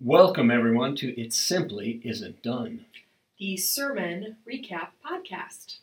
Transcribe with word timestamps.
Welcome, 0.00 0.50
everyone, 0.50 0.96
to 0.96 1.20
It 1.20 1.32
Simply 1.32 2.00
Isn't 2.04 2.42
Done. 2.42 2.86
the 3.38 3.56
Sermon 3.56 4.36
Recap 4.48 4.88
Podcast. 5.04 5.76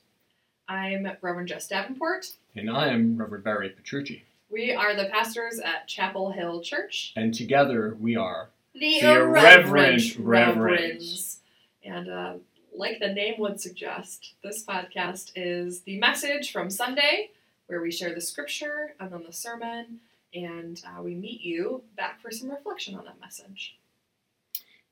I'm 0.68 1.08
Reverend 1.22 1.48
Jess 1.50 1.68
Davenport. 1.68 2.28
And 2.56 2.70
I 2.70 2.88
am 2.88 3.18
Reverend 3.18 3.44
Barry 3.44 3.70
Petrucci. 3.70 4.24
We 4.50 4.72
are 4.74 4.96
the 4.96 5.06
pastors 5.06 5.60
at 5.60 5.88
Chapel 5.88 6.32
Hill 6.32 6.62
Church, 6.62 7.14
And 7.16 7.34
together 7.34 7.96
we 8.00 8.16
are 8.16 8.50
the, 8.74 8.80
The 8.80 9.00
Irreverent 9.02 10.18
Reverends. 10.18 10.18
Reverends. 10.18 11.40
And 11.84 12.10
uh, 12.10 12.34
like 12.76 13.00
the 13.00 13.14
name 13.14 13.36
would 13.40 13.60
suggest, 13.62 14.34
this 14.44 14.64
podcast 14.66 15.32
is 15.36 15.82
the 15.82 15.98
message 16.00 16.52
from 16.52 16.70
Sunday, 16.70 17.32
where 17.68 17.82
we 17.82 17.92
share 17.92 18.14
the 18.16 18.22
scripture 18.22 18.94
and 19.00 19.12
then 19.12 19.24
the 19.26 19.34
sermon, 19.34 20.00
and 20.34 20.82
uh, 20.88 21.02
we 21.02 21.14
meet 21.16 21.42
you 21.42 21.84
back 21.96 22.22
for 22.22 22.32
some 22.32 22.50
reflection 22.50 22.96
on 22.96 23.06
that 23.06 23.20
message. 23.20 23.78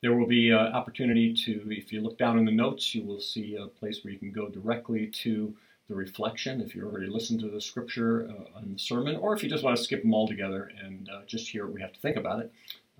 There 0.01 0.13
will 0.13 0.27
be 0.27 0.51
uh, 0.51 0.57
opportunity 0.57 1.33
to, 1.45 1.65
if 1.71 1.91
you 1.91 2.01
look 2.01 2.17
down 2.17 2.37
in 2.37 2.45
the 2.45 2.51
notes, 2.51 2.93
you 2.93 3.03
will 3.03 3.19
see 3.19 3.55
a 3.55 3.67
place 3.67 4.03
where 4.03 4.13
you 4.13 4.19
can 4.19 4.31
go 4.31 4.49
directly 4.49 5.07
to 5.07 5.55
the 5.87 5.95
reflection 5.95 6.61
if 6.61 6.75
you 6.75 6.83
already 6.83 7.07
listened 7.07 7.39
to 7.39 7.49
the 7.49 7.61
scripture 7.61 8.29
uh, 8.29 8.59
and 8.59 8.75
the 8.75 8.79
sermon, 8.79 9.15
or 9.15 9.35
if 9.35 9.43
you 9.43 9.49
just 9.49 9.63
want 9.63 9.77
to 9.77 9.83
skip 9.83 10.01
them 10.01 10.13
all 10.13 10.27
together 10.27 10.71
and 10.83 11.09
uh, 11.09 11.21
just 11.27 11.47
hear 11.47 11.65
what 11.65 11.75
we 11.75 11.81
have 11.81 11.93
to 11.93 11.99
think 11.99 12.17
about 12.17 12.39
it, 12.39 12.51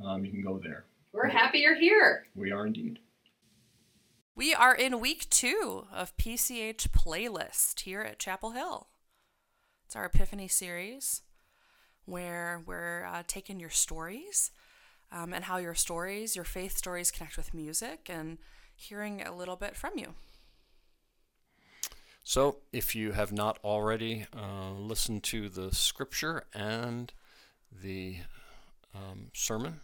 um, 0.03 0.23
you 0.23 0.31
can 0.31 0.43
go 0.43 0.57
there. 0.57 0.85
We're 1.11 1.27
happy 1.27 1.59
you're 1.59 1.75
here. 1.75 2.27
We 2.35 2.51
are 2.51 2.67
indeed. 2.67 2.99
We 4.35 4.53
are 4.53 4.75
in 4.75 4.99
week 4.99 5.29
two 5.29 5.87
of 5.93 6.15
PCH 6.17 6.89
Playlist 6.89 7.81
here 7.81 8.01
at 8.01 8.19
Chapel 8.19 8.51
Hill. 8.51 8.87
It's 9.85 9.95
our 9.95 10.05
Epiphany 10.05 10.49
series 10.49 11.21
where 12.05 12.61
we're 12.65 13.05
uh, 13.05 13.23
taking 13.25 13.59
your 13.59 13.69
stories 13.69 14.51
um, 15.11 15.33
and 15.33 15.45
how 15.45 15.57
your 15.57 15.75
stories, 15.75 16.35
your 16.35 16.45
faith 16.45 16.77
stories, 16.77 17.11
connect 17.11 17.37
with 17.37 17.53
music 17.53 18.09
and 18.09 18.37
hearing 18.75 19.21
a 19.21 19.35
little 19.35 19.55
bit 19.55 19.75
from 19.75 19.93
you. 19.97 20.13
So, 22.23 22.57
if 22.73 22.95
you 22.95 23.11
have 23.11 23.31
not 23.31 23.59
already 23.63 24.25
uh, 24.35 24.71
listened 24.71 25.23
to 25.25 25.47
the 25.47 25.73
scripture 25.73 26.45
and 26.55 27.13
the 27.71 28.17
um, 28.95 29.27
sermon, 29.33 29.81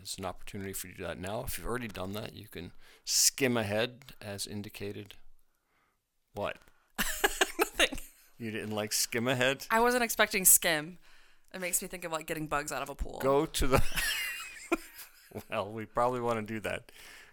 it's 0.00 0.16
an 0.16 0.24
opportunity 0.24 0.72
for 0.72 0.86
you 0.86 0.94
to 0.94 0.98
do 1.00 1.06
that 1.06 1.20
now. 1.20 1.44
If 1.46 1.58
you've 1.58 1.66
already 1.66 1.88
done 1.88 2.12
that, 2.12 2.34
you 2.34 2.48
can 2.48 2.72
skim 3.04 3.58
ahead 3.58 4.14
as 4.20 4.46
indicated. 4.46 5.14
What? 6.32 6.56
Nothing. 7.58 7.98
You 8.38 8.50
didn't 8.50 8.72
like 8.72 8.92
skim 8.92 9.28
ahead? 9.28 9.66
I 9.70 9.80
wasn't 9.80 10.04
expecting 10.04 10.46
skim. 10.46 10.98
It 11.52 11.60
makes 11.60 11.82
me 11.82 11.88
think 11.88 12.04
of 12.04 12.12
like 12.12 12.26
getting 12.26 12.46
bugs 12.46 12.72
out 12.72 12.82
of 12.82 12.88
a 12.88 12.94
pool. 12.94 13.20
Go 13.22 13.46
to 13.46 13.66
the. 13.66 13.82
well, 15.50 15.70
we 15.70 15.84
probably 15.84 16.20
want 16.20 16.38
to 16.38 16.54
do 16.54 16.60
that. 16.60 16.92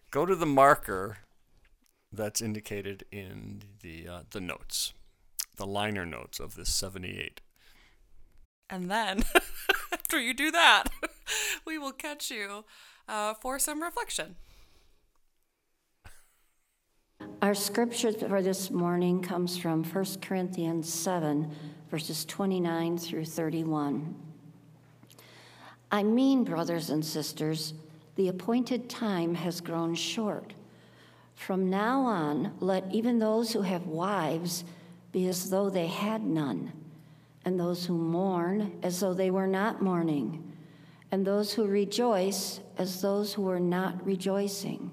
Go 0.09 0.25
to 0.25 0.35
the 0.35 0.45
marker 0.45 1.17
that's 2.11 2.41
indicated 2.41 3.05
in 3.11 3.63
the 3.81 4.07
uh, 4.07 4.19
the 4.31 4.41
notes, 4.41 4.93
the 5.55 5.65
liner 5.65 6.05
notes 6.05 6.39
of 6.39 6.55
this 6.55 6.73
78. 6.73 7.41
And 8.69 8.89
then, 8.89 9.23
after 9.91 10.19
you 10.19 10.33
do 10.33 10.51
that, 10.51 10.85
we 11.65 11.77
will 11.77 11.91
catch 11.91 12.31
you 12.31 12.65
uh, 13.07 13.33
for 13.33 13.59
some 13.59 13.81
reflection. 13.81 14.35
Our 17.41 17.53
scripture 17.53 18.11
for 18.13 18.41
this 18.41 18.71
morning 18.71 19.21
comes 19.21 19.57
from 19.57 19.83
1 19.83 20.05
Corinthians 20.21 20.91
7, 20.91 21.51
verses 21.89 22.25
29 22.25 22.97
through 22.97 23.25
31. 23.25 24.15
I 25.91 26.03
mean, 26.03 26.43
brothers 26.43 26.89
and 26.89 27.03
sisters, 27.03 27.73
the 28.15 28.27
appointed 28.27 28.89
time 28.89 29.35
has 29.35 29.61
grown 29.61 29.95
short. 29.95 30.53
From 31.35 31.69
now 31.69 32.01
on, 32.01 32.53
let 32.59 32.93
even 32.93 33.19
those 33.19 33.53
who 33.53 33.61
have 33.61 33.87
wives 33.87 34.63
be 35.11 35.27
as 35.27 35.49
though 35.49 35.69
they 35.69 35.87
had 35.87 36.23
none, 36.23 36.71
and 37.45 37.59
those 37.59 37.85
who 37.85 37.97
mourn 37.97 38.79
as 38.83 38.99
though 38.99 39.13
they 39.13 39.31
were 39.31 39.47
not 39.47 39.81
mourning, 39.81 40.53
and 41.11 41.25
those 41.25 41.53
who 41.53 41.65
rejoice 41.65 42.59
as 42.77 43.01
those 43.01 43.33
who 43.33 43.41
were 43.41 43.59
not 43.59 44.05
rejoicing 44.05 44.91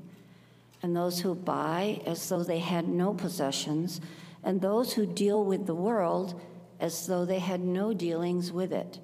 and 0.82 0.94
those 0.94 1.21
who 1.21 1.34
buy 1.34 2.00
as 2.06 2.28
though 2.28 2.42
they 2.42 2.59
had 2.59 2.88
no 2.88 3.12
possessions, 3.12 4.00
and 4.44 4.60
those 4.60 4.92
who 4.92 5.06
deal 5.06 5.44
with 5.44 5.66
the 5.66 5.75
world 5.75 6.41
as 6.81 7.06
though 7.06 7.25
they 7.25 7.41
had 7.41 7.60
no 7.60 7.92
dealings 7.92 8.53
with 8.53 8.72
it. 8.72 9.00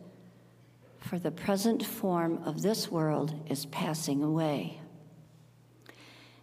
For 1.04 1.18
the 1.18 1.30
present 1.30 1.84
form 1.84 2.42
of 2.44 2.62
this 2.62 2.90
world 2.90 3.34
is 3.48 3.66
passing 3.66 4.22
away. 4.22 4.80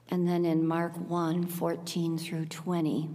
And 0.10 0.28
then 0.28 0.46
in 0.46 0.68
Mark 0.68 0.94
1 1.10 1.48
14 1.48 2.18
through 2.18 2.46
20. 2.46 3.10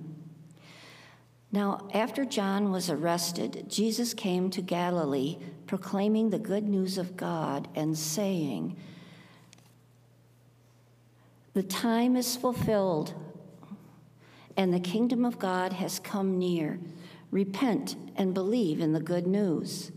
Now, 1.52 1.88
after 1.94 2.24
John 2.24 2.70
was 2.72 2.90
arrested, 2.90 3.66
Jesus 3.68 4.12
came 4.12 4.50
to 4.50 4.60
Galilee, 4.60 5.38
proclaiming 5.66 6.30
the 6.30 6.38
good 6.38 6.68
news 6.68 6.98
of 6.98 7.16
God 7.16 7.68
and 7.74 7.96
saying, 7.96 8.76
the 11.56 11.62
time 11.62 12.16
is 12.16 12.36
fulfilled, 12.36 13.14
and 14.58 14.74
the 14.74 14.78
kingdom 14.78 15.24
of 15.24 15.38
God 15.38 15.72
has 15.72 15.98
come 15.98 16.38
near. 16.38 16.78
Repent 17.30 17.96
and 18.14 18.34
believe 18.34 18.78
in 18.78 18.92
the 18.92 19.00
good 19.00 19.26
news. 19.26 19.90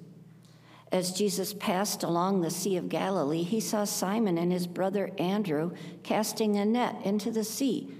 As 0.92 1.12
Jesus 1.12 1.54
passed 1.54 2.04
along 2.04 2.42
the 2.42 2.50
Sea 2.50 2.78
of 2.78 2.90
Galilee, 2.90 3.44
he 3.44 3.60
saw 3.60 3.84
Simon 3.84 4.38
and 4.38 4.52
his 4.52 4.66
brother 4.66 5.12
Andrew 5.20 5.72
casting 6.02 6.58
a 6.58 6.66
net 6.66 6.96
into 7.04 7.30
the 7.30 7.44
sea, 7.44 7.94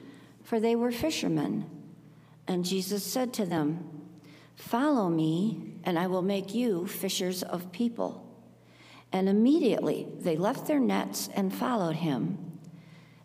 for 0.44 0.60
they 0.60 0.76
were 0.76 0.92
fishermen. 0.92 1.70
And 2.48 2.66
Jesus 2.66 3.04
said 3.04 3.32
to 3.34 3.46
them, 3.46 3.88
Follow 4.56 5.08
me, 5.08 5.76
and 5.84 6.00
I 6.00 6.08
will 6.08 6.24
make 6.24 6.56
you 6.56 6.88
fishers 6.88 7.44
of 7.44 7.72
people. 7.72 8.26
And 9.12 9.30
immediately 9.30 10.08
they 10.20 10.36
left 10.36 10.66
their 10.66 10.80
nets 10.80 11.30
and 11.36 11.54
followed 11.54 11.98
him. 11.98 12.38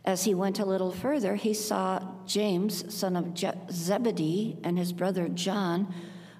As 0.04 0.25
he 0.25 0.34
went 0.34 0.60
a 0.60 0.66
little 0.66 0.92
further, 0.92 1.34
he 1.36 1.54
saw 1.54 2.06
James, 2.26 2.94
son 2.94 3.16
of 3.16 3.32
Je- 3.32 3.52
Zebedee, 3.70 4.58
and 4.62 4.78
his 4.78 4.92
brother 4.92 5.28
John, 5.28 5.92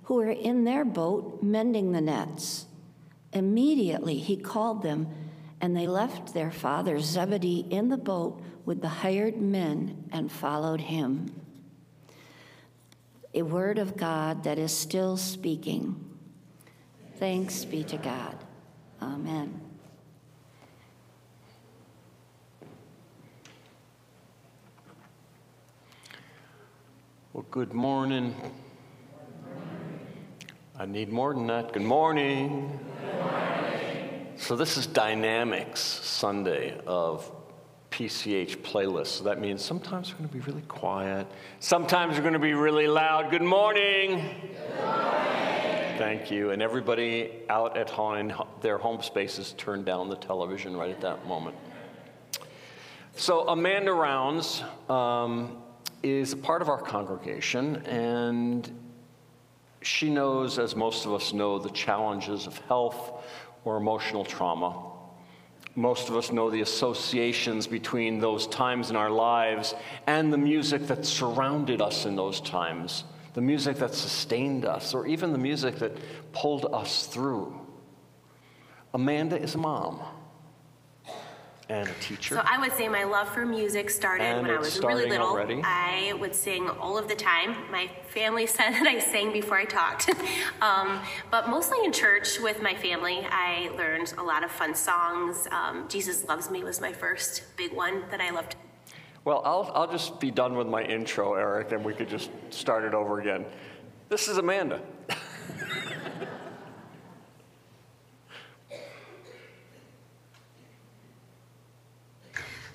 who 0.05 0.17
were 0.17 0.31
in 0.31 0.65
their 0.65 0.85
boat 0.85 1.43
mending 1.43 1.93
the 1.93 2.03
nets. 2.03 2.67
Immediately 3.35 4.19
he 4.19 4.37
called 4.37 4.83
them, 4.83 5.09
and 5.61 5.77
they 5.77 5.89
left 5.89 6.33
their 6.33 6.53
father 6.53 7.01
Zebedee 7.01 7.67
in 7.69 7.89
the 7.89 7.97
boat 7.97 8.41
with 8.65 8.81
the 8.81 8.89
hired 8.89 9.37
men 9.37 10.09
and 10.13 10.31
followed 10.31 10.81
him. 10.81 11.35
A 13.35 13.43
word 13.43 13.79
of 13.79 13.97
God 13.97 14.45
that 14.45 14.59
is 14.59 14.73
still 14.73 15.17
speaking. 15.17 15.97
Thanks 17.17 17.65
be 17.65 17.83
to 17.85 17.97
God. 17.97 18.37
Amen. 19.03 19.61
Well, 27.33 27.45
good 27.51 27.73
morning. 27.73 28.33
I 30.77 30.87
need 30.87 31.13
more 31.13 31.33
than 31.33 31.47
that. 31.47 31.73
Good 31.73 31.83
morning. 31.83 32.81
So, 34.37 34.57
this 34.57 34.77
is 34.77 34.89
Dynamics 34.89 35.79
Sunday 35.81 36.77
of 36.85 37.31
PCH 37.93 38.57
playlist. 38.57 39.07
So, 39.07 39.25
that 39.25 39.41
means 39.41 39.65
sometimes 39.65 40.11
we're 40.11 40.19
going 40.19 40.31
to 40.31 40.35
be 40.35 40.41
really 40.41 40.63
quiet, 40.63 41.29
sometimes 41.61 42.17
we're 42.17 42.23
going 42.23 42.33
to 42.33 42.41
be 42.41 42.55
really 42.55 42.89
loud. 42.89 43.31
Good 43.31 43.41
morning. 43.41 44.21
Thank 45.97 46.33
you. 46.33 46.51
And 46.51 46.61
everybody 46.61 47.31
out 47.49 47.77
at 47.77 47.89
home, 47.89 48.17
in 48.17 48.35
their 48.61 48.79
home 48.79 49.01
spaces, 49.01 49.55
turn 49.57 49.85
down 49.85 50.09
the 50.09 50.17
television 50.17 50.77
right 50.77 50.91
at 50.91 51.01
that 51.03 51.25
moment. 51.25 51.55
So, 53.15 53.47
Amanda 53.47 53.93
Rounds 53.93 54.65
um, 54.89 55.63
is 56.03 56.33
a 56.33 56.37
part 56.37 56.63
of 56.63 56.69
our 56.69 56.83
congregation, 56.83 57.77
and 57.87 58.84
she 59.87 60.09
knows, 60.11 60.59
as 60.59 60.75
most 60.75 61.07
of 61.07 61.13
us 61.13 61.33
know, 61.33 61.59
the 61.59 61.71
challenges 61.71 62.47
of 62.47 62.59
health 62.59 63.25
or 63.65 63.77
emotional 63.77 64.25
trauma. 64.25 64.93
Most 65.77 66.09
of 66.09 66.17
us 66.17 66.31
know 66.31 66.51
the 66.51 66.61
associations 66.61 67.67
between 67.67 68.21
those 68.21 68.47
times 68.47 68.91
in 68.91 68.97
our 68.97 69.11
lives 69.11 69.75
and 70.07 70.33
the 70.33 70.39
music 70.39 70.87
that 70.87 71.05
surrounded 71.05 71.81
us 71.81 72.07
in 72.07 72.15
those 72.15 72.41
times, 72.41 73.05
the 73.35 73.41
music 73.41 73.79
that 73.79 73.95
sustained 73.95 74.65
us, 74.65 74.95
or 74.95 75.07
even 75.07 75.33
the 75.33 75.39
music 75.39 75.77
that 75.81 75.97
pulled 76.33 76.67
us 76.73 77.07
through. 77.07 77.61
Amanda 78.93 79.41
is 79.41 79.57
a 79.57 79.59
mom 79.59 80.01
and 81.69 81.89
a 81.89 81.93
teacher. 81.95 82.35
So 82.35 82.43
I 82.45 82.59
would 82.59 82.73
say 82.73 82.89
my 82.89 83.05
love 83.05 83.29
for 83.29 83.47
music 83.47 83.89
started 83.91 84.25
And 84.25 84.47
when 84.47 84.57
I 84.57 84.59
was 84.59 84.79
really 84.81 85.09
little. 85.09 85.29
already. 85.29 85.63
I 85.65 86.15
would 86.21 86.35
sing 86.35 86.69
all 86.69 86.99
of 86.99 87.09
the 87.09 87.15
time. 87.15 87.57
My 87.71 87.91
family 88.09 88.47
said 88.57 88.73
that 88.73 88.87
I 88.87 88.99
sang 88.99 89.33
before 89.33 89.57
I 89.57 89.65
talked. 89.65 90.11
um, 90.61 91.01
but 91.31 91.49
mostly 91.49 91.79
in 91.85 91.93
church 91.93 92.39
with 92.41 92.63
my 92.63 92.75
family, 92.75 93.27
I 93.31 93.71
learned 93.77 94.13
a 94.19 94.23
lot 94.23 94.45
of 94.45 94.51
fun 94.51 94.75
songs. 94.75 95.49
Um, 95.51 95.89
Jesus 95.89 96.27
Loves 96.29 96.51
Me 96.51 96.63
was 96.63 96.81
my 96.81 96.93
first 96.93 97.45
big 97.57 97.73
one 97.73 98.03
that 98.11 98.21
I 98.21 98.31
loved. 98.31 98.57
Well, 99.25 99.41
I'll, 99.45 99.71
I'll 99.75 99.91
just 99.91 100.21
be 100.21 100.31
done 100.31 100.55
with 100.55 100.67
my 100.67 100.83
intro, 100.83 101.35
Eric, 101.35 101.73
and 101.73 101.83
we 101.83 101.95
could 101.95 102.11
just 102.11 102.31
start 102.51 102.85
it 102.85 102.93
over 102.93 103.21
again. 103.21 103.47
This 104.11 104.29
is 104.29 104.37
Amanda. 104.37 104.83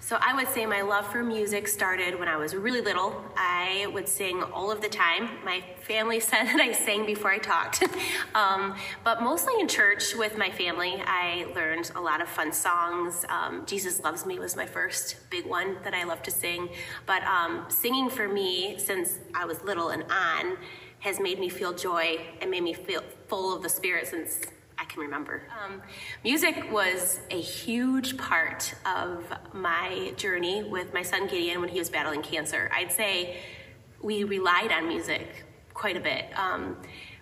So 0.10 0.18
I 0.20 0.34
would 0.34 0.48
say 0.48 0.66
my 0.66 0.82
love 0.82 1.06
for 1.12 1.22
music 1.22 1.68
started 1.68 2.18
when 2.18 2.28
I 2.28 2.36
was 2.36 2.56
really 2.56 2.82
little. 2.82 3.24
I 3.38 3.86
would 3.94 4.08
sing 4.08 4.42
all 4.42 4.72
of 4.72 4.82
the 4.82 4.90
time. 4.90 5.30
My 5.46 5.64
family 5.82 6.20
said 6.30 6.46
that 6.46 6.60
I 6.60 6.72
sang 6.72 7.06
before 7.06 7.30
I 7.30 7.38
talked. 7.38 7.84
um, 8.34 8.76
but 9.04 9.22
mostly 9.22 9.54
in 9.60 9.68
church 9.68 10.16
with 10.16 10.36
my 10.36 10.50
family, 10.50 11.00
I 11.06 11.46
learned 11.54 11.92
a 11.96 12.02
lot 12.02 12.22
of 12.22 12.28
fun 12.28 12.52
songs. 12.52 13.24
Um, 13.30 13.68
Jesus 13.68 14.00
Loves 14.00 14.26
Me 14.26 14.40
was 14.40 14.56
my 14.56 14.66
first 14.66 15.18
big 15.30 15.46
one 15.46 15.78
that 15.84 15.94
I 15.94 16.06
love 16.06 16.24
to 16.24 16.32
sing. 16.32 16.70
But 17.06 17.22
um, 17.26 17.66
singing 17.70 18.10
for 18.10 18.28
me, 18.28 18.80
since 18.80 19.20
I 19.36 19.46
was 19.46 19.62
little 19.62 19.90
and 19.90 20.06
on, 20.10 20.58
has 21.02 21.20
made 21.20 21.38
me 21.38 21.50
feel 21.50 21.72
joy 21.72 22.20
and 22.42 22.50
made 22.50 22.64
me 22.64 22.74
feel 22.74 23.04
full 23.28 23.56
of 23.56 23.62
the 23.62 23.70
Spirit 23.70 24.08
since 24.08 24.42
I 24.80 24.86
can 24.86 25.02
remember. 25.02 25.44
Um, 25.64 25.82
music 26.24 26.72
was 26.72 27.20
a 27.30 27.40
huge 27.42 28.18
part 28.18 28.74
of 28.86 29.26
my 29.54 30.14
journey 30.16 30.64
with 30.64 30.94
my 30.94 31.02
son 31.02 31.28
Gideon 31.28 31.60
when 31.60 31.70
he 31.70 31.80
was 31.80 31.90
battling 31.90 32.22
cancer. 32.22 32.72
I'd 32.74 32.92
say 32.92 33.38
we 34.02 34.24
relied 34.24 34.72
on 34.72 34.88
music 34.88 35.46
quite 35.74 35.98
a 35.98 36.00
bit. 36.00 36.26
Um, 36.36 36.78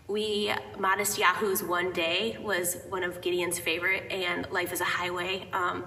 we, 0.07 0.53
Matisyahu's 0.77 1.63
One 1.63 1.91
Day 1.91 2.37
was 2.41 2.77
one 2.89 3.03
of 3.03 3.21
Gideon's 3.21 3.59
favorite, 3.59 4.09
and 4.11 4.49
Life 4.51 4.71
is 4.71 4.79
a 4.79 4.85
Highway. 4.85 5.49
Um, 5.51 5.85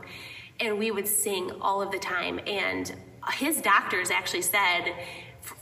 and 0.58 0.78
we 0.78 0.90
would 0.90 1.08
sing 1.08 1.50
all 1.60 1.80
of 1.80 1.90
the 1.90 1.98
time. 1.98 2.40
And 2.46 2.92
his 3.32 3.62
doctors 3.62 4.10
actually 4.10 4.42
said, 4.42 4.92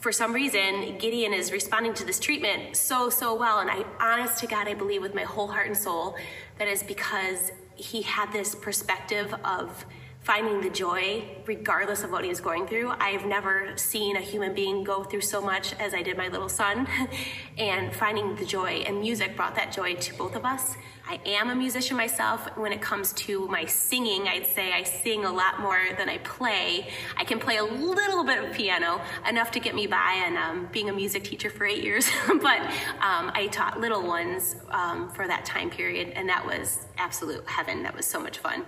for 0.01 0.13
some 0.13 0.33
reason, 0.33 0.97
Gideon 0.99 1.33
is 1.33 1.53
responding 1.53 1.95
to 1.95 2.05
this 2.05 2.19
treatment 2.21 2.77
so, 2.77 3.11
so 3.11 3.35
well. 3.35 3.59
And 3.59 3.71
I, 3.71 3.85
honest 4.01 4.39
to 4.39 4.47
God, 4.47 4.69
I 4.69 4.75
believe 4.75 5.03
with 5.03 5.15
my 5.15 5.25
whole 5.25 5.49
heart 5.49 5.67
and 5.67 5.77
soul 5.77 6.17
that 6.59 6.69
is 6.69 6.83
because 6.83 7.53
he 7.75 8.03
had 8.03 8.33
this 8.33 8.55
perspective 8.55 9.35
of 9.45 9.85
finding 10.29 10.61
the 10.61 10.69
joy 10.69 11.25
regardless 11.47 12.05
of 12.05 12.11
what 12.11 12.23
he 12.23 12.29
was 12.29 12.39
going 12.39 12.67
through. 12.67 12.91
I've 13.01 13.25
never 13.25 13.73
seen 13.77 14.15
a 14.15 14.21
human 14.21 14.53
being 14.53 14.85
go 14.85 15.03
through 15.03 15.23
so 15.23 15.41
much 15.41 15.73
as 15.81 15.95
I 15.95 16.03
did 16.03 16.19
my 16.19 16.29
little 16.29 16.51
son, 16.51 16.87
and 17.59 17.95
finding 17.95 18.37
the 18.37 18.45
joy. 18.45 18.85
And 18.87 19.01
music 19.01 19.37
brought 19.37 19.55
that 19.55 19.73
joy 19.73 19.95
to 19.95 20.15
both 20.17 20.37
of 20.37 20.45
us. 20.45 20.77
I 21.09 21.19
am 21.25 21.49
a 21.49 21.55
musician 21.55 21.97
myself. 21.97 22.47
When 22.59 22.75
it 22.75 22.83
comes 22.83 23.15
to 23.15 23.49
my 23.49 23.65
singing, 23.65 24.29
I'd 24.29 24.45
say 24.45 24.71
I 24.71 24.83
sing 24.83 25.25
a 25.25 25.33
lot 25.33 25.61
more 25.61 25.81
than 25.97 26.11
I 26.11 26.19
play. 26.19 26.91
I 27.17 27.25
can 27.25 27.39
play 27.39 27.57
a 27.57 27.65
little 27.65 28.23
bit 28.23 28.45
of 28.45 28.55
piano, 28.55 29.01
enough 29.27 29.51
to 29.53 29.61
get 29.61 29.75
me 29.75 29.87
by, 29.87 30.23
and 30.27 30.37
um, 30.37 30.69
being 30.71 30.91
a 30.91 30.93
music 30.93 31.25
teacher 31.25 31.49
for 31.49 31.65
eight 31.65 31.83
years. 31.83 32.07
but 32.29 32.61
um, 33.01 33.33
I 33.33 33.49
taught 33.51 33.81
little 33.81 34.07
ones 34.07 34.57
um, 34.69 35.09
for 35.09 35.27
that 35.27 35.47
time 35.47 35.71
period, 35.71 36.13
and 36.15 36.29
that 36.29 36.45
was 36.45 36.85
absolute 36.99 37.49
heaven. 37.49 37.83
That 37.83 37.97
was 37.97 38.05
so 38.05 38.21
much 38.21 38.37
fun 38.37 38.67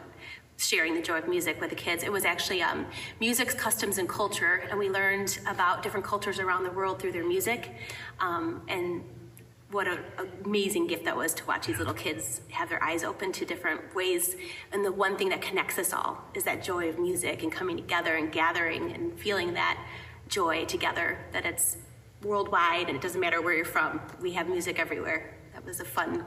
sharing 0.61 0.95
the 0.95 1.03
joy 1.03 1.19
of 1.19 1.29
music 1.29 1.61
with 1.61 1.71
the 1.71 1.77
kids. 1.77 2.03
It 2.03 2.13
was 2.13 2.25
actually 2.25 2.63
um, 2.63 2.87
music's 3.19 3.55
customs 3.55 3.99
and 3.99 4.09
culture, 4.09 4.63
and 4.69 4.79
we 4.79 4.91
learned 4.91 5.39
about 5.47 5.83
different 5.83 6.05
cultures 6.05 6.39
around 6.39 6.65
the 6.65 6.71
world 6.71 7.01
through 7.01 7.13
their 7.13 7.27
music. 7.27 7.75
Um, 8.21 8.63
and 8.69 9.03
what 9.71 9.87
an 9.87 10.01
amazing 10.45 10.87
gift 10.89 11.05
that 11.05 11.17
was 11.17 11.33
to 11.33 11.47
watch 11.47 11.67
these 11.67 11.79
little 11.79 11.95
kids 11.95 12.41
have 12.51 12.69
their 12.69 12.83
eyes 12.83 13.05
open 13.05 13.31
to 13.33 13.45
different 13.45 13.95
ways. 13.95 14.35
And 14.73 14.85
the 14.85 14.91
one 14.93 15.17
thing 15.17 15.29
that 15.29 15.41
connects 15.41 15.79
us 15.79 15.93
all 15.93 16.25
is 16.35 16.43
that 16.45 16.63
joy 16.63 16.89
of 16.89 16.99
music 16.99 17.43
and 17.43 17.53
coming 17.53 17.77
together 17.77 18.17
and 18.17 18.33
gathering 18.33 18.93
and 18.93 19.19
feeling 19.19 19.55
that 19.55 19.79
joy 20.29 20.65
together, 20.65 21.19
that 21.33 21.47
it's 21.47 21.77
worldwide 22.23 22.89
and 22.89 22.97
it 22.97 23.01
doesn't 23.01 23.21
matter 23.21 23.41
where 23.41 23.55
you're 23.55 23.65
from. 23.65 24.01
We 24.21 24.33
have 24.33 24.49
music 24.49 24.79
everywhere. 24.79 25.35
That 25.55 25.65
was 25.65 25.81
a 25.81 25.85
fun, 25.85 26.25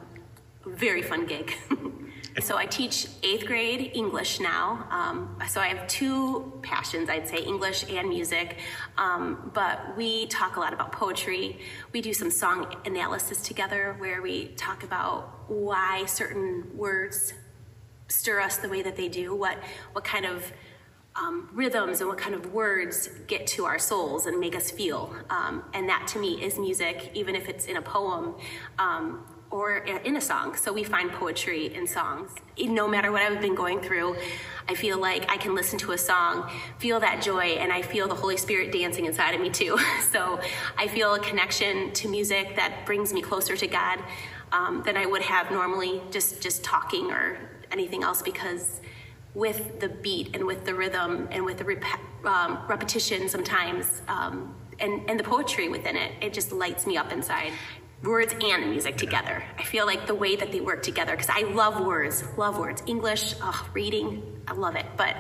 very 0.66 1.02
fun 1.02 1.26
gig. 1.26 1.54
so 2.42 2.58
I 2.58 2.66
teach 2.66 3.08
eighth 3.22 3.46
grade 3.46 3.92
English 3.94 4.40
now. 4.40 4.88
Um, 4.90 5.38
so 5.48 5.62
I 5.62 5.68
have 5.68 5.88
two 5.88 6.60
passions, 6.64 7.10
I'd 7.10 7.28
say, 7.28 7.44
English 7.44 7.86
and 7.90 8.10
music. 8.10 8.58
Um, 8.98 9.52
but 9.54 9.96
we 9.96 10.26
talk 10.28 10.56
a 10.56 10.60
lot 10.60 10.74
about 10.74 10.92
poetry. 10.92 11.60
We 11.92 12.02
do 12.02 12.14
some 12.14 12.32
song 12.32 12.76
analysis 12.86 13.44
together 13.44 13.96
where 14.00 14.22
we 14.22 14.48
talk 14.58 14.84
about 14.84 15.50
why 15.50 16.06
certain 16.06 16.76
words 16.76 17.34
stir 18.08 18.42
us 18.42 18.58
the 18.58 18.70
way 18.70 18.82
that 18.82 18.96
they 18.96 19.10
do, 19.10 19.36
what, 19.36 19.60
what 19.92 20.04
kind 20.04 20.26
of 20.26 20.52
um, 21.16 21.50
rhythms 21.54 22.00
and 22.00 22.10
what 22.10 22.18
kind 22.18 22.34
of 22.34 22.54
words 22.54 23.10
get 23.28 23.46
to 23.46 23.66
our 23.66 23.78
souls 23.78 24.26
and 24.26 24.40
make 24.40 24.56
us 24.56 24.72
feel. 24.72 25.16
Um, 25.30 25.64
and 25.74 25.88
that 25.90 26.08
to 26.10 26.20
me 26.20 26.44
is 26.44 26.58
music, 26.58 27.12
even 27.14 27.36
if 27.36 27.48
it's 27.48 27.66
in 27.66 27.78
a 27.78 27.82
poem 27.82 28.36
um, 28.80 29.24
or 29.54 29.78
in 29.78 30.18
a 30.18 30.22
song. 30.22 30.56
So 30.56 30.74
we 30.74 30.84
find 30.84 31.12
poetry 31.12 31.76
in 31.76 31.86
songs. 31.86 32.32
No 32.58 32.88
matter 32.88 33.12
what 33.12 33.22
I've 33.22 33.40
been 33.40 33.54
going 33.54 33.82
through, 33.82 34.16
I 34.68 34.74
feel 34.74 34.98
like 34.98 35.32
I 35.32 35.38
can 35.38 35.54
listen 35.54 35.78
to 35.80 35.92
a 35.92 35.98
song, 35.98 36.50
feel 36.80 37.00
that 37.02 37.22
joy, 37.22 37.58
and 37.62 37.72
I 37.72 37.84
feel 37.84 38.08
the 38.08 38.16
Holy 38.16 38.36
Spirit 38.36 38.72
dancing 38.72 39.06
inside 39.06 39.36
of 39.36 39.42
me 39.42 39.52
too. 39.52 39.78
so 40.12 40.40
I 40.76 40.88
feel 40.88 41.14
a 41.14 41.20
connection 41.20 41.94
to 41.94 42.08
music 42.08 42.56
that 42.56 42.84
brings 42.88 43.14
me 43.14 43.22
closer 43.22 43.56
to 43.56 43.68
God 43.68 44.00
um, 44.52 44.82
than 44.88 44.98
I 44.98 45.06
would 45.06 45.22
have 45.22 45.52
normally 45.52 46.02
just, 46.10 46.42
just 46.42 46.64
talking 46.64 47.12
or 47.12 47.38
anything 47.72 48.02
else 48.02 48.24
because 48.24 48.82
with 49.36 49.80
the 49.80 49.90
beat 49.90 50.36
and 50.36 50.48
with 50.48 50.66
the 50.66 50.74
rhythm 50.74 51.28
and 51.30 51.46
with 51.46 51.60
the 51.60 51.64
rep- 51.64 51.84
um, 52.26 52.58
repetition 52.68 53.30
sometimes 53.30 54.02
um, 54.08 54.56
and, 54.80 55.08
and 55.08 55.20
the 55.20 55.24
poetry 55.24 55.70
within 55.70 55.96
it, 55.96 56.12
it 56.22 56.34
just 56.34 56.52
lights 56.52 56.88
me 56.88 56.98
up 56.98 57.12
inside. 57.12 57.52
Words 58.04 58.36
and 58.44 58.70
music 58.70 58.98
together. 58.98 59.46
I 59.58 59.64
feel 59.64 59.86
like 59.86 60.08
the 60.08 60.16
way 60.16 60.36
that 60.36 60.52
they 60.52 60.60
work 60.60 60.84
together, 60.84 61.14
because 61.14 61.30
I 61.30 61.44
love 61.44 61.80
words, 61.86 62.22
love 62.38 62.60
words. 62.60 62.84
English, 62.86 63.36
oh, 63.42 63.70
reading, 63.74 64.42
I 64.46 64.54
love 64.54 64.76
it. 64.76 64.86
But 64.98 65.16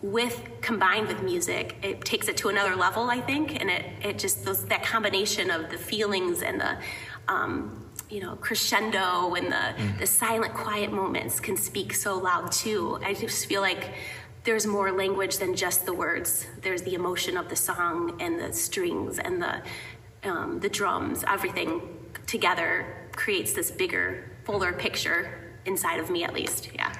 with 0.00 0.42
combined 0.62 1.08
with 1.08 1.22
music, 1.22 1.76
it 1.82 2.06
takes 2.06 2.28
it 2.28 2.38
to 2.38 2.48
another 2.48 2.74
level, 2.74 3.10
I 3.10 3.20
think, 3.20 3.60
and 3.60 3.68
it, 3.68 3.84
it 4.02 4.18
just 4.18 4.46
those 4.46 4.64
that 4.66 4.82
combination 4.82 5.50
of 5.50 5.70
the 5.70 5.76
feelings 5.76 6.40
and 6.40 6.58
the 6.58 6.78
um, 7.28 7.86
you 8.08 8.20
know 8.20 8.36
crescendo 8.36 9.34
and 9.34 9.52
the, 9.52 9.74
the 9.98 10.06
silent 10.06 10.54
quiet 10.54 10.90
moments 10.90 11.38
can 11.38 11.58
speak 11.58 11.92
so 11.92 12.16
loud 12.16 12.50
too. 12.50 12.98
I 13.04 13.12
just 13.12 13.44
feel 13.44 13.60
like 13.60 13.92
there's 14.44 14.66
more 14.66 14.90
language 14.90 15.36
than 15.36 15.54
just 15.54 15.84
the 15.84 15.92
words. 15.92 16.46
There's 16.62 16.80
the 16.80 16.94
emotion 16.94 17.36
of 17.36 17.50
the 17.50 17.56
song 17.56 18.20
and 18.22 18.40
the 18.40 18.54
strings 18.54 19.18
and 19.18 19.42
the 19.42 19.62
um, 20.24 20.60
the 20.60 20.70
drums, 20.70 21.24
everything 21.28 21.82
together 22.26 23.08
creates 23.14 23.52
this 23.52 23.70
bigger, 23.70 24.30
fuller 24.44 24.72
picture 24.72 25.52
inside 25.64 26.00
of 26.00 26.10
me, 26.10 26.24
at 26.24 26.34
least. 26.34 26.70
Yeah. 26.74 26.92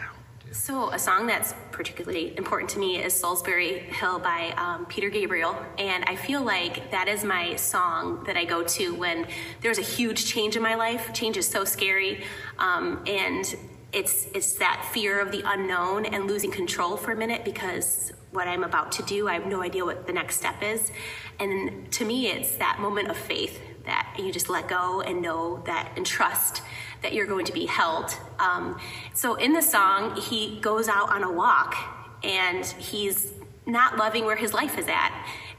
So, 0.52 0.90
a 0.90 0.98
song 0.98 1.26
that's 1.26 1.54
particularly 1.70 2.36
important 2.36 2.68
to 2.72 2.78
me 2.78 3.02
is 3.02 3.14
Solsbury 3.14 3.78
Hill 3.90 4.18
by 4.18 4.52
um, 4.58 4.84
Peter 4.84 5.08
Gabriel. 5.08 5.56
And 5.78 6.04
I 6.06 6.14
feel 6.14 6.42
like 6.42 6.90
that 6.90 7.08
is 7.08 7.24
my 7.24 7.56
song 7.56 8.22
that 8.24 8.36
I 8.36 8.44
go 8.44 8.62
to 8.62 8.94
when 8.94 9.26
there's 9.62 9.78
a 9.78 9.82
huge 9.82 10.26
change 10.26 10.54
in 10.54 10.62
my 10.62 10.74
life. 10.74 11.10
Change 11.14 11.38
is 11.38 11.48
so 11.48 11.64
scary. 11.64 12.24
Um, 12.58 13.02
and 13.06 13.56
it's, 13.94 14.26
it's 14.34 14.52
that 14.54 14.86
fear 14.92 15.20
of 15.20 15.32
the 15.32 15.42
unknown 15.46 16.04
and 16.04 16.26
losing 16.26 16.50
control 16.50 16.98
for 16.98 17.12
a 17.12 17.16
minute 17.16 17.46
because 17.46 18.12
what 18.30 18.46
I'm 18.46 18.62
about 18.62 18.92
to 18.92 19.02
do, 19.04 19.28
I 19.28 19.34
have 19.34 19.46
no 19.46 19.62
idea 19.62 19.86
what 19.86 20.06
the 20.06 20.12
next 20.12 20.36
step 20.36 20.62
is. 20.62 20.92
And 21.40 21.90
to 21.92 22.04
me, 22.04 22.28
it's 22.28 22.56
that 22.56 22.78
moment 22.78 23.08
of 23.08 23.16
faith 23.16 23.58
that 23.84 24.16
you 24.18 24.32
just 24.32 24.48
let 24.48 24.68
go 24.68 25.00
and 25.00 25.22
know 25.22 25.62
that 25.66 25.92
and 25.96 26.06
trust 26.06 26.62
that 27.02 27.12
you're 27.12 27.26
going 27.26 27.44
to 27.46 27.52
be 27.52 27.66
held. 27.66 28.14
Um, 28.38 28.78
so 29.14 29.34
in 29.34 29.52
the 29.52 29.62
song, 29.62 30.16
he 30.16 30.60
goes 30.60 30.88
out 30.88 31.10
on 31.10 31.24
a 31.24 31.30
walk 31.30 31.74
and 32.22 32.64
he's 32.64 33.32
not 33.66 33.96
loving 33.96 34.24
where 34.24 34.36
his 34.36 34.52
life 34.52 34.78
is 34.78 34.88
at. 34.88 35.12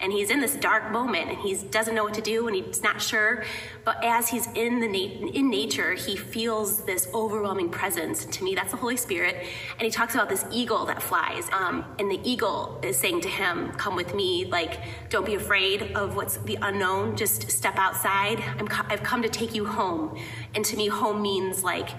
And 0.04 0.12
he's 0.12 0.30
in 0.30 0.42
this 0.42 0.56
dark 0.58 0.92
moment 0.92 1.30
and 1.30 1.40
he 1.40 1.56
doesn't 1.56 1.96
know 1.96 2.04
what 2.04 2.14
to 2.16 2.22
do 2.22 2.48
and 2.48 2.56
he's 2.58 2.84
not 2.84 3.02
sure. 3.02 3.46
But 3.86 4.04
as 4.04 4.28
he's 4.28 4.48
in 4.54 4.82
the 4.82 4.88
na- 4.88 5.28
in 5.30 5.50
nature, 5.50 5.94
he 5.94 6.18
feels 6.18 6.84
this 6.84 7.08
overwhelming 7.14 7.70
presence. 7.70 8.26
And 8.26 8.34
to 8.34 8.44
me, 8.44 8.54
that's 8.54 8.72
the 8.72 8.78
Holy 8.78 8.98
Spirit. 8.98 9.36
And 9.36 9.82
he 9.82 9.90
talks 9.90 10.14
about 10.14 10.28
this 10.28 10.46
eagle 10.52 10.86
that 10.88 11.02
flies. 11.02 11.48
Um, 11.54 11.86
and 12.00 12.12
the 12.12 12.20
eagle 12.30 12.82
is 12.84 12.98
saying 12.98 13.22
to 13.22 13.30
him, 13.30 13.72
Come 13.78 13.96
with 13.96 14.14
me. 14.14 14.44
Like, 14.44 14.82
don't 15.10 15.26
be 15.26 15.36
afraid 15.36 15.94
of 15.96 16.18
what's 16.18 16.36
the 16.36 16.58
unknown. 16.62 17.16
Just 17.16 17.50
step 17.50 17.78
outside. 17.78 18.44
I'm 18.60 18.68
co- 18.68 18.86
I've 18.90 19.04
come 19.04 19.22
to 19.22 19.30
take 19.30 19.56
you 19.56 19.66
home. 19.66 20.20
And 20.54 20.66
to 20.66 20.76
me, 20.76 20.90
home 20.90 21.22
means 21.22 21.64
like 21.64 21.90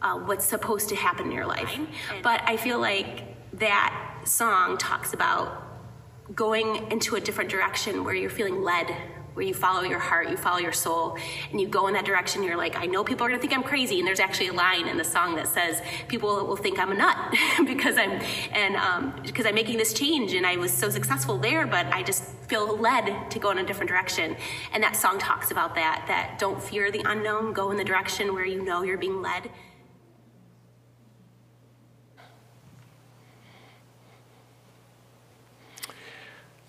uh, 0.00 0.14
what's 0.14 0.44
supposed 0.44 0.90
to 0.90 0.96
happen 0.96 1.26
in 1.26 1.32
your 1.32 1.46
life. 1.46 1.76
But 2.22 2.40
I 2.46 2.56
feel 2.56 2.78
like 2.78 3.34
that 3.54 4.20
song 4.24 4.78
talks 4.78 5.12
about 5.12 5.64
going 6.34 6.90
into 6.90 7.16
a 7.16 7.20
different 7.20 7.50
direction 7.50 8.04
where 8.04 8.14
you're 8.14 8.30
feeling 8.30 8.62
led, 8.62 8.94
where 9.34 9.46
you 9.46 9.54
follow 9.54 9.82
your 9.82 10.00
heart, 10.00 10.28
you 10.28 10.36
follow 10.36 10.58
your 10.58 10.72
soul, 10.72 11.16
and 11.50 11.60
you 11.60 11.68
go 11.68 11.86
in 11.86 11.94
that 11.94 12.04
direction. 12.04 12.42
You're 12.42 12.56
like, 12.56 12.76
I 12.76 12.86
know 12.86 13.04
people 13.04 13.24
are 13.24 13.28
gonna 13.28 13.40
think 13.40 13.52
I'm 13.52 13.62
crazy, 13.62 13.98
and 13.98 14.06
there's 14.06 14.20
actually 14.20 14.48
a 14.48 14.52
line 14.52 14.88
in 14.88 14.96
the 14.96 15.04
song 15.04 15.36
that 15.36 15.46
says 15.46 15.80
people 16.08 16.44
will 16.44 16.56
think 16.56 16.78
I'm 16.78 16.90
a 16.90 16.94
nut 16.94 17.16
because 17.66 17.96
I'm 17.96 18.20
and 18.52 18.76
um, 18.76 19.14
because 19.22 19.46
I'm 19.46 19.54
making 19.54 19.78
this 19.78 19.92
change, 19.92 20.34
and 20.34 20.44
I 20.44 20.56
was 20.56 20.72
so 20.72 20.90
successful 20.90 21.38
there, 21.38 21.66
but 21.66 21.86
I 21.86 22.02
just 22.02 22.24
feel 22.48 22.76
led 22.76 23.30
to 23.30 23.38
go 23.38 23.50
in 23.50 23.58
a 23.58 23.64
different 23.64 23.88
direction. 23.88 24.36
And 24.72 24.82
that 24.82 24.96
song 24.96 25.18
talks 25.18 25.50
about 25.50 25.74
that. 25.76 26.04
That 26.08 26.38
don't 26.38 26.60
fear 26.60 26.90
the 26.90 27.02
unknown, 27.04 27.52
go 27.52 27.70
in 27.70 27.76
the 27.76 27.84
direction 27.84 28.34
where 28.34 28.44
you 28.44 28.62
know 28.64 28.82
you're 28.82 28.98
being 28.98 29.22
led. 29.22 29.50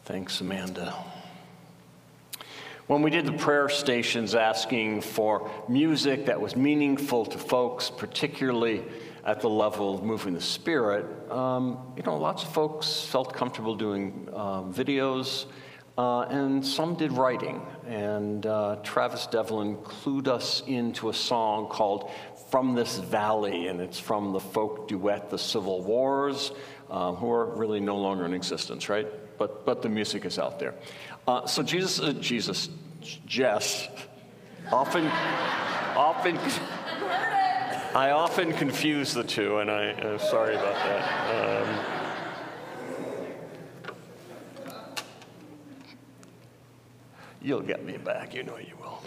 Thanks, 0.10 0.42
Amanda. 0.42 0.92
When 2.88 3.04
we 3.04 3.12
did 3.12 3.28
the 3.28 3.34
prayer 3.34 3.70
stations 3.70 4.34
asking 4.34 5.02
for 5.02 5.52
music 5.70 6.26
that 6.26 6.42
was 6.42 6.56
meaningful 6.56 7.28
to 7.28 7.38
folks, 7.38 7.92
particularly 7.92 8.84
at 9.24 9.40
the 9.40 9.52
level 9.52 9.94
of 9.94 10.02
moving 10.02 10.34
the 10.34 10.42
spirit, 10.42 11.06
um, 11.32 11.94
you 11.96 12.02
know, 12.02 12.18
lots 12.18 12.42
of 12.42 12.52
folks 12.52 13.04
felt 13.04 13.34
comfortable 13.34 13.76
doing 13.76 14.28
um, 14.34 14.74
videos, 14.74 15.46
uh, 16.00 16.22
and 16.22 16.66
some 16.66 16.96
did 16.96 17.12
writing. 17.12 17.62
And 17.86 18.48
uh, 18.48 18.78
Travis 18.78 19.28
Devlin 19.28 19.78
clued 19.78 20.28
us 20.28 20.64
into 20.66 21.10
a 21.10 21.14
song 21.14 21.68
called 21.68 22.10
From 22.50 22.74
This 22.74 22.98
Valley, 22.98 23.68
and 23.68 23.80
it's 23.80 24.00
from 24.00 24.34
the 24.34 24.40
folk 24.40 24.88
duet 24.88 25.30
The 25.30 25.38
Civil 25.38 25.84
Wars, 25.84 26.52
uh, 26.90 27.14
who 27.14 27.30
are 27.32 27.56
really 27.56 27.80
no 27.80 27.98
longer 27.98 28.26
in 28.26 28.34
existence, 28.34 28.90
right? 28.90 29.06
But, 29.40 29.66
but 29.66 29.82
the 29.82 29.90
music 29.90 30.26
is 30.26 30.38
out 30.38 30.60
there. 30.60 30.76
Uh, 31.28 31.48
so 31.48 31.64
Jesus, 31.64 32.00
uh, 32.00 32.14
Jesus, 32.14 32.70
Jess, 33.26 33.88
often, 34.72 35.08
often, 35.96 36.38
I 37.96 38.12
often 38.12 38.52
confuse 38.54 39.14
the 39.14 39.24
two, 39.24 39.60
and 39.60 39.72
I, 39.72 39.86
am 39.86 40.20
sorry 40.20 40.56
about 40.56 40.76
that. 40.76 41.68
Um, 41.68 41.86
you'll 47.42 47.62
get 47.62 47.86
me 47.86 47.98
back, 47.98 48.36
you 48.36 48.44
know 48.44 48.58
you 48.58 48.76
will. 48.80 49.02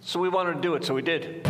So 0.00 0.20
we 0.20 0.28
wanted 0.28 0.54
to 0.54 0.60
do 0.60 0.74
it, 0.76 0.84
so 0.84 0.94
we 0.94 1.02
did. 1.02 1.46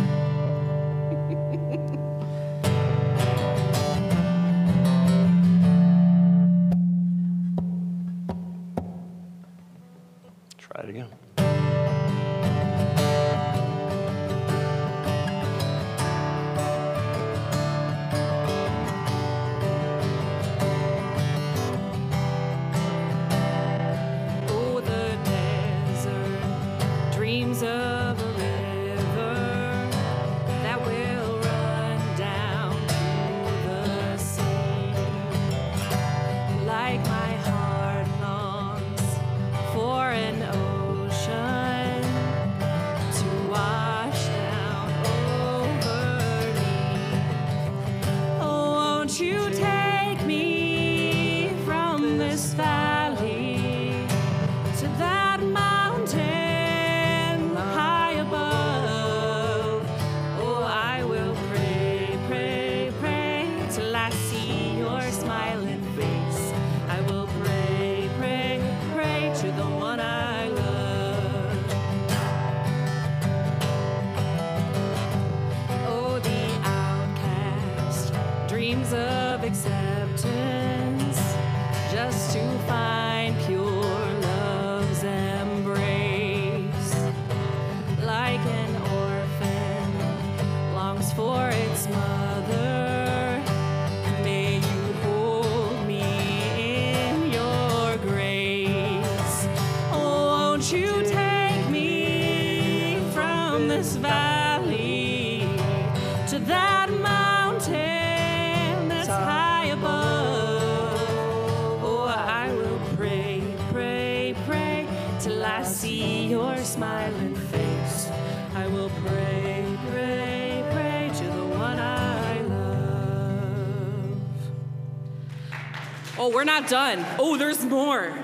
Oh, 126.25 126.29
we're 126.29 126.45
not 126.45 126.69
done. 126.69 127.05
Oh, 127.19 127.35
there's 127.35 127.65
more. 127.65 128.17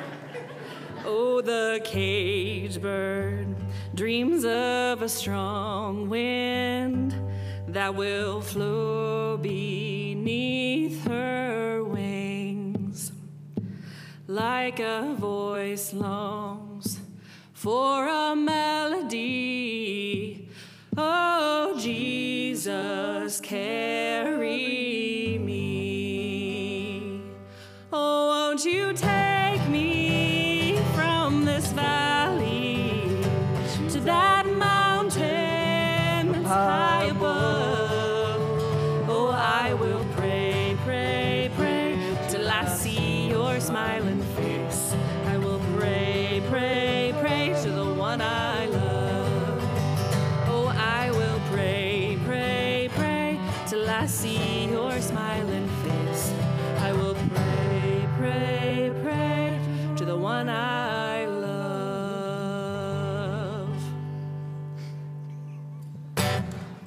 Oh, 1.03 1.41
the 1.41 1.82
cage 1.84 2.82
bird 2.82 3.58
dreams 3.94 4.46
of 4.46 5.01
a 5.01 5.10
strong 5.10 6.08
wind 6.08 7.13
that 7.68 7.94
will 7.94 8.39
flow 8.39 9.36
beneath 9.36 11.03
her 11.08 11.84
wings. 11.84 13.12
Like 14.27 14.79
a 14.79 15.13
voice 15.20 15.91
longs 15.91 17.01
for 17.51 18.08
a 18.08 18.34
melody. 18.34 19.27
Oh, 20.96 21.77
Jesus, 21.77 23.41
carry 23.41 25.19
you 28.66 28.92
take 28.94 29.19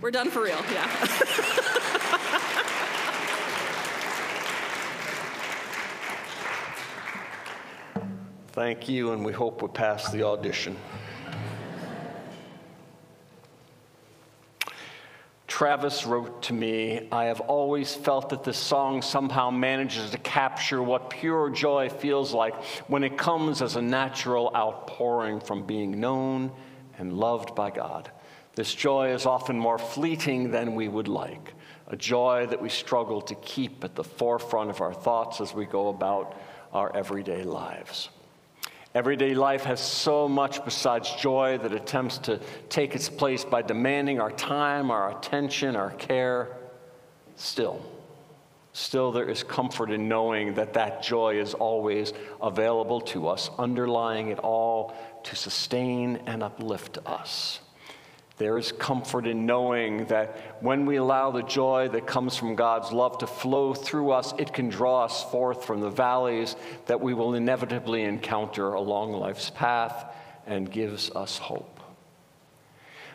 We're 0.03 0.11
done 0.11 0.31
for 0.31 0.43
real, 0.43 0.61
yeah. 0.73 0.89
Thank 8.49 8.89
you, 8.89 9.13
and 9.13 9.25
we 9.25 9.33
hope 9.33 9.63
we 9.63 9.69
pass 9.69 10.11
the 10.11 10.25
audition. 10.25 10.77
Travis 15.47 16.05
wrote 16.05 16.43
to 16.43 16.53
me, 16.53 17.07
I 17.13 17.27
have 17.27 17.41
always 17.43 17.95
felt 17.95 18.31
that 18.31 18.43
this 18.43 18.59
song 18.59 19.03
somehow 19.03 19.51
manages 19.51 20.11
to 20.11 20.19
capture 20.19 20.83
what 20.83 21.11
pure 21.11 21.49
joy 21.49 21.89
feels 21.89 22.33
like 22.33 22.57
when 22.89 23.05
it 23.05 23.17
comes 23.17 23.63
as 23.63 23.77
a 23.77 23.83
natural 23.83 24.51
outpouring 24.57 25.39
from 25.39 25.63
being 25.65 26.01
known 26.01 26.51
and 26.99 27.13
loved 27.13 27.55
by 27.55 27.71
God. 27.71 28.11
This 28.55 28.75
joy 28.75 29.15
is 29.15 29.25
often 29.25 29.59
more 29.59 29.79
fleeting 29.79 30.51
than 30.51 30.75
we 30.75 30.87
would 30.87 31.09
like, 31.09 31.55
a 31.87 31.97
joy 31.97 32.47
that 32.51 32.61
we 32.61 32.69
struggle 32.69 33.23
to 33.23 33.35
keep 33.37 33.83
at 33.83 33.95
the 33.95 34.05
forefront 34.05 34.69
of 34.69 34.83
our 34.83 34.93
thoughts 34.93 35.41
as 35.41 35.55
we 35.55 35.65
go 35.65 35.89
about 35.89 36.37
our 36.73 36.95
everyday 36.95 37.45
lives. 37.45 38.11
Everyday 38.95 39.35
life 39.35 39.65
has 39.65 39.81
so 39.81 40.29
much 40.29 40.63
besides 40.67 41.11
joy 41.15 41.57
that 41.63 41.73
attempts 41.73 42.19
to 42.19 42.39
take 42.69 42.95
its 42.95 43.09
place 43.09 43.43
by 43.43 43.63
demanding 43.63 44.21
our 44.21 44.31
time, 44.31 44.91
our 44.91 45.17
attention, 45.17 45.77
our 45.77 45.93
care. 45.93 46.55
Still, 47.37 47.83
still 48.75 49.11
there 49.11 49.31
is 49.31 49.43
comfort 49.43 49.91
in 49.91 50.09
knowing 50.09 50.53
that 50.55 50.75
that 50.75 51.03
joy 51.03 51.41
is 51.41 51.55
always 51.55 52.13
available 52.43 53.01
to 53.01 53.29
us, 53.29 53.49
underlying 53.59 54.29
it 54.29 54.39
all 54.39 54.95
to 55.25 55.37
sustain 55.37 56.21
and 56.27 56.43
uplift 56.43 56.99
us. 57.07 57.61
There 58.39 58.57
is 58.57 58.73
comfort 58.73 59.27
in 59.27 59.45
knowing 59.45 60.07
that 60.07 60.57
when 60.61 60.87
we 60.87 60.97
allow 60.97 61.31
the 61.31 61.43
joy 61.43 61.89
that 61.93 62.07
comes 62.07 62.37
from 62.37 62.55
God's 62.55 62.91
love 62.91 63.19
to 63.19 63.27
flow 63.27 63.75
through 63.75 64.13
us, 64.13 64.33
it 64.39 64.53
can 64.53 64.69
draw 64.69 65.05
us 65.05 65.23
forth 65.25 65.65
from 65.65 65.81
the 65.81 65.91
valleys 65.91 66.57
that 66.87 67.01
we 67.01 67.15
will 67.15 67.35
inevitably 67.35 68.03
encounter 68.03 68.73
along 68.73 69.13
life's 69.13 69.51
path 69.51 70.07
and 70.47 70.71
gives 70.71 71.11
us 71.11 71.39
hope. 71.39 71.81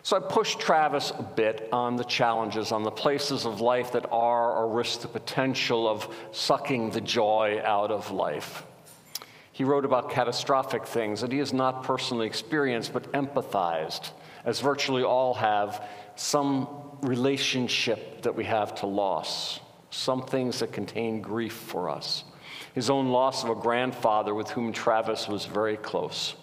So 0.03 0.15
I 0.15 0.19
pushed 0.21 0.59
Travis 0.59 1.11
a 1.17 1.23
bit 1.23 1.67
on 1.73 1.97
the 1.97 2.05
challenges, 2.05 2.71
on 2.71 2.83
the 2.83 2.91
places 2.91 3.45
of 3.45 3.59
life 3.59 3.91
that 3.91 4.05
are 4.09 4.53
or 4.53 4.69
risk 4.69 5.01
the 5.01 5.09
potential 5.09 5.89
of 5.89 6.07
sucking 6.31 6.91
the 6.91 7.01
joy 7.01 7.59
out 7.65 7.91
of 7.91 8.11
life. 8.11 8.63
He 9.51 9.65
wrote 9.65 9.83
about 9.83 10.11
catastrophic 10.11 10.85
things 10.85 11.19
that 11.21 11.31
he 11.31 11.39
has 11.39 11.51
not 11.51 11.83
personally 11.83 12.27
experienced 12.27 12.93
but 12.93 13.11
empathized 13.11 14.11
as 14.47 14.61
virtually 14.61 15.03
all 15.03 15.33
have, 15.35 15.85
some 16.15 16.67
relationship 17.01 18.21
that 18.23 18.33
we 18.33 18.45
have 18.45 18.73
to 18.73 18.87
loss, 18.87 19.59
some 19.91 20.23
things 20.23 20.59
that 20.59 20.71
contain 20.71 21.21
grief 21.21 21.53
for 21.53 21.89
us. 21.89 22.23
His 22.73 22.89
own 22.89 23.09
loss 23.09 23.43
of 23.43 23.49
a 23.49 23.55
grandfather 23.55 24.33
with 24.33 24.49
whom 24.49 24.71
Travis 24.71 25.27
was 25.27 25.45
very 25.45 25.75
close. 25.75 26.35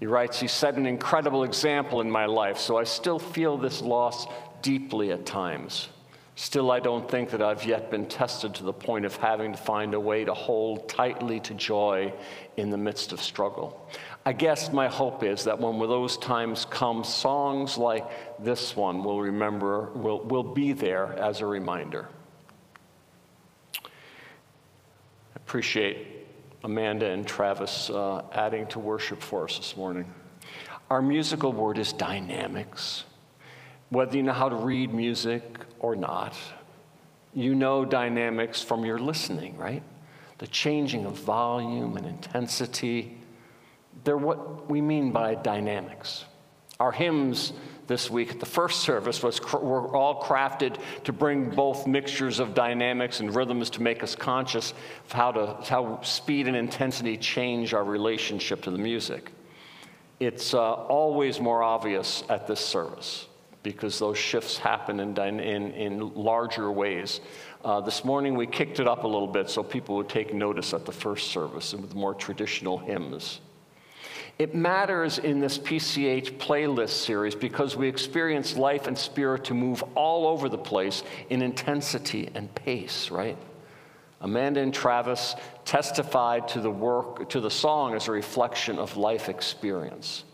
He 0.00 0.06
writes, 0.06 0.40
He 0.40 0.48
set 0.48 0.74
an 0.74 0.84
incredible 0.84 1.44
example 1.44 2.00
in 2.00 2.10
my 2.10 2.26
life, 2.26 2.58
so 2.58 2.76
I 2.76 2.84
still 2.84 3.20
feel 3.20 3.56
this 3.56 3.80
loss 3.80 4.26
deeply 4.60 5.12
at 5.12 5.24
times. 5.24 5.88
Still, 6.34 6.70
I 6.70 6.80
don't 6.80 7.08
think 7.08 7.30
that 7.30 7.40
I've 7.40 7.64
yet 7.64 7.90
been 7.90 8.06
tested 8.06 8.54
to 8.56 8.64
the 8.64 8.72
point 8.72 9.06
of 9.06 9.16
having 9.16 9.52
to 9.52 9.58
find 9.58 9.94
a 9.94 10.00
way 10.00 10.24
to 10.24 10.34
hold 10.34 10.88
tightly 10.88 11.40
to 11.40 11.54
joy 11.54 12.12
in 12.58 12.68
the 12.68 12.76
midst 12.76 13.12
of 13.12 13.22
struggle. 13.22 13.88
I 14.26 14.32
guess 14.32 14.72
my 14.72 14.88
hope 14.88 15.22
is 15.22 15.44
that 15.44 15.60
when 15.60 15.78
those 15.78 16.16
times 16.16 16.66
come, 16.68 17.04
songs 17.04 17.78
like 17.78 18.04
this 18.42 18.74
one 18.74 19.04
will 19.04 19.20
remember, 19.20 19.90
will, 19.94 20.18
will 20.18 20.42
be 20.42 20.72
there 20.72 21.12
as 21.16 21.42
a 21.42 21.46
reminder. 21.46 22.08
I 23.84 23.88
appreciate 25.36 26.26
Amanda 26.64 27.08
and 27.08 27.24
Travis 27.24 27.88
uh, 27.88 28.24
adding 28.32 28.66
to 28.68 28.80
worship 28.80 29.22
for 29.22 29.44
us 29.44 29.58
this 29.58 29.76
morning. 29.76 30.12
Our 30.90 31.00
musical 31.00 31.52
word 31.52 31.78
is 31.78 31.92
dynamics. 31.92 33.04
Whether 33.90 34.16
you 34.16 34.24
know 34.24 34.32
how 34.32 34.48
to 34.48 34.56
read 34.56 34.92
music 34.92 35.60
or 35.78 35.94
not, 35.94 36.34
you 37.32 37.54
know 37.54 37.84
dynamics 37.84 38.60
from 38.60 38.84
your 38.84 38.98
listening, 38.98 39.56
right? 39.56 39.84
The 40.38 40.48
changing 40.48 41.06
of 41.06 41.12
volume 41.12 41.96
and 41.96 42.04
intensity 42.04 43.18
they're 44.06 44.16
what 44.16 44.70
we 44.70 44.80
mean 44.80 45.10
by 45.10 45.34
dynamics. 45.34 46.24
Our 46.78 46.92
hymns 46.92 47.52
this 47.88 48.08
week 48.10 48.38
the 48.40 48.46
first 48.46 48.80
service 48.80 49.22
was 49.22 49.40
were 49.52 49.94
all 49.94 50.22
crafted 50.22 50.78
to 51.04 51.12
bring 51.12 51.50
both 51.50 51.86
mixtures 51.86 52.38
of 52.38 52.54
dynamics 52.54 53.20
and 53.20 53.34
rhythms 53.34 53.68
to 53.70 53.82
make 53.82 54.02
us 54.02 54.14
conscious 54.14 54.72
of 55.04 55.12
how 55.12 55.32
to 55.32 55.46
how 55.68 56.00
speed 56.02 56.46
and 56.46 56.56
intensity 56.56 57.16
change 57.16 57.74
our 57.74 57.84
relationship 57.84 58.62
to 58.62 58.70
the 58.70 58.78
music. 58.78 59.32
It's 60.20 60.54
uh, 60.54 60.72
always 60.72 61.40
more 61.40 61.62
obvious 61.62 62.22
at 62.28 62.46
this 62.46 62.60
service 62.60 63.26
because 63.62 63.98
those 63.98 64.16
shifts 64.16 64.56
happen 64.56 65.00
in, 65.00 65.18
in, 65.18 65.72
in 65.72 66.14
larger 66.14 66.70
ways. 66.70 67.20
Uh, 67.64 67.80
this 67.80 68.04
morning 68.04 68.36
we 68.36 68.46
kicked 68.46 68.78
it 68.78 68.86
up 68.86 69.02
a 69.02 69.08
little 69.08 69.26
bit 69.26 69.50
so 69.50 69.64
people 69.64 69.96
would 69.96 70.08
take 70.08 70.32
notice 70.32 70.72
at 70.72 70.86
the 70.86 70.92
first 70.92 71.32
service 71.32 71.72
and 71.72 71.82
with 71.82 71.94
more 71.94 72.14
traditional 72.14 72.78
hymns. 72.78 73.40
It 74.38 74.54
matters 74.54 75.18
in 75.18 75.40
this 75.40 75.56
PCH 75.56 76.36
playlist 76.38 76.90
series 76.90 77.34
because 77.34 77.74
we 77.74 77.88
experience 77.88 78.56
life 78.56 78.86
and 78.86 78.96
spirit 78.96 79.44
to 79.44 79.54
move 79.54 79.82
all 79.94 80.26
over 80.26 80.50
the 80.50 80.58
place 80.58 81.02
in 81.30 81.40
intensity 81.40 82.28
and 82.34 82.54
pace, 82.54 83.10
right? 83.10 83.38
Amanda 84.20 84.60
and 84.60 84.74
Travis 84.74 85.36
testified 85.64 86.48
to 86.48 86.60
the 86.60 86.70
work, 86.70 87.30
to 87.30 87.40
the 87.40 87.50
song 87.50 87.94
as 87.94 88.08
a 88.08 88.12
reflection 88.12 88.78
of 88.78 88.96
life 88.98 89.30
experience. 89.30 90.24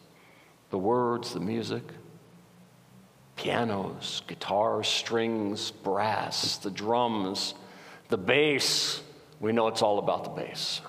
The 0.71 0.79
words, 0.79 1.33
the 1.33 1.41
music, 1.41 1.85
pianos, 3.37 4.23
guitars, 4.27 4.89
strings, 4.89 5.71
brass, 5.71 6.57
the 6.57 6.71
drums, 6.71 7.55
the 8.09 8.19
bass. 8.19 9.01
We 9.39 9.53
know 9.53 9.69
it's 9.69 9.83
all 9.83 9.99
about 9.99 10.25
the 10.25 10.31
bass. 10.31 10.81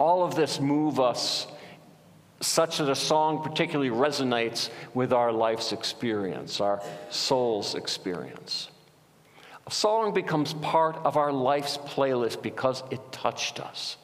All 0.00 0.24
of 0.24 0.34
this 0.34 0.58
move 0.58 0.98
us 0.98 1.46
such 2.44 2.78
that 2.78 2.88
a 2.88 2.94
song 2.94 3.42
particularly 3.42 3.90
resonates 3.90 4.70
with 4.92 5.12
our 5.12 5.32
life's 5.32 5.72
experience, 5.72 6.60
our 6.60 6.82
soul's 7.10 7.74
experience. 7.74 8.68
A 9.66 9.70
song 9.70 10.12
becomes 10.12 10.52
part 10.54 10.96
of 11.04 11.16
our 11.16 11.32
life's 11.32 11.78
playlist 11.78 12.42
because 12.42 12.82
it 12.90 13.00
touched 13.12 13.60
us. 13.60 13.96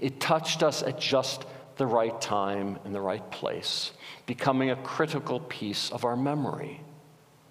It 0.00 0.20
touched 0.20 0.62
us 0.62 0.82
at 0.82 0.98
just 0.98 1.44
the 1.76 1.86
right 1.86 2.18
time 2.20 2.78
and 2.84 2.94
the 2.94 3.00
right 3.00 3.28
place, 3.30 3.92
becoming 4.26 4.70
a 4.70 4.76
critical 4.76 5.40
piece 5.40 5.90
of 5.90 6.04
our 6.04 6.16
memory. 6.16 6.80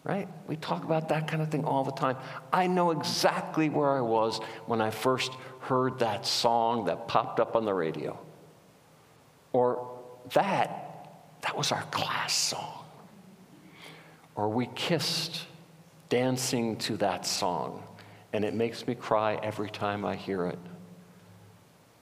Right? 0.04 0.27
We 0.47 0.56
talk 0.56 0.84
about 0.84 1.10
that 1.10 1.27
kind 1.27 1.43
of 1.43 1.49
thing 1.49 1.63
all 1.63 1.84
the 1.84 1.91
time. 1.91 2.17
I 2.51 2.65
know 2.65 2.89
exactly 2.89 3.69
where 3.69 3.91
I 3.91 4.01
was 4.01 4.39
when 4.65 4.82
I 4.82 4.89
first 4.89 5.32
heard 5.60 5.99
that 5.99 6.25
song 6.25 6.86
that 6.86 7.08
popped 7.08 7.39
up 7.39 7.56
on 7.56 7.65
the 7.65 7.73
radio. 7.73 8.19
Or 9.54 9.90
that, 10.34 11.38
that 11.41 11.57
was 11.57 11.71
our 11.71 11.84
class 11.84 12.34
song. 12.34 12.86
Or 14.36 14.49
we 14.49 14.67
kissed 14.75 15.45
dancing 16.10 16.77
to 16.77 16.97
that 16.97 17.25
song, 17.25 17.84
and 18.34 18.45
it 18.45 18.53
makes 18.53 18.88
me 18.88 18.95
cry 18.95 19.36
every 19.41 19.69
time 19.69 20.05
I 20.05 20.15
hear 20.15 20.45
it. 20.47 20.60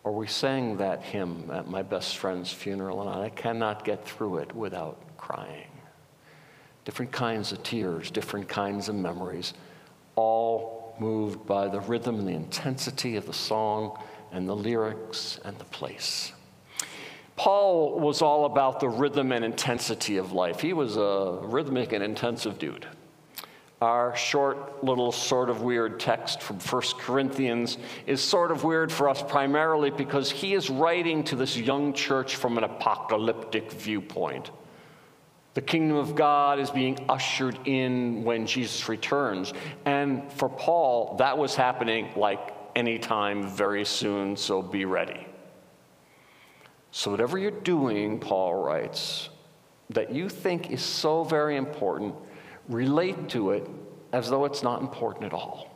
Or 0.03 0.11
we 0.11 0.27
sang 0.27 0.77
that 0.77 1.03
hymn 1.03 1.49
at 1.51 1.67
my 1.67 1.81
best 1.81 2.17
friend's 2.17 2.51
funeral, 2.51 3.01
and 3.01 3.09
I 3.09 3.29
cannot 3.29 3.83
get 3.83 4.05
through 4.05 4.37
it 4.37 4.55
without 4.55 5.17
crying. 5.17 5.67
Different 6.85 7.11
kinds 7.11 7.51
of 7.51 7.61
tears, 7.63 8.09
different 8.09 8.47
kinds 8.47 8.89
of 8.89 8.95
memories, 8.95 9.53
all 10.15 10.95
moved 10.99 11.45
by 11.45 11.67
the 11.67 11.79
rhythm 11.81 12.19
and 12.19 12.27
the 12.27 12.33
intensity 12.33 13.15
of 13.15 13.25
the 13.25 13.33
song 13.33 13.97
and 14.31 14.47
the 14.47 14.55
lyrics 14.55 15.39
and 15.43 15.57
the 15.57 15.65
place. 15.65 16.31
Paul 17.39 17.97
was 18.01 18.21
all 18.21 18.43
about 18.43 18.81
the 18.81 18.89
rhythm 18.89 19.31
and 19.31 19.45
intensity 19.45 20.17
of 20.17 20.33
life. 20.33 20.59
He 20.59 20.73
was 20.73 20.97
a 20.97 21.39
rhythmic 21.41 21.93
and 21.93 22.03
intensive 22.03 22.59
dude. 22.59 22.85
Our 23.81 24.13
short, 24.13 24.83
little, 24.83 25.13
sort 25.13 25.49
of 25.49 25.61
weird 25.61 26.01
text 26.01 26.41
from 26.41 26.59
1 26.59 26.81
Corinthians 26.97 27.77
is 28.05 28.19
sort 28.19 28.51
of 28.51 28.65
weird 28.65 28.91
for 28.91 29.07
us 29.07 29.23
primarily 29.23 29.89
because 29.89 30.29
he 30.29 30.53
is 30.53 30.69
writing 30.69 31.23
to 31.23 31.37
this 31.37 31.55
young 31.55 31.93
church 31.93 32.35
from 32.35 32.57
an 32.57 32.65
apocalyptic 32.65 33.71
viewpoint. 33.71 34.51
The 35.53 35.61
kingdom 35.61 35.95
of 35.95 36.15
God 36.15 36.59
is 36.59 36.69
being 36.69 37.05
ushered 37.07 37.57
in 37.63 38.25
when 38.25 38.47
Jesus 38.47 38.89
returns. 38.89 39.53
And 39.85 40.29
for 40.33 40.49
Paul, 40.49 41.15
that 41.19 41.37
was 41.37 41.55
happening 41.55 42.09
like 42.17 42.53
anytime 42.75 43.47
very 43.47 43.85
soon, 43.85 44.35
so 44.35 44.61
be 44.61 44.83
ready. 44.83 45.28
So, 46.91 47.11
whatever 47.11 47.37
you're 47.37 47.51
doing, 47.51 48.19
Paul 48.19 48.63
writes, 48.63 49.29
that 49.91 50.11
you 50.11 50.29
think 50.29 50.71
is 50.71 50.81
so 50.81 51.23
very 51.23 51.55
important, 51.55 52.15
relate 52.67 53.29
to 53.29 53.51
it 53.51 53.67
as 54.11 54.29
though 54.29 54.45
it's 54.45 54.63
not 54.63 54.81
important 54.81 55.25
at 55.25 55.33
all. 55.33 55.75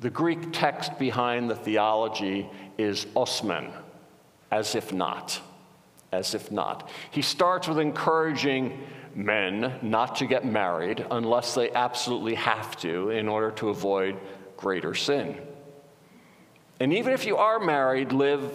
The 0.00 0.10
Greek 0.10 0.52
text 0.52 0.98
behind 0.98 1.48
the 1.48 1.54
theology 1.54 2.48
is 2.76 3.06
osmen, 3.14 3.70
as 4.50 4.74
if 4.74 4.92
not, 4.92 5.40
as 6.12 6.34
if 6.34 6.50
not. 6.50 6.90
He 7.10 7.22
starts 7.22 7.68
with 7.68 7.78
encouraging 7.78 8.78
men 9.14 9.78
not 9.82 10.16
to 10.16 10.26
get 10.26 10.44
married 10.44 11.06
unless 11.10 11.54
they 11.54 11.70
absolutely 11.70 12.34
have 12.34 12.76
to 12.78 13.10
in 13.10 13.28
order 13.28 13.50
to 13.52 13.68
avoid 13.68 14.18
greater 14.56 14.94
sin. 14.94 15.38
And 16.80 16.92
even 16.92 17.12
if 17.12 17.24
you 17.24 17.36
are 17.36 17.60
married, 17.60 18.12
live 18.12 18.50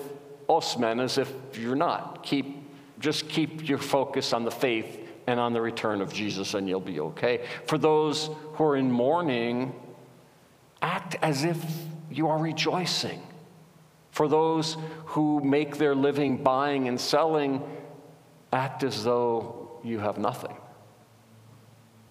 os 0.50 0.78
men 0.78 1.00
as 1.00 1.18
if 1.18 1.32
you're 1.54 1.76
not. 1.76 2.24
Keep, 2.24 2.58
just 3.00 3.30
keep 3.30 3.70
your 3.70 3.78
focus 3.78 4.34
on 4.34 4.44
the 4.44 4.52
faith 4.52 5.08
and 5.28 5.40
on 5.40 5.54
the 5.54 5.62
return 5.62 6.02
of 6.02 6.12
Jesus, 6.12 6.56
and 6.56 6.68
you'll 6.68 6.80
be 6.80 7.00
okay. 7.00 7.46
For 7.68 7.78
those 7.78 8.32
who 8.54 8.64
are 8.64 8.76
in 8.76 8.92
mourning, 8.92 9.74
act 10.82 11.16
as 11.22 11.44
if 11.44 11.64
you 12.10 12.28
are 12.28 12.40
rejoicing. 12.40 13.22
For 14.10 14.28
those 14.28 14.76
who 15.06 15.40
make 15.44 15.78
their 15.78 15.94
living 15.94 16.44
buying 16.44 16.88
and 16.88 17.00
selling, 17.00 17.62
act 18.52 18.84
as 18.84 19.04
though 19.04 19.80
you 19.84 20.00
have 20.00 20.18
nothing. 20.18 20.58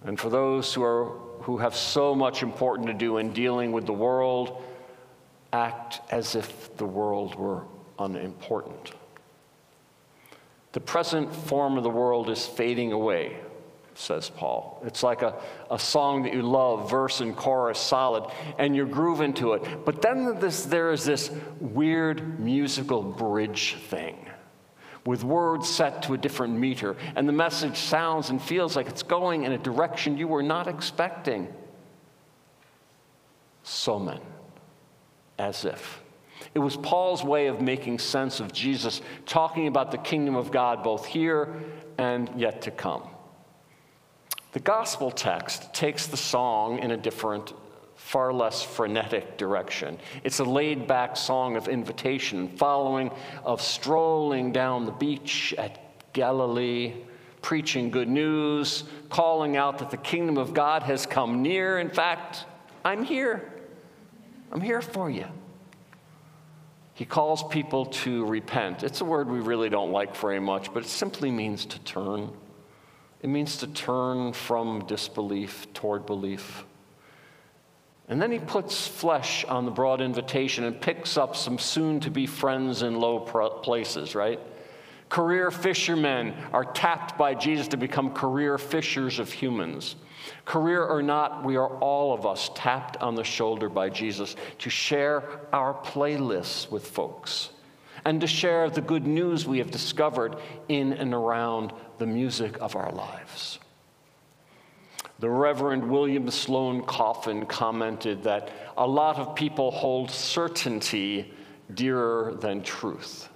And 0.04 0.18
for 0.18 0.30
those 0.30 0.72
who, 0.72 0.84
are, 0.84 1.06
who 1.40 1.58
have 1.58 1.74
so 1.74 2.14
much 2.14 2.44
important 2.44 2.86
to 2.86 2.94
do 2.94 3.18
in 3.18 3.32
dealing 3.32 3.72
with 3.72 3.84
the 3.84 3.92
world, 3.92 4.62
act 5.52 6.00
as 6.12 6.36
if 6.36 6.76
the 6.76 6.86
world 6.86 7.34
were 7.34 7.64
unimportant. 7.98 8.92
The 10.72 10.80
present 10.80 11.34
form 11.34 11.76
of 11.76 11.82
the 11.82 11.90
world 11.90 12.28
is 12.30 12.46
fading 12.46 12.92
away, 12.92 13.36
says 13.94 14.30
Paul. 14.30 14.82
It's 14.84 15.02
like 15.02 15.22
a, 15.22 15.34
a 15.70 15.78
song 15.78 16.22
that 16.22 16.34
you 16.34 16.42
love, 16.42 16.90
verse 16.90 17.20
and 17.20 17.34
chorus 17.34 17.78
solid, 17.78 18.30
and 18.58 18.76
you 18.76 18.86
groove 18.86 19.20
into 19.20 19.54
it. 19.54 19.84
But 19.84 20.02
then 20.02 20.38
this, 20.38 20.64
there 20.64 20.92
is 20.92 21.04
this 21.04 21.30
weird 21.58 22.38
musical 22.38 23.02
bridge 23.02 23.76
thing 23.88 24.28
with 25.04 25.24
words 25.24 25.66
set 25.66 26.02
to 26.02 26.12
a 26.12 26.18
different 26.18 26.58
meter, 26.58 26.94
and 27.16 27.26
the 27.26 27.32
message 27.32 27.78
sounds 27.78 28.28
and 28.28 28.42
feels 28.42 28.76
like 28.76 28.88
it's 28.88 29.02
going 29.02 29.44
in 29.44 29.52
a 29.52 29.58
direction 29.58 30.18
you 30.18 30.28
were 30.28 30.42
not 30.42 30.68
expecting. 30.68 31.48
Somen, 33.64 34.20
as 35.38 35.64
if. 35.64 36.02
It 36.54 36.60
was 36.60 36.76
Paul's 36.76 37.22
way 37.22 37.46
of 37.46 37.60
making 37.60 37.98
sense 37.98 38.40
of 38.40 38.52
Jesus, 38.52 39.00
talking 39.26 39.66
about 39.66 39.90
the 39.90 39.98
kingdom 39.98 40.34
of 40.34 40.50
God 40.50 40.82
both 40.82 41.06
here 41.06 41.62
and 41.98 42.30
yet 42.36 42.62
to 42.62 42.70
come. 42.70 43.02
The 44.52 44.60
gospel 44.60 45.10
text 45.10 45.72
takes 45.74 46.06
the 46.06 46.16
song 46.16 46.78
in 46.78 46.90
a 46.90 46.96
different, 46.96 47.52
far 47.96 48.32
less 48.32 48.62
frenetic 48.62 49.36
direction. 49.36 49.98
It's 50.24 50.38
a 50.38 50.44
laid 50.44 50.86
back 50.86 51.16
song 51.16 51.56
of 51.56 51.68
invitation, 51.68 52.48
following 52.56 53.10
of 53.44 53.60
strolling 53.60 54.52
down 54.52 54.86
the 54.86 54.92
beach 54.92 55.54
at 55.58 56.12
Galilee, 56.14 56.94
preaching 57.42 57.90
good 57.90 58.08
news, 58.08 58.84
calling 59.10 59.56
out 59.56 59.78
that 59.78 59.90
the 59.90 59.96
kingdom 59.98 60.38
of 60.38 60.54
God 60.54 60.82
has 60.84 61.04
come 61.04 61.42
near. 61.42 61.78
In 61.78 61.90
fact, 61.90 62.46
I'm 62.84 63.04
here. 63.04 63.52
I'm 64.50 64.62
here 64.62 64.80
for 64.80 65.10
you. 65.10 65.26
He 66.98 67.04
calls 67.04 67.44
people 67.44 67.86
to 67.86 68.26
repent. 68.26 68.82
It's 68.82 69.00
a 69.02 69.04
word 69.04 69.30
we 69.30 69.38
really 69.38 69.68
don't 69.68 69.92
like 69.92 70.16
very 70.16 70.40
much, 70.40 70.74
but 70.74 70.82
it 70.82 70.88
simply 70.88 71.30
means 71.30 71.64
to 71.66 71.78
turn. 71.78 72.32
It 73.22 73.28
means 73.28 73.58
to 73.58 73.68
turn 73.68 74.32
from 74.32 74.84
disbelief 74.84 75.72
toward 75.74 76.06
belief. 76.06 76.64
And 78.08 78.20
then 78.20 78.32
he 78.32 78.40
puts 78.40 78.88
flesh 78.88 79.44
on 79.44 79.64
the 79.64 79.70
broad 79.70 80.00
invitation 80.00 80.64
and 80.64 80.80
picks 80.80 81.16
up 81.16 81.36
some 81.36 81.56
soon 81.56 82.00
to 82.00 82.10
be 82.10 82.26
friends 82.26 82.82
in 82.82 82.98
low 82.98 83.20
places, 83.20 84.16
right? 84.16 84.40
Career 85.08 85.50
fishermen 85.50 86.34
are 86.52 86.64
tapped 86.64 87.16
by 87.16 87.34
Jesus 87.34 87.68
to 87.68 87.76
become 87.76 88.12
career 88.12 88.58
fishers 88.58 89.18
of 89.18 89.32
humans. 89.32 89.96
Career 90.44 90.84
or 90.84 91.02
not, 91.02 91.44
we 91.44 91.56
are 91.56 91.78
all 91.78 92.12
of 92.12 92.26
us 92.26 92.50
tapped 92.54 92.98
on 92.98 93.14
the 93.14 93.24
shoulder 93.24 93.68
by 93.68 93.88
Jesus 93.88 94.36
to 94.58 94.68
share 94.68 95.22
our 95.52 95.72
playlists 95.72 96.70
with 96.70 96.86
folks 96.86 97.50
and 98.04 98.20
to 98.20 98.26
share 98.26 98.68
the 98.68 98.80
good 98.80 99.06
news 99.06 99.46
we 99.46 99.58
have 99.58 99.70
discovered 99.70 100.36
in 100.68 100.92
and 100.92 101.14
around 101.14 101.72
the 101.98 102.06
music 102.06 102.58
of 102.60 102.76
our 102.76 102.92
lives. 102.92 103.58
The 105.20 105.30
Reverend 105.30 105.90
William 105.90 106.30
Sloane 106.30 106.82
Coffin 106.82 107.46
commented 107.46 108.22
that 108.24 108.50
a 108.76 108.86
lot 108.86 109.16
of 109.16 109.34
people 109.34 109.70
hold 109.70 110.10
certainty 110.10 111.32
dearer 111.74 112.34
than 112.40 112.62
truth 112.62 113.28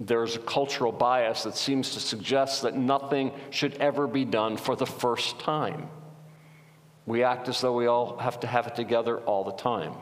there's 0.00 0.36
a 0.36 0.40
cultural 0.40 0.92
bias 0.92 1.44
that 1.44 1.56
seems 1.56 1.94
to 1.94 2.00
suggest 2.00 2.62
that 2.62 2.76
nothing 2.76 3.32
should 3.50 3.74
ever 3.74 4.06
be 4.06 4.24
done 4.24 4.56
for 4.56 4.74
the 4.74 4.86
first 4.86 5.38
time. 5.38 5.88
We 7.06 7.22
act 7.22 7.48
as 7.48 7.60
though 7.60 7.74
we 7.74 7.86
all 7.86 8.18
have 8.18 8.40
to 8.40 8.46
have 8.46 8.66
it 8.66 8.74
together 8.74 9.18
all 9.18 9.44
the 9.44 9.52
time. 9.52 9.94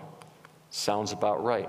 Sounds 0.70 1.12
about 1.12 1.44
right. 1.44 1.68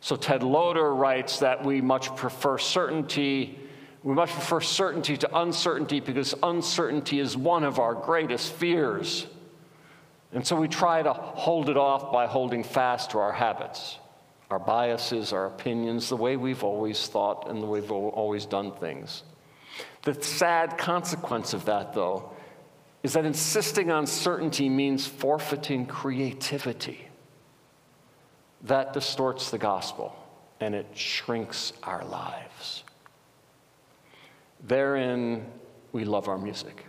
So 0.00 0.14
Ted 0.14 0.44
Loder 0.44 0.94
writes 0.94 1.40
that 1.40 1.64
we 1.64 1.80
much 1.80 2.14
prefer 2.14 2.58
certainty. 2.58 3.58
We 4.04 4.14
much 4.14 4.30
prefer 4.30 4.60
certainty 4.60 5.16
to 5.16 5.38
uncertainty 5.40 5.98
because 5.98 6.34
uncertainty 6.42 7.18
is 7.18 7.36
one 7.36 7.64
of 7.64 7.80
our 7.80 7.94
greatest 7.94 8.52
fears. 8.52 9.26
And 10.32 10.46
so 10.46 10.54
we 10.54 10.68
try 10.68 11.02
to 11.02 11.12
hold 11.12 11.68
it 11.68 11.76
off 11.76 12.12
by 12.12 12.26
holding 12.26 12.62
fast 12.62 13.10
to 13.10 13.18
our 13.18 13.32
habits 13.32 13.98
our 14.50 14.58
biases, 14.58 15.32
our 15.32 15.46
opinions, 15.46 16.08
the 16.08 16.16
way 16.16 16.36
we've 16.36 16.64
always 16.64 17.06
thought 17.06 17.48
and 17.48 17.62
the 17.62 17.66
way 17.66 17.80
we've 17.80 17.92
always 17.92 18.46
done 18.46 18.72
things. 18.72 19.22
The 20.02 20.14
sad 20.22 20.78
consequence 20.78 21.52
of 21.52 21.66
that, 21.66 21.92
though, 21.92 22.30
is 23.02 23.12
that 23.12 23.26
insisting 23.26 23.90
on 23.90 24.06
certainty 24.06 24.68
means 24.68 25.06
forfeiting 25.06 25.86
creativity. 25.86 27.08
That 28.62 28.92
distorts 28.92 29.50
the 29.50 29.58
gospel 29.58 30.16
and 30.60 30.74
it 30.74 30.86
shrinks 30.94 31.72
our 31.82 32.04
lives. 32.04 32.84
Therein, 34.66 35.46
we 35.92 36.04
love 36.04 36.26
our 36.26 36.38
music. 36.38 36.84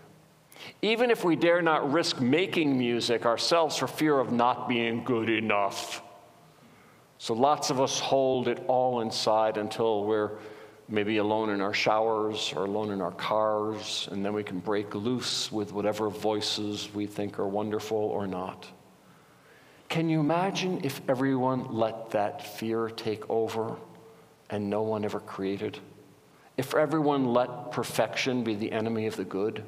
Even 0.82 1.12
if 1.12 1.24
we 1.24 1.36
dare 1.36 1.62
not 1.62 1.91
risk 1.91 2.19
making 2.19 2.78
music 2.78 3.26
ourselves 3.26 3.78
for 3.78 3.88
fear 3.88 4.19
of 4.19 4.32
not 4.32 4.67
being 4.67 5.04
good 5.04 5.30
enough 5.30 6.02
so 7.19 7.34
lots 7.34 7.69
of 7.69 7.82
us 7.82 7.99
hold 7.99 8.47
it 8.47 8.63
all 8.67 9.01
inside 9.01 9.58
until 9.58 10.05
we're 10.05 10.39
maybe 10.88 11.17
alone 11.17 11.49
in 11.49 11.60
our 11.60 11.73
showers 11.73 12.53
or 12.55 12.63
alone 12.63 12.91
in 12.91 13.01
our 13.01 13.12
cars, 13.12 14.08
and 14.12 14.25
then 14.25 14.34
we 14.34 14.41
can 14.41 14.60
break 14.60 14.95
loose 14.95 15.51
with 15.51 15.73
whatever 15.73 16.10
voices 16.10 16.89
we 16.93 17.05
think 17.05 17.38
are 17.38 17.47
wonderful 17.47 17.97
or 17.97 18.25
not. 18.25 18.65
Can 19.89 20.08
you 20.08 20.21
imagine 20.21 20.79
if 20.84 21.01
everyone 21.10 21.73
let 21.73 22.10
that 22.12 22.45
fear 22.45 22.89
take 22.89 23.29
over 23.29 23.75
and 24.49 24.69
no 24.69 24.82
one 24.82 25.03
ever 25.03 25.19
created? 25.19 25.77
If 26.55 26.73
everyone 26.73 27.34
let 27.34 27.71
perfection 27.71 28.45
be 28.45 28.55
the 28.55 28.71
enemy 28.71 29.08
of 29.08 29.17
the 29.17 29.25
good? 29.25 29.63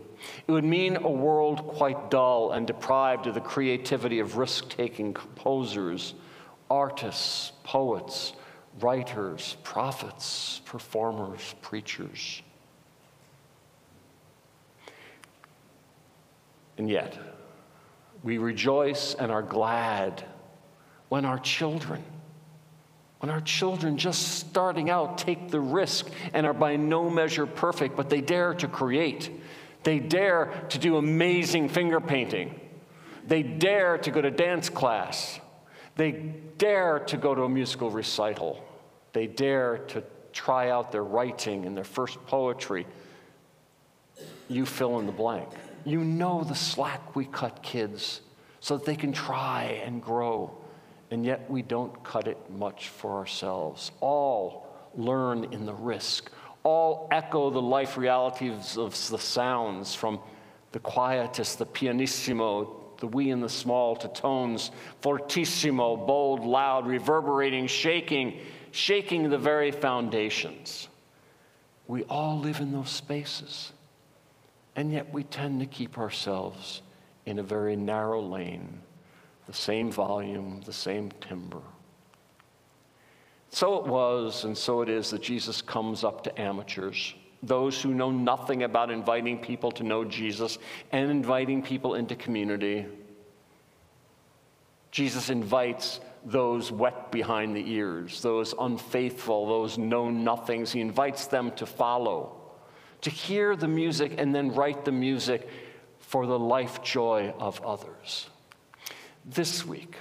It 0.48 0.52
would 0.52 0.64
mean 0.64 0.96
a 0.96 1.10
world 1.10 1.68
quite 1.68 2.10
dull 2.10 2.52
and 2.52 2.66
deprived 2.66 3.28
of 3.28 3.34
the 3.34 3.42
creativity 3.42 4.20
of 4.20 4.38
risk 4.38 4.70
taking 4.70 5.14
composers 5.14 6.14
artists, 6.72 7.52
poets, 7.66 8.32
writers, 8.80 9.58
prophets, 9.62 10.62
performers, 10.64 11.54
preachers. 11.62 12.42
And 16.78 16.90
yet, 16.90 17.18
we 18.24 18.38
rejoice 18.38 19.16
and 19.16 19.34
are 19.34 19.42
glad 19.42 20.24
when 21.10 21.26
our 21.26 21.40
children, 21.40 22.02
when 23.20 23.30
our 23.30 23.42
children 23.42 23.98
just 23.98 24.40
starting 24.40 24.90
out 24.90 25.18
take 25.18 25.52
the 25.52 25.60
risk 25.60 26.10
and 26.32 26.46
are 26.48 26.54
by 26.54 26.78
no 26.78 27.10
measure 27.10 27.46
perfect, 27.46 27.98
but 27.98 28.10
they 28.10 28.22
dare 28.22 28.54
to 28.54 28.70
create. 28.70 29.30
They 29.84 30.00
dare 30.00 30.66
to 30.70 30.80
do 30.80 30.96
amazing 30.96 31.68
finger 31.68 32.00
painting. 32.00 32.58
They 33.28 33.44
dare 33.44 33.98
to 33.98 34.10
go 34.10 34.22
to 34.22 34.32
dance 34.32 34.70
class. 34.70 35.38
They 35.96 36.12
dare 36.58 37.00
to 37.00 37.18
go 37.18 37.36
to 37.36 37.44
a 37.44 37.50
musical 37.50 37.92
recital. 37.92 38.64
They 39.14 39.28
dare 39.28 39.80
to 39.90 40.04
try 40.34 40.70
out 40.70 40.92
their 40.92 41.04
writing 41.04 41.66
and 41.66 41.76
their 41.76 41.84
first 41.84 42.24
poetry. 42.26 42.88
You 44.48 44.66
fill 44.66 45.00
in 45.00 45.06
the 45.06 45.12
blank. 45.12 45.50
You 45.86 46.04
know 46.04 46.44
the 46.44 46.56
slack 46.56 47.16
we 47.16 47.26
cut 47.26 47.62
kids 47.64 48.22
so 48.60 48.78
that 48.78 48.86
they 48.86 48.96
can 48.96 49.12
try 49.12 49.82
and 49.84 50.02
grow, 50.02 50.52
and 51.10 51.26
yet 51.26 51.50
we 51.50 51.62
don't 51.62 52.04
cut 52.04 52.28
it 52.28 52.38
much 52.50 52.90
for 52.90 53.18
ourselves. 53.18 53.92
All 54.00 54.68
learn 54.96 55.46
in 55.46 55.66
the 55.66 55.74
risk. 55.74 56.32
All 56.64 57.08
echo 57.12 57.50
the 57.50 57.62
life 57.62 57.98
realities 57.98 58.78
of 58.78 58.92
the 59.10 59.18
sounds 59.18 59.96
from 59.96 60.20
the 60.72 60.80
quietus, 60.80 61.56
the 61.56 61.66
pianissimo, 61.66 62.81
the 63.02 63.08
wee 63.08 63.32
and 63.32 63.44
the 63.44 63.50
small 63.50 63.96
to 63.98 64.08
tones 64.08 64.72
fortissimo, 65.02 65.98
bold, 65.98 66.46
loud, 66.46 66.88
reverberating, 66.88 67.68
shaking, 67.68 68.40
shaking 68.72 69.30
the 69.30 69.38
very 69.38 69.72
foundations. 69.72 70.88
We 71.88 72.04
all 72.04 72.40
live 72.40 72.62
in 72.62 72.72
those 72.72 72.90
spaces. 72.90 73.74
And 74.76 74.94
yet 74.94 75.12
we 75.12 75.24
tend 75.26 75.60
to 75.60 75.66
keep 75.66 75.98
ourselves 75.98 76.82
in 77.26 77.40
a 77.40 77.44
very 77.44 77.76
narrow 77.76 78.22
lane, 78.22 78.80
the 79.48 79.54
same 79.54 79.92
volume, 79.92 80.62
the 80.66 80.72
same 80.72 81.12
timbre. 81.20 81.62
So 83.50 83.78
it 83.80 83.86
was, 83.86 84.46
and 84.46 84.58
so 84.58 84.82
it 84.82 84.90
is, 84.90 85.10
that 85.10 85.22
Jesus 85.22 85.62
comes 85.62 86.06
up 86.06 86.24
to 86.24 86.42
amateurs, 86.42 87.16
those 87.44 87.82
who 87.82 87.94
know 87.94 88.12
nothing 88.12 88.64
about 88.64 88.92
inviting 88.92 89.40
people 89.40 89.72
to 89.74 89.84
know 89.84 90.06
Jesus 90.06 90.60
and 90.92 91.10
inviting 91.10 91.64
people 91.64 91.96
into 91.96 92.16
community. 92.16 92.86
Jesus 94.92 95.30
invites 95.30 96.00
those 96.26 96.72
wet 96.72 97.12
behind 97.12 97.56
the 97.56 97.72
ears, 97.72 98.22
those 98.22 98.54
unfaithful, 98.60 99.48
those 99.48 99.78
know 99.78 100.10
nothings. 100.10 100.72
He 100.72 100.82
invites 100.82 101.28
them 101.28 101.52
to 101.54 101.66
follow, 101.66 102.36
to 103.02 103.10
hear 103.10 103.56
the 103.56 103.68
music 103.68 104.16
and 104.18 104.36
then 104.36 104.54
write 104.54 104.86
the 104.86 104.92
music 104.92 105.48
for 106.00 106.28
the 106.28 106.38
life 106.38 106.84
joy 106.84 107.34
of 107.40 107.62
others. 107.62 108.30
This 109.26 109.66
week, 109.66 109.96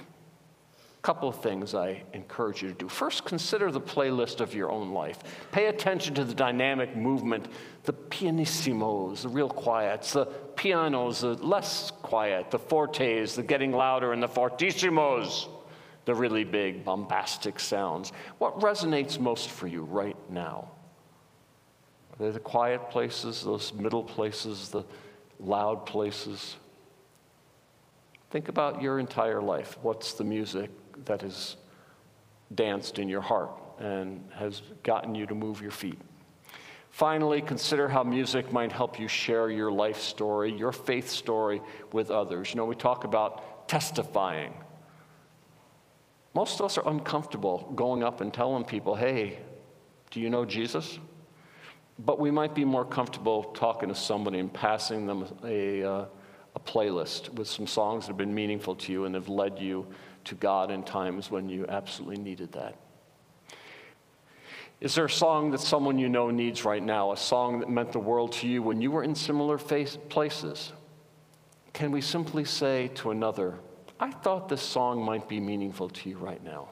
couple 1.01 1.27
of 1.27 1.41
things 1.41 1.73
I 1.73 2.03
encourage 2.13 2.61
you 2.61 2.69
to 2.69 2.75
do. 2.75 2.87
First, 2.87 3.25
consider 3.25 3.71
the 3.71 3.81
playlist 3.81 4.39
of 4.39 4.53
your 4.53 4.71
own 4.71 4.91
life. 4.91 5.19
Pay 5.51 5.65
attention 5.65 6.13
to 6.15 6.23
the 6.23 6.35
dynamic 6.35 6.95
movement, 6.95 7.47
the 7.83 7.93
pianissimos, 7.93 9.23
the 9.23 9.29
real 9.29 9.49
quiets, 9.49 10.13
the 10.13 10.25
pianos, 10.55 11.21
the 11.21 11.33
less 11.35 11.91
quiet, 12.03 12.51
the 12.51 12.59
fortes, 12.59 13.35
the 13.35 13.41
getting 13.41 13.71
louder, 13.71 14.13
and 14.13 14.21
the 14.21 14.27
fortissimos 14.27 15.47
the 16.05 16.15
really 16.15 16.43
big, 16.43 16.83
bombastic 16.83 17.59
sounds. 17.59 18.11
What 18.39 18.59
resonates 18.59 19.19
most 19.19 19.49
for 19.49 19.67
you 19.67 19.83
right 19.83 20.17
now? 20.29 20.71
Are 22.11 22.25
they 22.25 22.31
the 22.31 22.39
quiet 22.39 22.89
places, 22.89 23.43
those 23.43 23.71
middle 23.73 24.03
places, 24.03 24.69
the 24.69 24.83
loud 25.39 25.85
places? 25.85 26.55
Think 28.31 28.49
about 28.49 28.81
your 28.81 28.99
entire 28.99 29.41
life. 29.41 29.77
What's 29.81 30.13
the 30.13 30.23
music 30.23 30.69
that 31.05 31.21
has 31.21 31.57
danced 32.55 32.99
in 32.99 33.07
your 33.07 33.21
heart 33.21 33.51
and 33.79 34.23
has 34.33 34.61
gotten 34.83 35.15
you 35.15 35.25
to 35.25 35.35
move 35.35 35.61
your 35.61 35.71
feet? 35.71 35.99
Finally, 36.91 37.41
consider 37.41 37.87
how 37.87 38.03
music 38.03 38.51
might 38.51 38.71
help 38.71 38.99
you 38.99 39.07
share 39.07 39.49
your 39.49 39.71
life 39.71 39.99
story, 39.99 40.51
your 40.51 40.73
faith 40.73 41.09
story 41.09 41.61
with 41.93 42.11
others. 42.11 42.49
You 42.49 42.57
know, 42.57 42.65
we 42.65 42.75
talk 42.75 43.05
about 43.05 43.67
testifying. 43.69 44.53
Most 46.33 46.59
of 46.59 46.65
us 46.65 46.77
are 46.77 46.87
uncomfortable 46.87 47.71
going 47.75 48.03
up 48.03 48.19
and 48.19 48.33
telling 48.33 48.65
people, 48.65 48.95
hey, 48.95 49.39
do 50.11 50.19
you 50.19 50.29
know 50.29 50.43
Jesus? 50.43 50.99
But 51.99 52.19
we 52.19 52.29
might 52.29 52.53
be 52.53 52.65
more 52.65 52.85
comfortable 52.85 53.43
talking 53.43 53.87
to 53.87 53.95
somebody 53.95 54.39
and 54.39 54.51
passing 54.51 55.05
them 55.05 55.25
a, 55.45 55.83
uh, 55.83 56.05
a 56.55 56.59
playlist 56.59 57.29
with 57.33 57.47
some 57.47 57.67
songs 57.67 58.05
that 58.05 58.11
have 58.11 58.17
been 58.17 58.33
meaningful 58.33 58.75
to 58.75 58.91
you 58.91 59.05
and 59.05 59.15
have 59.15 59.29
led 59.29 59.59
you 59.59 59.87
to 60.25 60.35
God 60.35 60.71
in 60.71 60.83
times 60.83 61.31
when 61.31 61.49
you 61.49 61.65
absolutely 61.67 62.21
needed 62.21 62.51
that. 62.53 62.75
Is 64.81 64.95
there 64.95 65.05
a 65.05 65.09
song 65.09 65.51
that 65.51 65.59
someone 65.59 65.99
you 65.99 66.09
know 66.09 66.31
needs 66.31 66.65
right 66.65 66.81
now, 66.81 67.11
a 67.11 67.17
song 67.17 67.59
that 67.59 67.69
meant 67.69 67.91
the 67.91 67.99
world 67.99 68.31
to 68.33 68.47
you 68.47 68.63
when 68.63 68.81
you 68.81 68.89
were 68.89 69.03
in 69.03 69.13
similar 69.13 69.59
face, 69.59 69.97
places? 70.09 70.73
Can 71.73 71.91
we 71.91 72.01
simply 72.01 72.45
say 72.45 72.89
to 72.95 73.11
another, 73.11 73.59
I 73.99 74.09
thought 74.09 74.49
this 74.49 74.61
song 74.61 75.03
might 75.03 75.29
be 75.29 75.39
meaningful 75.39 75.89
to 75.89 76.09
you 76.09 76.17
right 76.17 76.43
now. 76.43 76.69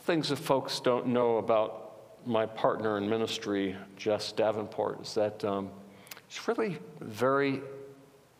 Things 0.00 0.30
that 0.30 0.36
folks 0.36 0.80
don't 0.80 1.08
know 1.08 1.36
about 1.36 2.26
my 2.26 2.46
partner 2.46 2.96
in 2.96 3.08
ministry, 3.08 3.76
Jess 3.96 4.32
Davenport, 4.32 5.02
is 5.02 5.14
that 5.14 5.44
um, 5.44 5.70
she's 6.28 6.48
really 6.48 6.78
very 7.00 7.60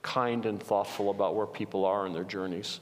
kind 0.00 0.46
and 0.46 0.62
thoughtful 0.62 1.10
about 1.10 1.34
where 1.34 1.46
people 1.46 1.84
are 1.84 2.06
in 2.06 2.12
their 2.12 2.24
journeys. 2.24 2.80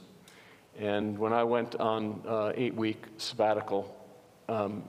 And 0.79 1.17
when 1.17 1.33
I 1.33 1.43
went 1.43 1.75
on 1.75 2.21
uh, 2.27 2.53
eight 2.55 2.75
week 2.75 3.05
sabbatical, 3.17 3.95
um, 4.49 4.83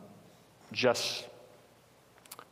Jess 0.72 1.24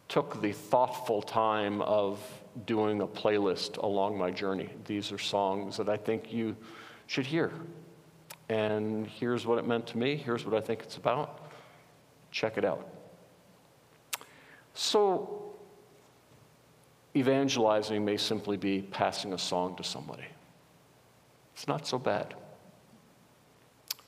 took 0.08 0.42
the 0.42 0.52
thoughtful 0.52 1.22
time 1.22 1.80
of 1.82 2.20
doing 2.66 3.00
a 3.00 3.06
playlist 3.06 3.76
along 3.78 4.18
my 4.18 4.30
journey. 4.30 4.68
These 4.84 5.12
are 5.12 5.18
songs 5.18 5.76
that 5.76 5.88
I 5.88 5.96
think 5.96 6.32
you 6.32 6.56
should 7.06 7.26
hear. 7.26 7.52
And 8.48 9.06
here's 9.06 9.46
what 9.46 9.58
it 9.58 9.66
meant 9.66 9.86
to 9.88 9.98
me. 9.98 10.16
Here's 10.16 10.44
what 10.44 10.54
I 10.54 10.60
think 10.60 10.80
it's 10.80 10.96
about. 10.96 11.50
Check 12.32 12.58
it 12.58 12.64
out. 12.64 12.88
So, 14.74 15.54
evangelizing 17.14 18.04
may 18.04 18.16
simply 18.16 18.56
be 18.56 18.82
passing 18.82 19.32
a 19.32 19.38
song 19.38 19.76
to 19.76 19.84
somebody. 19.84 20.26
It's 21.54 21.68
not 21.68 21.86
so 21.86 21.98
bad. 21.98 22.34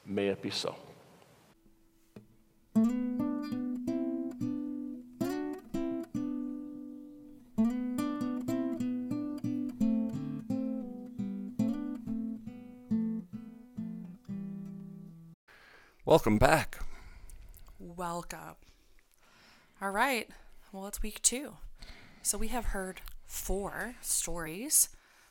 May 0.04 0.28
it 0.28 0.42
be 0.42 0.50
so. 0.50 0.74
Welcome 16.04 16.36
back. 16.36 16.78
Welcome. 17.78 18.56
All 19.80 19.90
right. 19.90 20.28
Well, 20.72 20.86
it's 20.86 21.02
week 21.02 21.22
two. 21.22 21.54
So 22.22 22.36
we 22.36 22.48
have 22.48 22.66
heard 22.66 23.00
four 23.24 23.94
stories 24.02 24.90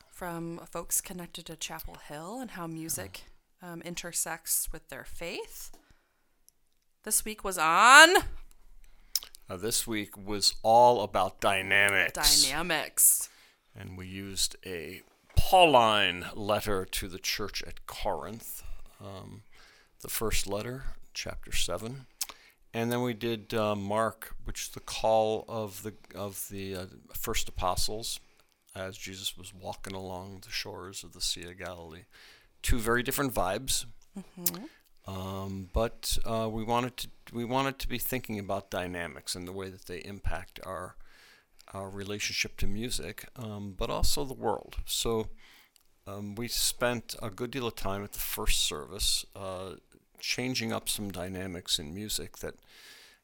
from 0.10 0.60
folks 0.70 1.02
connected 1.02 1.46
to 1.46 1.56
Chapel 1.56 1.98
Hill 2.08 2.40
and 2.40 2.52
how 2.52 2.68
music 2.68 3.26
um, 3.62 3.82
intersects 3.82 4.70
with 4.72 4.90
their 4.90 5.04
faith. 5.04 5.72
This 7.04 7.26
week 7.26 7.44
was 7.44 7.58
on 7.58 8.10
Uh, 9.50 9.58
this 9.58 9.86
week 9.86 10.16
was 10.18 10.56
all 10.64 11.02
about 11.04 11.42
dynamics. 11.42 12.44
dynamics. 12.44 13.30
And 13.76 13.98
we 13.98 14.08
used 14.08 14.56
a 14.66 15.02
Pauline 15.36 16.26
letter 16.36 16.86
to 16.86 17.08
the 17.08 17.20
church 17.20 17.62
at 17.64 17.86
Corinth, 17.86 18.64
um, 19.04 19.44
the 20.02 20.08
first 20.10 20.48
letter, 20.48 20.84
chapter 21.14 21.52
7. 21.52 22.06
And 22.74 22.92
then 22.92 23.02
we 23.02 23.14
did 23.14 23.54
uh, 23.54 23.76
Mark, 23.76 24.36
which 24.46 24.62
is 24.64 24.70
the 24.70 24.80
call 24.80 25.44
of 25.50 25.84
the, 25.84 25.94
of 26.16 26.48
the 26.50 26.76
uh, 26.76 26.86
first 27.14 27.50
apostles 27.50 28.20
as 28.74 28.98
Jesus 28.98 29.38
was 29.38 29.54
walking 29.54 29.94
along 29.94 30.44
the 30.46 30.52
shores 30.52 31.04
of 31.04 31.12
the 31.12 31.20
Sea 31.20 31.44
of 31.44 31.58
Galilee. 31.58 32.06
Two 32.62 32.80
very 32.80 33.04
different 33.04 33.34
vibes. 33.34 33.86
Um, 35.08 35.70
but 35.74 36.18
uh, 36.26 36.48
we 36.52 36.64
wanted 36.64 36.98
to 36.98 37.08
we 37.34 37.44
wanted 37.46 37.80
to 37.80 37.88
be 37.88 37.98
thinking 37.98 38.38
about 38.40 38.70
dynamics 38.70 39.36
and 39.36 39.48
the 39.48 39.52
way 39.52 39.70
that 39.70 39.86
they 39.86 40.00
impact 40.00 40.60
our 40.64 40.96
our 41.74 41.90
relationship 41.90 42.58
to 42.58 42.68
music, 42.68 43.28
um, 43.36 43.74
but 43.78 43.90
also 43.90 44.26
the 44.26 44.34
world. 44.34 44.78
So 44.86 45.30
um, 46.06 46.36
we 46.36 46.48
spent 46.48 47.16
a 47.22 47.30
good 47.30 47.52
deal 47.52 47.68
of 47.68 47.76
time 47.76 48.04
at 48.04 48.12
the 48.14 48.20
first 48.20 48.62
service 48.62 49.26
uh, 49.36 49.76
changing 50.20 50.74
up 50.74 50.90
some 50.90 51.12
dynamics 51.12 51.80
in 51.80 51.94
music. 51.94 52.38
That 52.40 52.56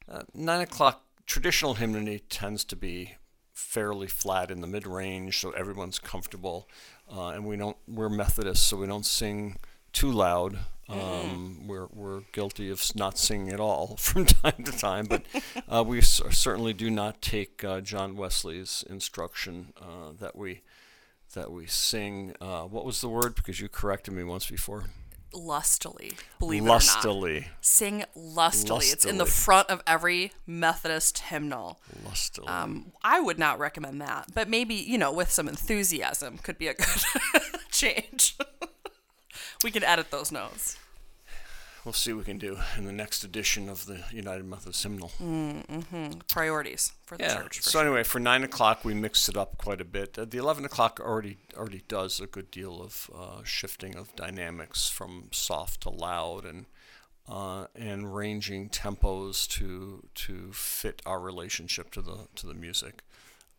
uh, 0.10 0.24
nine 0.34 0.62
o'clock 0.62 1.04
traditional 1.26 1.76
hymnody 1.76 2.20
tends 2.20 2.64
to 2.66 2.76
be 2.76 3.16
fairly 3.54 4.08
flat 4.08 4.50
in 4.50 4.62
the 4.62 4.68
mid 4.68 4.88
range, 4.88 5.40
so 5.40 5.52
everyone's 5.52 6.00
comfortable, 6.00 6.70
uh, 7.16 7.30
and 7.30 7.46
we 7.46 7.56
don't 7.58 7.78
we're 7.88 8.10
Methodists, 8.10 8.66
so 8.66 8.78
we 8.78 8.88
don't 8.88 9.06
sing 9.06 9.58
too 9.94 10.12
loud. 10.12 10.60
Um, 10.90 11.68
we're, 11.68 11.88
we're 11.94 12.22
guilty 12.32 12.70
of 12.70 12.82
not 12.96 13.18
singing 13.18 13.50
at 13.50 13.60
all 13.60 13.96
from 14.00 14.26
time 14.26 14.64
to 14.64 14.72
time, 14.72 15.06
but 15.06 15.24
uh, 15.70 15.84
we 15.86 15.98
s- 15.98 16.22
certainly 16.30 16.72
do 16.72 16.90
not 16.90 17.22
take 17.22 17.62
uh, 17.64 17.82
John 17.82 18.16
Wesley's 18.16 18.86
instruction 18.90 19.74
uh, 19.82 20.14
that 20.20 20.36
we 20.38 20.62
that 21.34 21.52
we 21.52 21.66
sing. 21.68 22.34
Uh, 22.40 22.62
what 22.64 22.86
was 22.86 23.02
the 23.02 23.10
word? 23.10 23.36
Because 23.36 23.60
you 23.60 23.68
corrected 23.68 24.14
me 24.14 24.24
once 24.24 24.50
before. 24.50 24.86
Lustily, 25.38 26.14
believe 26.40 26.64
it 26.64 26.66
or 26.66 26.68
not. 27.44 27.52
Sing 27.62 28.04
lustily. 28.16 28.86
It's 28.92 29.06
in 29.06 29.18
the 29.18 29.26
front 29.26 29.70
of 29.70 29.84
every 29.86 30.32
Methodist 30.48 31.20
hymnal. 31.20 31.80
lustily. 32.04 32.48
Um, 32.48 32.92
I 33.04 33.20
would 33.20 33.38
not 33.38 33.60
recommend 33.60 34.02
that, 34.02 34.28
but 34.34 34.50
maybe 34.50 34.74
you 34.74 34.98
know, 34.98 35.12
with 35.12 35.30
some 35.32 35.48
enthusiasm, 35.48 36.40
could 36.40 36.58
be 36.58 36.68
a 36.68 36.74
good 36.74 37.04
change. 37.72 38.36
we 39.64 39.72
can 39.72 39.84
edit 39.84 40.10
those 40.12 40.32
notes. 40.32 40.78
We'll 41.88 41.94
see 41.94 42.12
what 42.12 42.20
we 42.20 42.26
can 42.26 42.38
do 42.38 42.58
in 42.78 42.84
the 42.84 42.92
next 42.92 43.24
edition 43.24 43.70
of 43.70 43.86
the 43.86 44.04
United 44.12 44.44
Methodist 44.46 44.84
Hymnal. 44.84 45.10
Priorities 46.28 46.92
for 47.06 47.18
the 47.18 47.24
Yeah. 47.24 47.38
church. 47.42 47.60
For 47.60 47.70
so 47.70 47.80
anyway, 47.80 48.04
for 48.04 48.20
nine 48.20 48.44
o'clock 48.44 48.84
we 48.84 48.94
mixed 48.94 49.30
it 49.30 49.38
up 49.38 49.58
quite 49.58 49.80
a 49.80 49.86
bit. 49.86 50.20
Uh, 50.20 50.26
the 50.26 50.38
eleven 50.38 50.66
o'clock 50.66 51.00
already 51.00 51.38
already 51.56 51.84
does 51.88 52.20
a 52.20 52.28
good 52.28 52.52
deal 52.52 52.82
of 52.82 53.10
uh, 53.16 53.42
shifting 53.46 53.96
of 53.96 54.14
dynamics 54.18 54.90
from 54.90 55.30
soft 55.32 55.82
to 55.84 55.90
loud, 55.90 56.44
and 56.44 56.66
uh, 57.26 57.68
and 57.74 58.14
ranging 58.14 58.70
tempos 58.70 59.48
to 59.48 60.10
to 60.14 60.52
fit 60.52 61.02
our 61.06 61.22
relationship 61.22 61.90
to 61.92 62.02
the 62.02 62.28
to 62.36 62.46
the 62.46 62.54
music. 62.54 63.02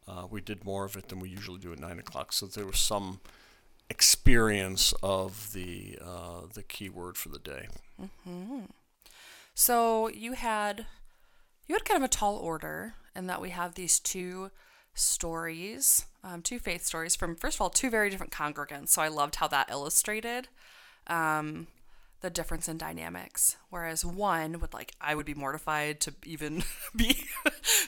Uh, 0.06 0.26
we 0.30 0.42
did 0.42 0.66
more 0.66 0.84
of 0.84 0.96
it 0.98 1.08
than 1.08 1.18
we 1.18 1.30
usually 1.30 1.58
do 1.60 1.72
at 1.72 1.78
nine 1.78 1.98
o'clock, 1.98 2.34
so 2.34 2.44
there 2.46 2.66
was 2.66 2.78
some 2.78 3.20
experience 3.90 4.92
of 5.02 5.52
the 5.52 5.98
uh, 6.04 6.42
the 6.52 6.62
key 6.62 6.88
word 6.88 7.16
for 7.16 7.28
the 7.28 7.38
day. 7.38 7.68
So 9.54 10.08
you 10.08 10.32
had 10.32 10.86
you 11.66 11.74
had 11.74 11.84
kind 11.84 12.02
of 12.02 12.04
a 12.04 12.12
tall 12.12 12.36
order 12.36 12.94
in 13.14 13.26
that 13.26 13.40
we 13.40 13.50
have 13.50 13.74
these 13.74 13.98
two 13.98 14.50
stories, 14.94 16.06
um, 16.22 16.42
two 16.42 16.58
faith 16.58 16.84
stories 16.84 17.16
from 17.16 17.36
first 17.36 17.56
of 17.56 17.60
all 17.62 17.70
two 17.70 17.90
very 17.90 18.10
different 18.10 18.32
congregants. 18.32 18.90
So 18.90 19.02
I 19.02 19.08
loved 19.08 19.36
how 19.36 19.48
that 19.48 19.70
illustrated 19.70 20.48
um, 21.06 21.66
the 22.20 22.30
difference 22.30 22.68
in 22.68 22.78
dynamics. 22.78 23.56
Whereas 23.70 24.04
one 24.04 24.60
would 24.60 24.74
like 24.74 24.92
I 25.00 25.14
would 25.14 25.26
be 25.26 25.34
mortified 25.34 26.00
to 26.00 26.14
even 26.24 26.62
be 26.96 27.24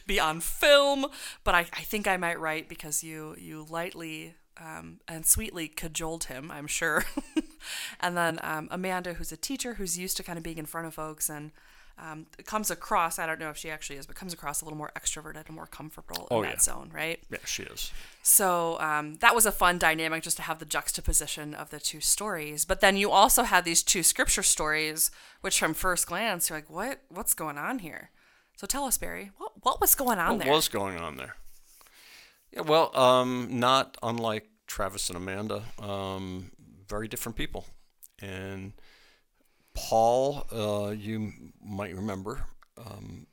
be 0.07 0.19
on 0.19 0.41
film, 0.41 1.07
but 1.45 1.55
I, 1.55 1.61
I 1.61 1.83
think 1.83 2.09
I 2.09 2.17
might 2.17 2.41
write 2.41 2.69
because 2.69 3.05
you 3.05 3.37
you 3.39 3.67
lightly 3.69 4.35
um, 4.61 5.01
and 5.09 5.25
sweetly 5.27 5.69
cajoled 5.69 6.25
him, 6.25 6.51
I'm 6.51 6.67
sure. 6.67 7.05
and 8.01 8.17
then 8.17 8.39
um, 8.43 8.69
Amanda, 8.71 9.15
who's 9.15 9.33
a 9.33 9.37
teacher 9.37 9.75
who's 9.75 9.99
used 9.99 10.17
to 10.19 10.23
kind 10.23 10.37
of 10.37 10.43
being 10.45 10.59
in 10.59 10.67
front 10.67 10.87
of 10.87 10.95
folks 10.95 11.29
and 11.31 11.51
um, 11.99 12.27
comes 12.47 12.71
across, 12.71 13.19
I 13.19 13.27
don't 13.27 13.39
know 13.39 13.51
if 13.51 13.59
she 13.59 13.71
actually 13.71 13.97
is, 13.97 14.07
but 14.07 14.17
comes 14.17 14.33
across 14.33 14.63
a 14.63 14.65
little 14.65 14.79
more 14.79 14.91
extroverted 14.97 15.47
and 15.47 15.55
more 15.55 15.67
comfortable 15.67 16.27
in 16.31 16.37
Oh, 16.37 16.43
that 16.43 16.55
yeah. 16.55 16.59
zone, 16.59 16.91
right? 16.95 17.21
Yeah, 17.31 17.39
she 17.45 17.65
is. 17.65 17.93
So 18.23 18.81
um, 18.81 19.17
that 19.17 19.35
was 19.35 19.45
a 19.45 19.53
fun 19.53 19.77
dynamic 19.79 20.23
just 20.23 20.37
to 20.39 20.43
have 20.45 20.61
the 20.61 20.65
juxtaposition 20.65 21.53
of 21.55 21.69
the 21.71 21.79
two 21.79 22.01
stories. 22.01 22.65
But 22.65 22.81
then 22.81 22.97
you 22.97 23.11
also 23.11 23.43
had 23.43 23.65
these 23.67 23.83
two 23.83 24.03
scripture 24.03 24.43
stories, 24.43 25.11
which 25.43 25.59
from 25.59 25.75
first 25.75 26.07
glance, 26.07 26.49
you're 26.49 26.57
like, 26.59 26.71
what? 26.71 27.01
What's 27.11 27.35
going 27.35 27.59
on 27.59 27.81
here? 27.81 28.11
So 28.57 28.67
tell 28.67 28.85
us, 28.85 28.97
Barry, 28.99 29.31
what, 29.37 29.53
what 29.63 29.81
was 29.81 29.95
going 29.95 30.19
on 30.19 30.33
What 30.37 30.39
there? 30.45 30.49
What 30.53 30.57
was 30.57 30.69
going 30.69 30.97
on 30.99 31.17
there? 31.17 31.37
Yeah, 32.53 32.63
well, 32.63 32.97
um, 32.97 33.49
not 33.51 33.97
unlike 34.03 34.49
Travis 34.71 35.09
and 35.11 35.17
Amanda, 35.17 35.65
um, 35.81 36.53
very 36.87 37.09
different 37.09 37.37
people. 37.37 37.67
And 38.23 38.73
Paul, 39.75 40.47
uh, 40.53 40.91
you 40.91 41.33
might 41.61 41.95
remember, 41.95 42.47
um, 42.79 43.27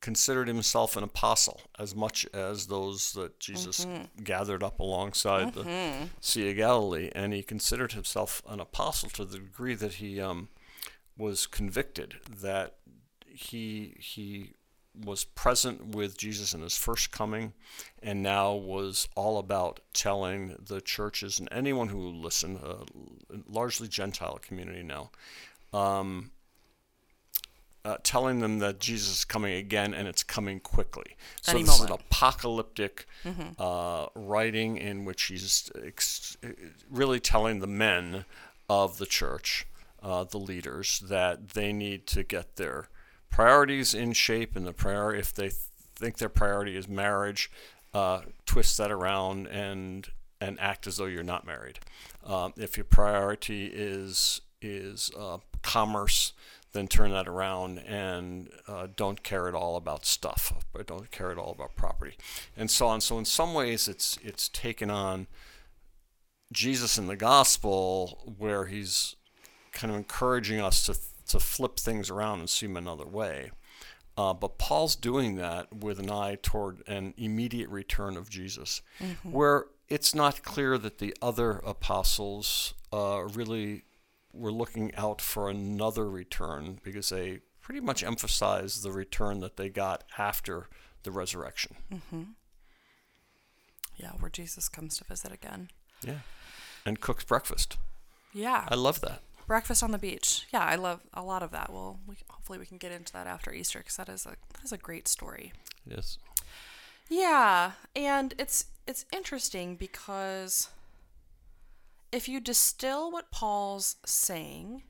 considered 0.00 0.48
himself 0.48 0.96
an 0.96 1.04
apostle 1.04 1.60
as 1.78 1.94
much 1.94 2.26
as 2.32 2.68
those 2.68 3.12
that 3.12 3.38
Jesus 3.38 3.86
gathered 4.24 4.62
up 4.62 4.80
alongside 4.80 5.52
the 5.52 6.08
Sea 6.20 6.50
of 6.50 6.56
Galilee. 6.56 7.10
And 7.14 7.34
he 7.34 7.42
considered 7.42 7.92
himself 7.92 8.40
an 8.48 8.58
apostle 8.58 9.10
to 9.10 9.26
the 9.26 9.38
degree 9.38 9.74
that 9.74 9.94
he 9.94 10.18
um, 10.18 10.48
was 11.18 11.46
convicted 11.46 12.14
that 12.40 12.76
he 13.26 13.96
he 14.00 14.54
was 15.04 15.24
present 15.24 15.94
with 15.94 16.18
Jesus 16.18 16.54
in 16.54 16.60
his 16.62 16.76
first 16.76 17.10
coming 17.10 17.52
and 18.02 18.22
now 18.22 18.54
was 18.54 19.08
all 19.14 19.38
about 19.38 19.80
telling 19.92 20.56
the 20.66 20.80
churches 20.80 21.38
and 21.38 21.48
anyone 21.52 21.88
who 21.88 22.08
listened, 22.08 22.54
listen, 22.62 22.84
uh, 23.32 23.36
largely 23.48 23.88
Gentile 23.88 24.38
community 24.42 24.82
now, 24.82 25.10
um, 25.72 26.30
uh, 27.84 27.96
telling 28.02 28.40
them 28.40 28.58
that 28.58 28.80
Jesus 28.80 29.18
is 29.18 29.24
coming 29.24 29.54
again 29.54 29.94
and 29.94 30.06
it's 30.08 30.22
coming 30.22 30.60
quickly. 30.60 31.16
So 31.42 31.52
Any 31.52 31.62
this 31.62 31.74
is 31.76 31.80
an 31.82 31.88
moment. 31.90 32.06
apocalyptic 32.10 33.06
uh, 33.58 34.06
writing 34.14 34.76
in 34.76 35.04
which 35.04 35.24
he's 35.24 35.70
ex- 35.84 36.36
really 36.90 37.20
telling 37.20 37.60
the 37.60 37.66
men 37.66 38.24
of 38.68 38.98
the 38.98 39.06
church, 39.06 39.66
uh, 40.02 40.24
the 40.24 40.38
leaders, 40.38 41.00
that 41.08 41.50
they 41.50 41.72
need 41.72 42.06
to 42.08 42.22
get 42.22 42.56
their 42.56 42.88
priorities 43.30 43.94
in 43.94 44.12
shape 44.12 44.56
and 44.56 44.66
the 44.66 44.72
prior 44.72 45.14
if 45.14 45.32
they 45.34 45.50
think 45.96 46.18
their 46.18 46.28
priority 46.28 46.76
is 46.76 46.88
marriage, 46.88 47.50
uh, 47.94 48.22
twist 48.46 48.76
that 48.78 48.90
around 48.90 49.46
and 49.48 50.08
and 50.40 50.58
act 50.60 50.86
as 50.86 50.96
though 50.96 51.06
you're 51.06 51.22
not 51.24 51.46
married. 51.46 51.80
Um, 52.24 52.52
if 52.56 52.76
your 52.76 52.84
priority 52.84 53.66
is 53.66 54.40
is 54.60 55.10
uh, 55.18 55.38
commerce, 55.62 56.32
then 56.72 56.86
turn 56.86 57.12
that 57.12 57.26
around 57.28 57.78
and 57.78 58.50
uh, 58.66 58.88
don't 58.94 59.22
care 59.22 59.48
at 59.48 59.54
all 59.54 59.76
about 59.76 60.04
stuff, 60.04 60.52
but 60.72 60.86
don't 60.86 61.10
care 61.10 61.30
at 61.30 61.38
all 61.38 61.52
about 61.52 61.74
property, 61.76 62.16
and 62.56 62.70
so 62.70 62.86
on. 62.86 63.00
So 63.00 63.18
in 63.18 63.24
some 63.24 63.54
ways, 63.54 63.88
it's 63.88 64.18
it's 64.22 64.48
taken 64.48 64.90
on 64.90 65.26
Jesus 66.52 66.98
in 66.98 67.06
the 67.06 67.16
gospel, 67.16 68.34
where 68.38 68.66
he's 68.66 69.16
kind 69.72 69.90
of 69.90 69.96
encouraging 69.96 70.60
us 70.60 70.86
to 70.86 70.96
to 71.28 71.40
flip 71.40 71.78
things 71.78 72.10
around 72.10 72.40
and 72.40 72.50
see 72.50 72.66
them 72.66 72.76
another 72.76 73.06
way. 73.06 73.50
Uh, 74.16 74.34
but 74.34 74.58
Paul's 74.58 74.96
doing 74.96 75.36
that 75.36 75.72
with 75.72 76.00
an 76.00 76.10
eye 76.10 76.36
toward 76.42 76.82
an 76.88 77.14
immediate 77.16 77.68
return 77.68 78.16
of 78.16 78.28
Jesus, 78.28 78.82
where 79.22 79.66
it's 79.88 80.12
not 80.14 80.42
clear 80.42 80.76
that 80.76 80.98
the 80.98 81.14
other 81.22 81.60
apostles 81.64 82.74
uh, 82.92 83.22
really 83.32 83.84
were 84.32 84.50
looking 84.50 84.92
out 84.96 85.20
for 85.20 85.48
another 85.48 86.10
return 86.10 86.80
because 86.82 87.10
they 87.10 87.40
pretty 87.60 87.80
much 87.80 88.02
emphasize 88.02 88.82
the 88.82 88.90
return 88.90 89.38
that 89.40 89.56
they 89.56 89.68
got 89.68 90.02
after 90.18 90.66
the 91.04 91.12
resurrection. 91.12 91.76
yeah, 93.96 94.10
where 94.18 94.30
Jesus 94.30 94.68
comes 94.68 94.98
to 94.98 95.04
visit 95.04 95.32
again. 95.32 95.68
Yeah. 96.04 96.20
And 96.84 97.00
cooks 97.00 97.24
breakfast. 97.24 97.76
Yeah, 98.32 98.66
I 98.68 98.74
love 98.74 99.00
that. 99.02 99.20
Breakfast 99.48 99.82
on 99.82 99.90
the 99.90 99.98
beach. 99.98 100.46
Yeah, 100.52 100.64
I 100.64 100.76
love 100.76 101.00
a 101.12 101.22
lot 101.22 101.42
of 101.42 101.50
that. 101.50 101.72
Well, 101.72 101.98
we, 102.06 102.14
hopefully 102.30 102.60
we 102.60 102.66
can 102.66 102.78
get 102.78 102.92
into 102.92 103.12
that 103.14 103.26
after 103.26 103.52
Easter 103.52 103.80
because 103.80 103.96
that 103.96 104.08
is 104.08 104.24
a 104.24 104.36
that 104.52 104.62
is 104.62 104.70
a 104.70 104.78
great 104.78 105.08
story. 105.08 105.52
Yes. 105.84 106.18
Yeah, 107.08 107.72
and 107.96 108.34
it's 108.38 108.66
it's 108.86 109.06
interesting 109.12 109.74
because 109.74 110.68
if 112.12 112.28
you 112.28 112.38
distill 112.38 113.10
what 113.10 113.30
Paul's 113.30 113.96
saying, 114.06 114.82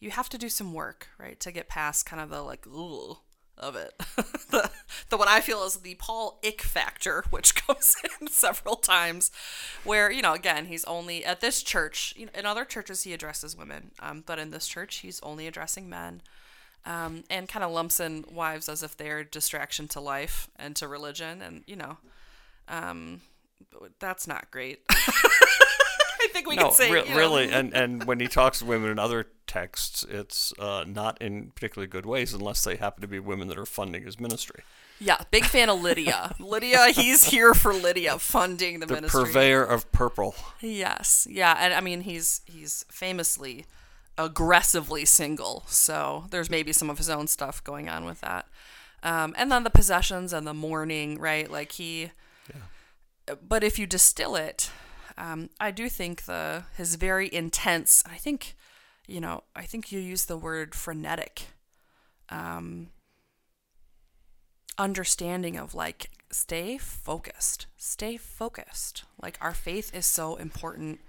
you 0.00 0.10
have 0.10 0.28
to 0.30 0.38
do 0.38 0.48
some 0.48 0.72
work, 0.72 1.08
right, 1.18 1.38
to 1.40 1.52
get 1.52 1.68
past 1.68 2.06
kind 2.06 2.20
of 2.20 2.30
the 2.30 2.42
like 2.42 2.66
ooh 2.66 3.18
of 3.58 3.76
it. 3.76 3.94
the 4.50 4.70
the 5.08 5.16
what 5.16 5.28
I 5.28 5.40
feel 5.40 5.64
is 5.64 5.76
the 5.76 5.94
Paul 5.96 6.38
ick 6.44 6.62
factor, 6.62 7.24
which 7.30 7.54
comes 7.54 7.96
in 8.20 8.28
several 8.28 8.76
times, 8.76 9.30
where 9.84 10.10
you 10.10 10.22
know 10.22 10.34
again 10.34 10.66
he's 10.66 10.84
only 10.84 11.24
at 11.24 11.40
this 11.40 11.62
church. 11.62 12.14
You 12.16 12.26
know, 12.26 12.32
in 12.34 12.46
other 12.46 12.64
churches 12.64 13.04
he 13.04 13.12
addresses 13.12 13.56
women, 13.56 13.92
um, 14.00 14.22
but 14.26 14.38
in 14.38 14.50
this 14.50 14.66
church 14.66 14.96
he's 14.96 15.20
only 15.22 15.46
addressing 15.46 15.88
men 15.88 16.22
um, 16.86 17.24
and 17.28 17.48
kind 17.48 17.64
of 17.64 17.70
lumps 17.70 18.00
in 18.00 18.24
wives 18.32 18.68
as 18.68 18.82
if 18.82 18.96
they're 18.96 19.24
distraction 19.24 19.88
to 19.88 20.00
life 20.00 20.48
and 20.56 20.74
to 20.76 20.88
religion, 20.88 21.42
and 21.42 21.64
you 21.66 21.76
know, 21.76 21.98
um, 22.68 23.20
that's 23.98 24.26
not 24.26 24.50
great. 24.50 24.80
I 24.90 26.28
think 26.32 26.48
we 26.48 26.56
no, 26.56 26.64
can 26.64 26.72
say 26.72 26.90
re- 26.90 27.04
you 27.04 27.10
know, 27.10 27.16
really, 27.16 27.50
and 27.50 27.74
and 27.74 28.04
when 28.04 28.20
he 28.20 28.26
talks 28.28 28.60
to 28.60 28.64
women 28.64 28.90
in 28.90 28.98
other 28.98 29.26
texts, 29.48 30.04
it's 30.08 30.52
uh, 30.58 30.84
not 30.86 31.20
in 31.20 31.50
particularly 31.50 31.88
good 31.88 32.06
ways, 32.06 32.32
unless 32.32 32.62
they 32.62 32.76
happen 32.76 33.00
to 33.02 33.08
be 33.08 33.18
women 33.18 33.48
that 33.48 33.58
are 33.58 33.66
funding 33.66 34.04
his 34.04 34.20
ministry. 34.20 34.62
yeah, 35.00 35.18
big 35.30 35.44
fan 35.44 35.68
of 35.68 35.80
Lydia. 35.80 36.34
Lydia, 36.38 36.88
he's 36.90 37.24
here 37.24 37.54
for 37.54 37.72
Lydia, 37.72 38.18
funding 38.18 38.80
the, 38.80 38.86
ministry. 38.86 38.94
The 38.96 39.00
ministry. 39.00 39.24
purveyor 39.24 39.64
of 39.64 39.90
purple. 39.92 40.34
Yes, 40.60 41.26
yeah, 41.30 41.56
and 41.58 41.74
I 41.74 41.80
mean 41.80 42.02
he's 42.02 42.42
he's 42.44 42.84
famously 42.90 43.66
aggressively 44.16 45.04
single, 45.04 45.64
so 45.66 46.26
there's 46.30 46.50
maybe 46.50 46.72
some 46.72 46.90
of 46.90 46.98
his 46.98 47.10
own 47.10 47.26
stuff 47.26 47.64
going 47.64 47.88
on 47.88 48.04
with 48.04 48.20
that. 48.20 48.46
Um, 49.02 49.34
and 49.36 49.50
then 49.50 49.64
the 49.64 49.70
possessions 49.70 50.32
and 50.32 50.46
the 50.46 50.54
mourning, 50.54 51.18
right? 51.18 51.50
Like 51.50 51.72
he. 51.72 52.10
Yeah. 52.52 53.34
But 53.46 53.62
if 53.62 53.78
you 53.78 53.86
distill 53.86 54.36
it, 54.36 54.70
um, 55.16 55.50
I 55.60 55.70
do 55.70 55.88
think 55.88 56.24
the 56.24 56.64
his 56.76 56.94
very 56.94 57.32
intense. 57.32 58.02
I 58.06 58.16
think, 58.16 58.56
you 59.08 59.20
know, 59.20 59.42
I 59.56 59.62
think 59.62 59.90
you 59.90 59.98
use 59.98 60.26
the 60.26 60.36
word 60.36 60.74
frenetic. 60.74 61.46
Um, 62.28 62.90
understanding 64.78 65.56
of 65.56 65.74
like 65.74 66.10
stay 66.30 66.78
focused 66.78 67.66
stay 67.76 68.16
focused. 68.16 69.04
Like 69.20 69.36
our 69.40 69.54
faith 69.54 69.94
is 69.94 70.06
so 70.06 70.36
important. 70.36 71.00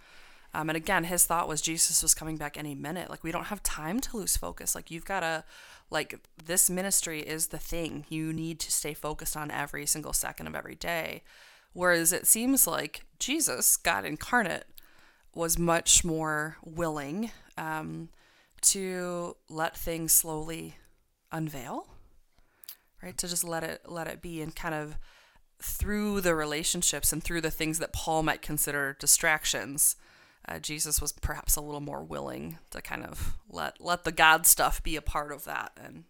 Um, 0.54 0.70
and 0.70 0.78
again 0.78 1.04
his 1.04 1.26
thought 1.26 1.48
was 1.48 1.62
jesus 1.62 2.02
was 2.02 2.16
coming 2.16 2.38
back 2.38 2.58
any 2.58 2.74
minute. 2.74 3.10
Like 3.10 3.24
we 3.24 3.32
don't 3.32 3.46
have 3.46 3.62
time 3.62 4.00
to 4.00 4.18
lose 4.18 4.38
focus. 4.38 4.74
Like 4.74 4.90
you've 4.90 5.06
got 5.06 5.20
to 5.20 5.44
like 5.92 6.20
this 6.44 6.70
ministry 6.70 7.22
is 7.22 7.48
the 7.48 7.58
thing. 7.58 8.06
You 8.10 8.34
need 8.34 8.60
to 8.62 8.72
stay 8.72 8.94
focused 8.94 9.38
on 9.38 9.52
every 9.52 9.86
single 9.86 10.14
second 10.14 10.48
of 10.48 10.56
every 10.56 10.76
day. 10.76 11.24
Whereas 11.74 12.12
it 12.12 12.26
seems 12.26 12.66
like 12.66 13.06
jesus 13.20 13.78
god 13.78 14.06
incarnate 14.06 14.66
was 15.36 15.60
much 15.60 16.04
more 16.04 16.58
willing 16.64 17.32
um, 17.60 18.10
to 18.62 19.36
let 19.50 19.78
things 19.78 20.12
slowly 20.12 20.76
unveil 21.32 21.88
right 23.04 23.18
to 23.18 23.28
just 23.28 23.44
let 23.44 23.64
it 23.64 23.82
let 23.88 24.08
it 24.08 24.22
be 24.22 24.42
and 24.42 24.56
kind 24.56 24.74
of 24.74 24.98
through 25.62 26.22
the 26.22 26.34
relationships 26.34 27.14
and 27.14 27.24
through 27.24 27.42
the 27.42 27.52
things 27.52 27.80
that 27.80 27.94
paul 27.94 28.24
might 28.24 28.42
consider 28.42 28.96
distractions 29.00 29.96
uh, 30.48 30.58
Jesus 30.58 31.00
was 31.00 31.12
perhaps 31.12 31.56
a 31.56 31.62
little 31.62 31.82
more 31.82 32.04
willing 32.04 32.58
to 32.72 32.82
kind 32.82 33.06
of 33.06 33.36
let 33.50 33.80
let 33.80 34.04
the 34.04 34.12
God 34.12 34.48
stuff 34.48 34.82
be 34.82 34.96
a 34.96 35.02
part 35.02 35.32
of 35.32 35.46
that 35.46 35.78
and 35.82 36.06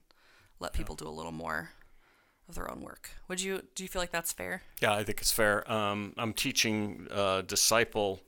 let 0.60 0.72
people 0.72 0.96
do 0.96 1.08
a 1.08 1.10
little 1.10 1.32
more 1.32 1.72
of 2.48 2.56
their 2.56 2.70
own 2.72 2.82
work. 2.82 3.12
Would 3.28 3.42
you 3.42 3.64
do 3.76 3.84
you 3.84 3.90
feel 3.90 4.02
like 4.02 4.12
that's 4.12 4.32
fair? 4.32 4.64
Yeah, 4.82 4.94
I 4.94 5.04
think 5.04 5.20
it's 5.20 5.32
fair. 5.32 5.70
Um, 5.72 6.14
I'm 6.18 6.34
teaching 6.34 7.08
uh, 7.12 7.42
disciple 7.42 8.22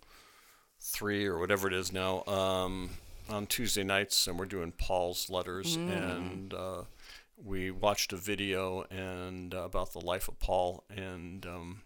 three 0.80 1.26
or 1.26 1.39
whatever 1.39 1.67
it 1.67 1.74
is 1.74 1.93
now 1.93 2.26
um, 2.26 2.89
on 3.32 3.47
Tuesday 3.47 3.84
nights, 3.84 4.27
and 4.27 4.38
we're 4.38 4.45
doing 4.45 4.71
Paul's 4.71 5.29
letters, 5.29 5.75
and 5.75 6.53
uh, 6.53 6.84
we 7.43 7.71
watched 7.71 8.13
a 8.13 8.17
video 8.17 8.84
and 8.91 9.53
uh, 9.53 9.63
about 9.63 9.93
the 9.93 9.99
life 10.01 10.27
of 10.27 10.39
Paul, 10.39 10.84
and 10.89 11.45
um, 11.45 11.82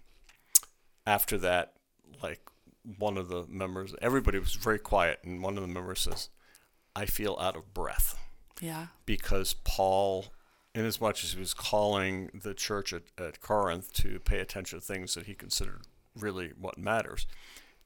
after 1.08 1.38
that, 1.40 1.74
like 2.22 2.42
one 2.98 3.18
of 3.18 3.30
the 3.30 3.46
members, 3.48 3.94
everybody 4.02 4.40
was 4.40 4.56
very 4.56 4.80
quiet, 4.80 5.20
and 5.24 5.42
one 5.42 5.58
of 5.58 5.62
the 5.62 5.74
members 5.74 6.02
says, 6.02 6.30
"I 6.96 7.06
feel 7.06 7.38
out 7.40 7.56
of 7.56 7.74
breath." 7.74 8.18
Yeah. 8.62 8.88
because 9.06 9.54
Paul, 9.66 10.28
in 10.74 10.86
as 10.86 11.02
much 11.02 11.26
as 11.26 11.34
he 11.34 11.40
was 11.40 11.54
calling 11.54 12.30
the 12.34 12.54
church 12.54 12.94
at, 12.94 13.04
at 13.18 13.42
Corinth 13.42 13.92
to 13.96 14.18
pay 14.22 14.40
attention 14.40 14.80
to 14.80 14.86
things 14.86 15.14
that 15.16 15.26
he 15.26 15.34
considered 15.36 15.82
really 16.18 16.54
what 16.58 16.78
matters, 16.78 17.28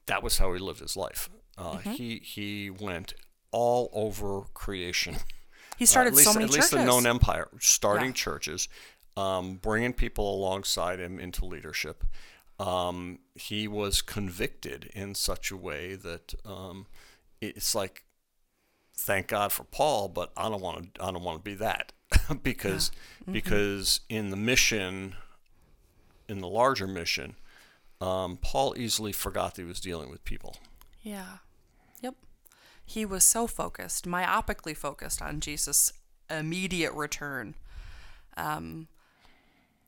that 0.06 0.22
was 0.22 0.38
how 0.38 0.52
he 0.52 0.60
lived 0.60 0.78
his 0.78 0.96
life. 0.96 1.28
Uh, 1.58 1.78
He 1.78 2.20
he 2.24 2.70
went 2.70 3.14
all 3.52 3.90
over 3.92 4.42
creation. 4.54 5.16
He 5.78 5.86
started 5.86 6.12
Uh, 6.12 6.16
least, 6.16 6.28
so 6.28 6.34
many 6.34 6.44
at 6.44 6.50
least 6.50 6.70
the 6.72 6.84
known 6.84 7.06
empire, 7.06 7.48
starting 7.58 8.08
Yeah. 8.08 8.12
churches, 8.12 8.68
um, 9.16 9.54
bringing 9.56 9.94
people 9.94 10.34
alongside 10.34 10.98
him 11.00 11.18
into 11.18 11.46
leadership. 11.46 12.04
Um, 12.58 13.20
he 13.34 13.66
was 13.66 14.02
convicted 14.02 14.90
in 14.94 15.14
such 15.14 15.50
a 15.50 15.56
way 15.56 15.94
that 15.94 16.34
um, 16.44 16.86
it's 17.40 17.74
like, 17.74 18.04
thank 18.94 19.28
God 19.28 19.52
for 19.52 19.64
Paul, 19.64 20.08
but 20.08 20.32
I 20.36 20.50
don't 20.50 20.60
want 20.60 20.94
to. 20.96 21.02
I 21.02 21.10
don't 21.10 21.22
want 21.24 21.38
to 21.38 21.42
be 21.50 21.54
that 21.54 21.92
because 22.42 22.90
Mm-hmm. 23.22 23.32
because 23.32 24.00
in 24.10 24.28
the 24.28 24.36
mission, 24.36 25.14
in 26.28 26.40
the 26.40 26.48
larger 26.48 26.86
mission, 26.86 27.36
um, 28.02 28.36
Paul 28.36 28.74
easily 28.76 29.12
forgot 29.12 29.54
that 29.54 29.62
he 29.62 29.66
was 29.68 29.80
dealing 29.80 30.10
with 30.10 30.24
people. 30.24 30.56
Yeah. 31.00 31.38
Yep. 32.02 32.16
He 32.90 33.04
was 33.04 33.22
so 33.22 33.46
focused, 33.46 34.04
myopically 34.04 34.76
focused 34.76 35.22
on 35.22 35.38
Jesus' 35.38 35.92
immediate 36.28 36.92
return. 36.92 37.54
Um, 38.36 38.88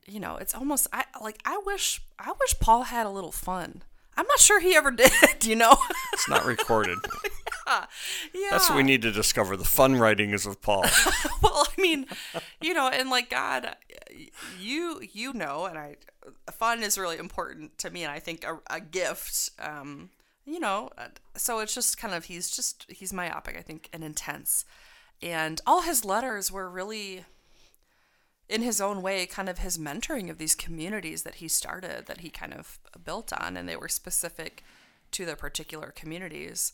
you 0.07 0.21
know, 0.21 0.37
it's 0.37 0.55
almost 0.55 0.87
I 0.93 1.03
like 1.21 1.37
I 1.43 1.61
wish 1.65 2.01
I 2.17 2.31
wish 2.39 2.57
Paul 2.61 2.83
had 2.83 3.05
a 3.05 3.09
little 3.09 3.33
fun. 3.33 3.83
I'm 4.15 4.25
not 4.25 4.39
sure 4.39 4.61
he 4.61 4.73
ever 4.73 4.89
did, 5.05 5.43
you 5.43 5.57
know. 5.57 5.75
It's 6.13 6.29
not 6.29 6.45
recorded. 6.45 6.97
yeah. 7.67 7.85
That's 8.51 8.69
what 8.69 8.77
we 8.77 8.83
need 8.83 9.01
to 9.01 9.11
discover. 9.11 9.57
The 9.57 9.65
fun 9.65 9.97
writing 9.97 10.29
is 10.29 10.45
of 10.45 10.61
Paul. 10.61 10.85
well, 11.41 11.67
I 11.77 11.81
mean, 11.81 12.05
you 12.61 12.73
know, 12.73 12.87
and 12.87 13.09
like 13.09 13.29
God, 13.29 13.75
you 14.57 15.01
you 15.11 15.33
know, 15.33 15.65
and 15.65 15.77
I, 15.77 15.97
fun 16.53 16.81
is 16.83 16.97
really 16.97 17.17
important 17.17 17.77
to 17.79 17.89
me, 17.89 18.03
and 18.03 18.13
I 18.13 18.19
think 18.19 18.45
a, 18.45 18.59
a 18.73 18.79
gift, 18.79 19.49
um, 19.59 20.09
you 20.45 20.59
know, 20.59 20.89
uh, 20.97 21.07
so 21.35 21.59
it's 21.59 21.75
just 21.75 21.97
kind 21.97 22.13
of 22.13 22.25
he's 22.25 22.49
just 22.49 22.85
he's 22.89 23.13
myopic, 23.13 23.57
I 23.57 23.61
think, 23.61 23.89
and 23.93 24.03
intense, 24.03 24.65
and 25.21 25.61
all 25.65 25.81
his 25.81 26.05
letters 26.05 26.51
were 26.51 26.69
really. 26.69 27.25
In 28.49 28.61
his 28.61 28.81
own 28.81 29.01
way, 29.01 29.25
kind 29.25 29.47
of 29.47 29.59
his 29.59 29.77
mentoring 29.77 30.29
of 30.29 30.37
these 30.37 30.53
communities 30.53 31.23
that 31.23 31.35
he 31.35 31.47
started, 31.47 32.05
that 32.07 32.19
he 32.19 32.29
kind 32.29 32.53
of 32.53 32.77
built 33.03 33.31
on, 33.31 33.55
and 33.55 33.67
they 33.67 33.77
were 33.77 33.87
specific 33.87 34.63
to 35.11 35.25
the 35.25 35.37
particular 35.37 35.93
communities. 35.95 36.73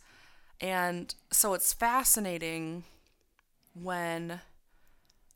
And 0.60 1.14
so 1.32 1.54
it's 1.54 1.72
fascinating 1.72 2.86
when 3.74 4.42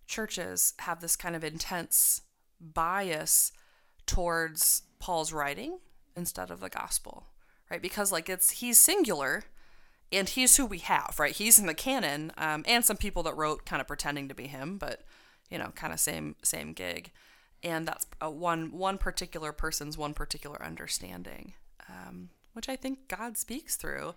churches 0.08 0.74
have 0.80 1.02
this 1.02 1.16
kind 1.16 1.36
of 1.36 1.44
intense 1.44 2.22
bias 2.60 3.52
towards 4.06 4.84
Paul's 5.00 5.32
writing 5.32 5.80
instead 6.16 6.52
of 6.52 6.60
the 6.60 6.70
gospel, 6.70 7.28
right? 7.74 7.82
Because 7.82 8.12
like 8.12 8.30
it's 8.30 8.52
he's 8.52 8.78
singular 8.80 9.46
and 10.12 10.30
he's 10.30 10.58
who 10.58 10.66
we 10.68 10.78
have, 10.78 11.16
right? 11.18 11.36
He's 11.36 11.58
in 11.58 11.66
the 11.66 11.74
canon, 11.74 12.32
um, 12.38 12.64
and 12.68 12.86
some 12.86 12.98
people 12.98 13.24
that 13.24 13.36
wrote 13.36 13.66
kind 13.66 13.82
of 13.82 13.88
pretending 13.88 14.28
to 14.30 14.36
be 14.36 14.46
him, 14.46 14.78
but 14.78 15.02
you 15.50 15.58
know, 15.58 15.72
kind 15.76 15.92
of 15.92 16.00
same 16.00 16.36
same 16.44 16.74
gig, 16.74 17.12
and 17.64 17.88
that's 17.88 18.06
a 18.22 18.30
one 18.30 18.72
one 18.72 19.00
particular 19.00 19.52
person's 19.52 19.98
one 19.98 20.14
particular 20.14 20.64
understanding, 20.64 21.54
um, 21.90 22.30
which 22.54 22.70
I 22.70 22.76
think 22.76 23.08
God 23.08 23.38
speaks 23.38 23.76
through, 23.76 24.14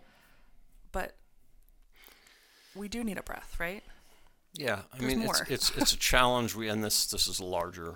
but 0.93 1.17
we 2.75 2.89
do 2.89 3.03
need 3.03 3.17
a 3.17 3.23
breath, 3.23 3.57
right? 3.59 3.83
Yeah, 4.53 4.81
I 4.93 4.99
There's 4.99 5.15
mean 5.17 5.25
more. 5.25 5.35
it's 5.49 5.51
it's 5.51 5.71
it's 5.79 5.93
a 5.95 5.99
challenge. 5.99 6.55
We 6.55 6.69
and 6.69 6.85
this 6.85 7.07
this 7.07 7.27
is 7.27 7.41
a 7.41 7.45
larger 7.45 7.95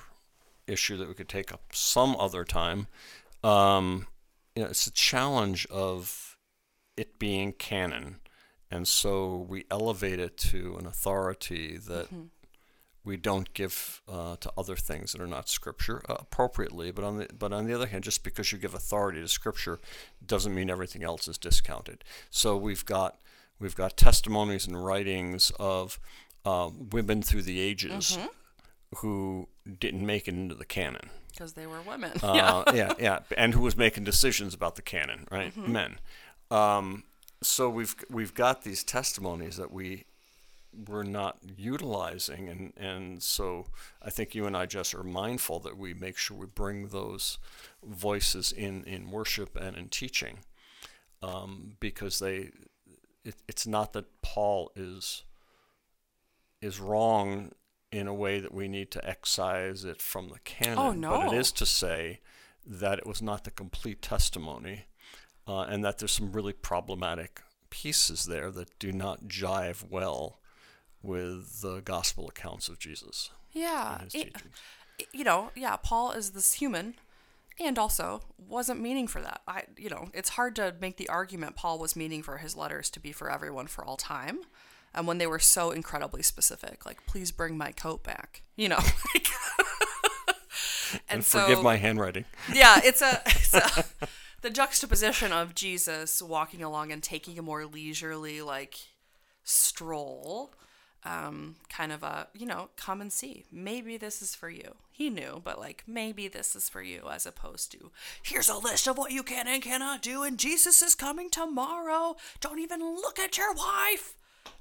issue 0.66 0.96
that 0.96 1.06
we 1.06 1.12
could 1.12 1.28
take 1.28 1.52
up 1.52 1.60
some 1.72 2.16
other 2.16 2.44
time. 2.44 2.86
Um, 3.44 4.06
you 4.54 4.62
know, 4.62 4.68
it's 4.68 4.86
a 4.86 4.92
challenge 4.92 5.66
of 5.70 6.36
it 6.96 7.18
being 7.18 7.52
canon, 7.52 8.16
and 8.70 8.86
so 8.86 9.46
we 9.48 9.64
elevate 9.70 10.18
it 10.18 10.36
to 10.38 10.76
an 10.78 10.86
authority 10.86 11.76
that 11.76 12.08
we 13.04 13.16
don't 13.16 13.52
give 13.54 14.02
uh, 14.08 14.36
to 14.36 14.52
other 14.58 14.76
things 14.76 15.12
that 15.12 15.20
are 15.20 15.26
not 15.26 15.48
scripture 15.48 16.02
uh, 16.08 16.16
appropriately. 16.18 16.90
But 16.90 17.04
on 17.04 17.18
the 17.18 17.28
but 17.36 17.52
on 17.52 17.66
the 17.66 17.74
other 17.74 17.86
hand, 17.86 18.04
just 18.04 18.22
because 18.22 18.52
you 18.52 18.58
give 18.58 18.74
authority 18.74 19.20
to 19.20 19.28
scripture 19.28 19.78
doesn't 20.24 20.54
mean 20.54 20.68
everything 20.70 21.02
else 21.02 21.26
is 21.28 21.38
discounted. 21.38 22.04
So 22.30 22.56
we've 22.56 22.84
got 22.84 23.20
we've 23.58 23.76
got 23.76 23.96
testimonies 23.96 24.66
and 24.66 24.84
writings 24.84 25.50
of 25.58 25.98
uh, 26.44 26.70
women 26.90 27.22
through 27.22 27.42
the 27.42 27.60
ages 27.60 28.18
who 28.96 29.48
didn't 29.78 30.04
make 30.04 30.28
it 30.28 30.34
into 30.34 30.54
the 30.54 30.64
canon. 30.64 31.10
Because 31.30 31.52
they 31.54 31.66
were 31.66 31.80
women. 31.82 32.12
Uh, 32.22 32.64
yeah, 32.74 32.92
yeah, 32.98 33.18
and 33.36 33.54
who 33.54 33.60
was 33.60 33.76
making 33.76 34.04
decisions 34.04 34.54
about 34.54 34.76
the 34.76 34.82
canon, 34.82 35.26
right? 35.30 35.56
Men. 35.56 35.98
Um, 36.50 37.04
so 37.42 37.70
we've 37.70 37.94
we've 38.10 38.34
got 38.34 38.62
these 38.62 38.84
testimonies 38.84 39.56
that 39.56 39.72
we 39.72 40.04
we're 40.86 41.02
not 41.02 41.38
utilizing, 41.56 42.48
and 42.48 42.72
and 42.76 43.22
so 43.22 43.66
I 44.02 44.10
think 44.10 44.34
you 44.34 44.46
and 44.46 44.56
I 44.56 44.66
just 44.66 44.94
are 44.94 45.02
mindful 45.02 45.58
that 45.60 45.76
we 45.76 45.94
make 45.94 46.16
sure 46.16 46.36
we 46.36 46.46
bring 46.46 46.88
those 46.88 47.38
voices 47.82 48.52
in 48.52 48.84
in 48.84 49.10
worship 49.10 49.56
and 49.56 49.76
in 49.76 49.88
teaching, 49.88 50.38
um, 51.22 51.76
because 51.80 52.18
they 52.18 52.50
it, 53.24 53.36
it's 53.48 53.66
not 53.66 53.92
that 53.94 54.06
Paul 54.22 54.70
is 54.76 55.24
is 56.60 56.78
wrong 56.78 57.52
in 57.92 58.06
a 58.06 58.14
way 58.14 58.40
that 58.40 58.54
we 58.54 58.68
need 58.68 58.90
to 58.92 59.08
excise 59.08 59.84
it 59.84 60.00
from 60.00 60.28
the 60.28 60.38
canon. 60.40 61.04
Oh, 61.04 61.10
But 61.10 61.32
it 61.34 61.36
is 61.36 61.52
to 61.52 61.66
say 61.66 62.20
that 62.66 62.98
it 62.98 63.06
was 63.06 63.20
not 63.20 63.44
the 63.44 63.50
complete 63.50 64.00
testimony, 64.02 64.84
uh, 65.48 65.62
and 65.62 65.84
that 65.84 65.98
there's 65.98 66.12
some 66.12 66.32
really 66.32 66.52
problematic 66.52 67.40
pieces 67.70 68.24
there 68.24 68.50
that 68.50 68.78
do 68.78 68.92
not 68.92 69.24
jive 69.24 69.88
well 69.88 70.38
with 71.02 71.62
the 71.62 71.80
gospel 71.80 72.28
accounts 72.28 72.68
of 72.68 72.78
Jesus 72.78 73.30
yeah. 73.52 74.02
it- 74.14 74.36
you 75.12 75.24
know, 75.24 75.50
yeah, 75.54 75.76
Paul 75.76 76.12
is 76.12 76.32
this 76.32 76.54
human 76.54 76.94
and 77.58 77.78
also 77.78 78.20
wasn't 78.36 78.80
meaning 78.80 79.06
for 79.06 79.22
that. 79.22 79.40
I 79.48 79.64
you 79.78 79.88
know, 79.88 80.10
it's 80.12 80.30
hard 80.30 80.54
to 80.56 80.74
make 80.78 80.98
the 80.98 81.08
argument 81.08 81.56
Paul 81.56 81.78
was 81.78 81.96
meaning 81.96 82.22
for 82.22 82.36
his 82.36 82.54
letters 82.54 82.90
to 82.90 83.00
be 83.00 83.10
for 83.10 83.30
everyone 83.30 83.66
for 83.66 83.82
all 83.82 83.96
time. 83.96 84.40
And 84.94 85.06
when 85.06 85.18
they 85.18 85.26
were 85.26 85.38
so 85.38 85.70
incredibly 85.70 86.22
specific, 86.22 86.84
like 86.84 87.06
please 87.06 87.30
bring 87.30 87.56
my 87.56 87.72
coat 87.72 88.02
back. 88.02 88.42
You 88.56 88.68
know, 88.68 88.78
like 89.14 89.28
and, 90.92 91.00
And 91.08 91.24
so 91.24 91.40
forgive 91.40 91.62
my 91.62 91.76
handwriting. 91.76 92.24
yeah, 92.52 92.80
it's 92.82 93.02
a, 93.02 93.22
it's 93.26 93.54
a 93.54 93.84
the 94.42 94.50
juxtaposition 94.50 95.32
of 95.32 95.54
Jesus 95.54 96.22
walking 96.22 96.62
along 96.62 96.92
and 96.92 97.02
taking 97.02 97.38
a 97.38 97.42
more 97.42 97.66
leisurely 97.66 98.40
like 98.42 98.76
stroll, 99.44 100.54
um, 101.04 101.56
kind 101.68 101.92
of 101.92 102.02
a 102.02 102.28
you 102.34 102.46
know 102.46 102.70
come 102.76 103.00
and 103.00 103.12
see. 103.12 103.44
Maybe 103.52 103.96
this 103.96 104.22
is 104.22 104.34
for 104.34 104.50
you. 104.50 104.74
He 104.90 105.08
knew, 105.10 105.40
but 105.42 105.58
like 105.58 105.84
maybe 105.86 106.28
this 106.28 106.54
is 106.56 106.68
for 106.68 106.82
you, 106.82 107.08
as 107.10 107.26
opposed 107.26 107.70
to 107.72 107.90
here's 108.22 108.48
a 108.48 108.56
list 108.58 108.86
of 108.86 108.98
what 108.98 109.12
you 109.12 109.22
can 109.22 109.46
and 109.46 109.62
cannot 109.62 110.02
do, 110.02 110.22
and 110.22 110.38
Jesus 110.38 110.82
is 110.82 110.94
coming 110.94 111.30
tomorrow. 111.30 112.16
Don't 112.40 112.58
even 112.58 112.80
look 112.80 113.18
at 113.18 113.38
your 113.38 113.54
wife. 113.54 114.14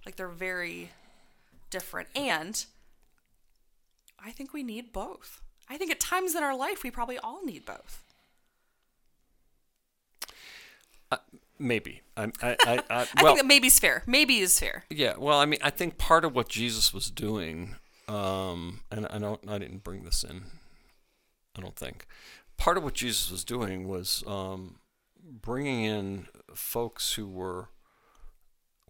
Like 0.05 0.15
they're 0.15 0.27
very 0.27 0.91
different, 1.69 2.09
and 2.15 2.65
I 4.23 4.31
think 4.31 4.53
we 4.53 4.63
need 4.63 4.91
both. 4.91 5.41
I 5.69 5.77
think 5.77 5.91
at 5.91 5.99
times 5.99 6.35
in 6.35 6.43
our 6.43 6.55
life 6.55 6.83
we 6.83 6.91
probably 6.91 7.17
all 7.19 7.45
need 7.45 7.65
both. 7.65 8.03
Maybe. 11.59 12.01
I, 12.15 12.31
I, 12.41 12.57
I, 12.65 12.83
I, 12.89 13.07
well, 13.21 13.33
think 13.33 13.39
that 13.39 13.45
maybe 13.45 13.67
is 13.67 13.79
fair. 13.79 14.03
Maybe 14.07 14.39
is 14.39 14.57
fair. 14.57 14.85
Yeah, 14.89 15.15
well, 15.17 15.37
I 15.37 15.45
mean, 15.45 15.59
I 15.61 15.69
think 15.69 15.97
part 15.97 16.23
of 16.23 16.33
what 16.33 16.47
Jesus 16.47 16.93
was 16.93 17.11
doing, 17.11 17.75
um, 18.07 18.79
and 18.89 19.05
I 19.07 19.19
don't, 19.19 19.41
I 19.47 19.57
didn't 19.57 19.83
bring 19.83 20.05
this 20.05 20.23
in. 20.23 20.43
I 21.57 21.61
don't 21.61 21.75
think. 21.75 22.07
Part 22.55 22.77
of 22.77 22.83
what 22.83 22.93
Jesus 22.93 23.29
was 23.29 23.43
doing 23.43 23.89
was 23.89 24.23
um, 24.25 24.79
bringing 25.21 25.83
in 25.83 26.27
folks 26.55 27.13
who 27.13 27.27
were 27.27 27.67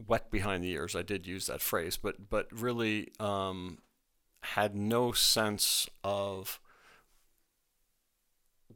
wet 0.05 0.31
behind 0.31 0.63
the 0.63 0.71
ears. 0.71 0.95
I 0.95 1.01
did 1.01 1.27
use 1.27 1.47
that 1.47 1.61
phrase, 1.61 1.97
but 1.97 2.29
but 2.29 2.47
really 2.51 3.11
um, 3.19 3.79
had 4.43 4.75
no 4.75 5.11
sense 5.11 5.89
of 6.03 6.59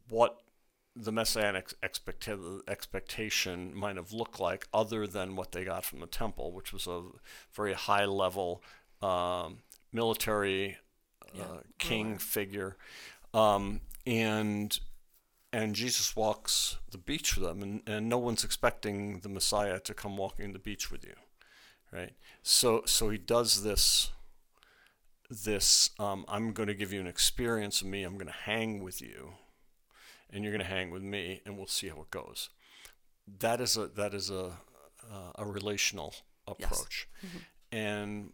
what 0.10 0.40
the 0.96 1.12
messianic 1.12 1.74
expecta- 1.82 2.62
expectation 2.68 3.74
might 3.76 3.96
have 3.96 4.12
looked 4.14 4.40
like, 4.40 4.68
other 4.74 5.08
than 5.08 5.36
what 5.36 5.52
they 5.52 5.64
got 5.64 5.86
from 5.86 6.00
the 6.00 6.08
temple, 6.08 6.52
which 6.52 6.72
was 6.72 6.86
a 6.88 7.02
very 7.52 7.74
high 7.74 8.06
level 8.06 8.62
um, 9.02 9.60
military 9.92 10.78
uh, 11.36 11.38
Yeah, 11.38 11.60
king 11.80 12.18
figure, 12.18 12.78
um, 13.34 13.82
and 14.06 14.80
and 15.54 15.76
Jesus 15.76 16.16
walks 16.16 16.78
the 16.92 16.98
beach 16.98 17.38
with 17.38 17.46
them, 17.48 17.62
and, 17.62 17.82
and 17.88 18.10
no 18.10 18.18
one's 18.18 18.44
expecting 18.44 19.20
the 19.20 19.30
Messiah 19.30 19.80
to 19.82 19.94
come 19.94 20.18
walking 20.18 20.52
the 20.52 20.60
beach 20.60 20.92
with 20.92 21.06
you, 21.06 21.14
right? 21.92 22.14
So 22.42 22.82
so 22.86 23.10
he 23.10 23.18
does 23.20 23.64
this. 23.64 24.12
This 25.30 25.92
um, 26.00 26.26
I'm 26.28 26.52
going 26.52 26.68
to 26.68 26.74
give 26.76 26.92
you 26.92 27.00
an 27.00 27.08
experience 27.08 27.82
of 27.82 27.88
me. 27.88 28.04
I'm 28.04 28.16
going 28.16 28.28
to 28.28 28.34
hang 28.34 28.84
with 28.84 29.02
you, 29.02 29.34
and 30.30 30.44
you're 30.44 30.52
going 30.52 30.64
to 30.66 30.70
hang 30.76 30.90
with 30.92 31.04
me, 31.04 31.42
and 31.46 31.56
we'll 31.58 31.68
see 31.68 31.88
how 31.88 32.02
it 32.02 32.12
goes. 32.12 32.50
That 33.40 33.62
is 33.62 33.78
a 33.78 33.88
that 33.88 34.14
is 34.14 34.30
a 34.30 34.58
uh, 35.12 35.32
a 35.36 35.46
relational 35.46 36.16
Yes. 36.60 36.72
approach, 36.72 37.08
and 37.72 38.34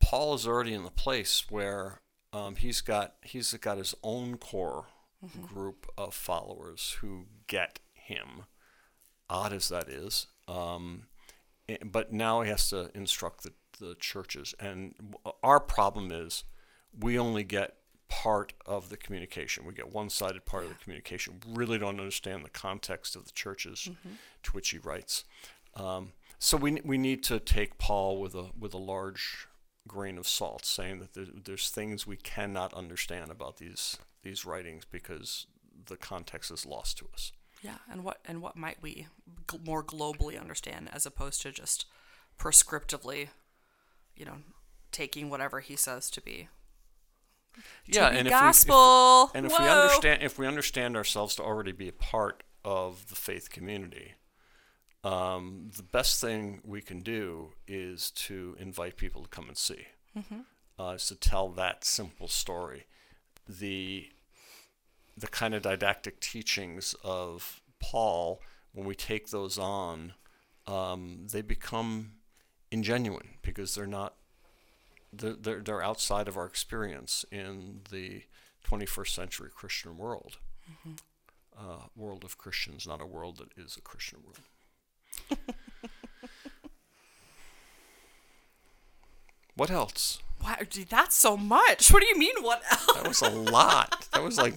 Paul 0.00 0.34
is 0.34 0.46
already 0.46 0.74
in 0.74 0.84
the 0.84 0.90
place 0.90 1.46
where 1.48 2.02
um, 2.34 2.56
he's 2.56 2.82
got 2.82 3.14
he's 3.22 3.52
got 3.54 3.78
his 3.78 3.94
own 4.02 4.36
core 4.36 4.86
group 5.42 5.86
of 5.96 6.14
followers 6.14 6.96
who 7.00 7.26
get 7.46 7.80
him, 7.92 8.44
odd 9.28 9.52
as 9.52 9.68
that 9.68 9.88
is. 9.88 10.26
Um, 10.48 11.04
eh, 11.68 11.78
but 11.84 12.12
now 12.12 12.42
he 12.42 12.50
has 12.50 12.68
to 12.70 12.90
instruct 12.94 13.42
the, 13.42 13.52
the 13.78 13.94
churches, 13.94 14.54
and 14.58 14.94
our 15.42 15.60
problem 15.60 16.10
is 16.12 16.44
we 16.98 17.18
only 17.18 17.44
get 17.44 17.76
part 18.08 18.52
of 18.66 18.90
the 18.90 18.96
communication. 18.96 19.64
We 19.64 19.72
get 19.72 19.90
one-sided 19.90 20.44
part 20.44 20.64
of 20.64 20.68
the 20.68 20.74
communication. 20.76 21.40
We 21.46 21.54
really 21.54 21.78
don't 21.78 21.98
understand 21.98 22.44
the 22.44 22.50
context 22.50 23.16
of 23.16 23.24
the 23.24 23.32
churches 23.32 23.88
to 24.42 24.50
which 24.50 24.68
he 24.68 24.78
writes. 24.78 25.24
Um, 25.74 26.12
so 26.38 26.56
we 26.56 26.80
we 26.84 26.98
need 26.98 27.22
to 27.24 27.40
take 27.40 27.78
Paul 27.78 28.20
with 28.20 28.34
a 28.34 28.50
with 28.58 28.74
a 28.74 28.78
large 28.78 29.46
grain 29.88 30.18
of 30.18 30.28
salt, 30.28 30.66
saying 30.66 30.98
that 31.00 31.14
there, 31.14 31.26
there's 31.32 31.70
things 31.70 32.06
we 32.06 32.16
cannot 32.16 32.74
understand 32.74 33.30
about 33.30 33.56
these 33.56 33.98
these 34.22 34.44
writings 34.44 34.84
because 34.84 35.46
the 35.86 35.96
context 35.96 36.50
is 36.50 36.64
lost 36.66 36.98
to 36.98 37.08
us. 37.12 37.32
Yeah, 37.62 37.78
and 37.90 38.02
what 38.04 38.18
and 38.24 38.42
what 38.42 38.56
might 38.56 38.82
we 38.82 39.06
gl- 39.46 39.64
more 39.64 39.84
globally 39.84 40.40
understand 40.40 40.88
as 40.92 41.06
opposed 41.06 41.42
to 41.42 41.52
just 41.52 41.86
prescriptively, 42.38 43.28
you 44.16 44.24
know, 44.24 44.38
taking 44.90 45.30
whatever 45.30 45.60
he 45.60 45.76
says 45.76 46.10
to 46.10 46.20
be 46.20 46.48
Yeah, 47.86 48.08
to 48.08 48.12
be 48.14 48.18
and 48.20 48.28
gospel. 48.28 49.30
if 49.34 49.34
we, 49.34 49.38
if, 49.38 49.44
and 49.44 49.46
if 49.52 49.58
we 49.60 49.68
understand 49.68 50.22
if 50.22 50.38
we 50.38 50.46
understand 50.46 50.96
ourselves 50.96 51.36
to 51.36 51.42
already 51.42 51.72
be 51.72 51.88
a 51.88 51.92
part 51.92 52.42
of 52.64 53.08
the 53.08 53.14
faith 53.14 53.50
community, 53.50 54.14
um, 55.04 55.70
the 55.76 55.82
best 55.82 56.20
thing 56.20 56.60
we 56.64 56.80
can 56.80 57.00
do 57.00 57.52
is 57.66 58.10
to 58.12 58.56
invite 58.58 58.96
people 58.96 59.22
to 59.22 59.28
come 59.28 59.48
and 59.48 59.56
see. 59.56 59.86
Uh, 60.78 60.90
is 60.96 61.06
to 61.06 61.14
tell 61.14 61.48
that 61.50 61.84
simple 61.84 62.28
story. 62.28 62.86
The 63.58 64.08
the 65.16 65.26
kind 65.26 65.54
of 65.54 65.62
didactic 65.62 66.20
teachings 66.20 66.94
of 67.04 67.60
Paul, 67.80 68.40
when 68.72 68.86
we 68.86 68.94
take 68.94 69.28
those 69.28 69.58
on, 69.58 70.14
um, 70.66 71.26
they 71.30 71.42
become 71.42 72.12
ingenuine 72.70 73.36
because 73.42 73.74
they're 73.74 73.86
not 73.86 74.14
they're, 75.12 75.34
they're, 75.34 75.60
they're 75.60 75.82
outside 75.82 76.28
of 76.28 76.36
our 76.36 76.46
experience 76.46 77.24
in 77.30 77.82
the 77.90 78.22
21st 78.66 79.08
century 79.08 79.50
Christian 79.54 79.98
world. 79.98 80.38
Uh, 81.58 81.86
world 81.94 82.24
of 82.24 82.38
Christians, 82.38 82.86
not 82.86 83.02
a 83.02 83.06
world 83.06 83.36
that 83.38 83.62
is 83.62 83.76
a 83.76 83.82
Christian 83.82 84.20
world. 84.24 85.38
what 89.54 89.70
else? 89.70 90.20
Wow, 90.42 90.56
dude, 90.68 90.88
that's 90.88 91.14
so 91.14 91.36
much. 91.36 91.90
What 91.92 92.02
do 92.02 92.08
you 92.08 92.18
mean? 92.18 92.34
What 92.40 92.62
else? 92.70 92.94
That 92.94 93.08
was 93.08 93.22
a 93.22 93.30
lot. 93.30 94.08
That 94.12 94.22
was 94.22 94.38
like, 94.38 94.54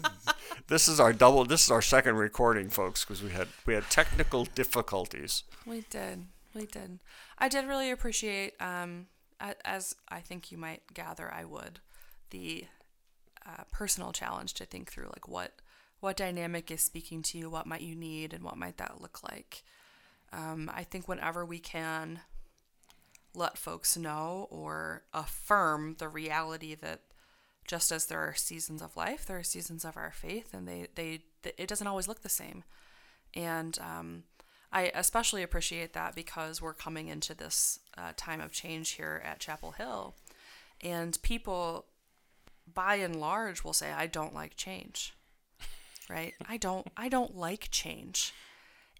this 0.67 0.88
is 0.88 0.99
our 0.99 1.13
double. 1.13 1.45
This 1.45 1.63
is 1.63 1.71
our 1.71 1.81
second 1.81 2.15
recording, 2.15 2.69
folks, 2.69 3.05
because 3.05 3.21
we 3.21 3.29
had 3.29 3.47
we 3.65 3.73
had 3.73 3.89
technical 3.89 4.45
difficulties. 4.45 5.43
We 5.65 5.81
did. 5.89 6.25
We 6.53 6.65
did. 6.65 6.99
I 7.38 7.49
did 7.49 7.67
really 7.67 7.91
appreciate, 7.91 8.53
um, 8.61 9.07
as 9.63 9.95
I 10.09 10.21
think 10.21 10.51
you 10.51 10.57
might 10.57 10.81
gather, 10.93 11.31
I 11.31 11.43
would, 11.43 11.79
the 12.29 12.65
uh, 13.45 13.63
personal 13.71 14.11
challenge 14.11 14.53
to 14.55 14.65
think 14.65 14.91
through 14.91 15.05
like 15.07 15.27
what 15.27 15.51
what 15.99 16.17
dynamic 16.17 16.71
is 16.71 16.81
speaking 16.81 17.21
to 17.23 17.38
you, 17.38 17.49
what 17.49 17.67
might 17.67 17.81
you 17.81 17.95
need, 17.95 18.33
and 18.33 18.43
what 18.43 18.57
might 18.57 18.77
that 18.77 19.01
look 19.01 19.19
like. 19.23 19.63
Um, 20.33 20.71
I 20.73 20.83
think 20.83 21.07
whenever 21.07 21.45
we 21.45 21.59
can 21.59 22.21
let 23.36 23.57
folks 23.57 23.97
know 23.97 24.47
or 24.49 25.03
affirm 25.13 25.95
the 25.99 26.07
reality 26.07 26.75
that 26.75 27.01
just 27.67 27.91
as 27.91 28.05
there 28.05 28.19
are 28.19 28.36
seasons 28.36 28.81
of 28.81 28.95
life, 28.95 29.25
there 29.25 29.38
are 29.38 29.43
seasons 29.43 29.83
of 29.83 29.97
our 29.97 30.11
faith, 30.11 30.53
and 30.53 30.67
they 30.67 30.88
they 30.95 31.21
it 31.57 31.67
doesn't 31.67 31.88
always 31.88 32.07
look 32.07 32.21
the 32.21 32.29
same. 32.29 32.63
And 33.33 33.77
um, 33.79 34.23
I 34.71 34.91
especially 34.93 35.43
appreciate 35.43 35.93
that 35.93 36.15
because 36.15 36.61
we're 36.61 36.73
coming 36.73 37.07
into 37.07 37.33
this 37.33 37.79
uh, 37.97 38.13
time 38.15 38.41
of 38.41 38.51
change 38.51 38.91
here 38.91 39.21
at 39.25 39.39
Chapel 39.39 39.71
Hill, 39.71 40.15
and 40.81 41.17
people, 41.21 41.86
by 42.71 42.95
and 42.95 43.15
large, 43.15 43.63
will 43.63 43.73
say, 43.73 43.91
"I 43.91 44.07
don't 44.07 44.33
like 44.33 44.55
change." 44.55 45.13
Right? 46.09 46.33
I 46.47 46.57
don't. 46.57 46.88
I 46.95 47.09
don't 47.09 47.36
like 47.36 47.69
change, 47.71 48.31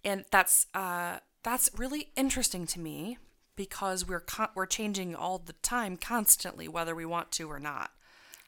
and 0.04 0.26
that's 0.32 0.66
uh, 0.74 1.20
that's 1.44 1.70
really 1.78 2.10
interesting 2.16 2.66
to 2.68 2.80
me 2.80 3.20
because 3.56 4.08
we're 4.08 4.20
con- 4.20 4.50
we're 4.56 4.66
changing 4.66 5.16
all 5.16 5.38
the 5.38 5.54
time, 5.54 5.98
constantly, 5.98 6.68
whether 6.68 6.96
we 6.96 7.06
want 7.06 7.32
to 7.34 7.50
or 7.50 7.60
not 7.60 7.92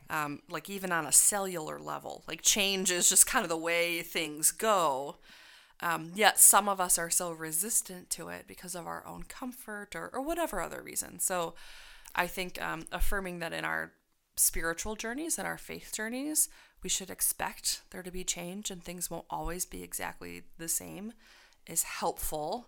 um, 0.09 0.41
like 0.49 0.69
even 0.69 0.91
on 0.91 1.05
a 1.05 1.11
cellular 1.11 1.79
level. 1.79 2.23
Like 2.27 2.41
change 2.41 2.91
is 2.91 3.09
just 3.09 3.27
kind 3.27 3.43
of 3.43 3.49
the 3.49 3.57
way 3.57 4.01
things 4.01 4.51
go. 4.51 5.17
Um, 5.79 6.11
yet 6.15 6.39
some 6.39 6.67
of 6.67 6.81
us 6.81 6.97
are 6.97 7.09
so 7.09 7.31
resistant 7.31 8.09
to 8.11 8.29
it 8.29 8.45
because 8.47 8.73
of 8.73 8.87
our 8.87 9.05
own 9.05 9.23
comfort 9.23 9.95
or, 9.95 10.09
or 10.11 10.21
whatever 10.21 10.59
other 10.59 10.81
reason. 10.81 11.19
So 11.19 11.53
I 12.15 12.25
think 12.27 12.61
um, 12.61 12.85
affirming 12.91 13.39
that 13.39 13.53
in 13.53 13.63
our 13.63 13.91
spiritual 14.37 14.95
journeys 14.95 15.37
and 15.37 15.47
our 15.47 15.57
faith 15.57 15.91
journeys, 15.93 16.49
we 16.81 16.89
should 16.89 17.09
expect 17.09 17.81
there 17.91 18.03
to 18.03 18.11
be 18.11 18.23
change 18.23 18.71
and 18.71 18.83
things 18.83 19.11
won't 19.11 19.25
always 19.29 19.65
be 19.65 19.83
exactly 19.83 20.43
the 20.57 20.67
same 20.67 21.13
is 21.67 21.83
helpful. 21.83 22.67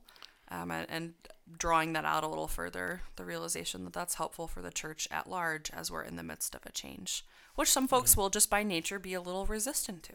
Um, 0.52 0.72
and, 0.72 0.88
and 0.90 1.14
drawing 1.58 1.94
that 1.94 2.06
out 2.06 2.24
a 2.24 2.28
little 2.28 2.48
further, 2.48 3.02
the 3.16 3.26
realization 3.26 3.84
that 3.84 3.94
that's 3.94 4.16
helpful 4.16 4.48
for 4.48 4.62
the 4.62 4.72
church 4.72 5.08
at 5.12 5.30
large 5.30 5.70
as 5.72 5.92
we're 5.92 6.04
in 6.04 6.16
the 6.16 6.24
midst 6.24 6.56
of 6.56 6.66
a 6.66 6.72
change, 6.72 7.26
which 7.56 7.70
some 7.70 7.88
folks 7.88 8.16
will 8.16 8.30
just 8.30 8.50
by 8.50 8.64
nature 8.64 9.00
be 9.00 9.14
a 9.14 9.22
little 9.22 9.46
resistant 9.46 10.04
to. 10.04 10.14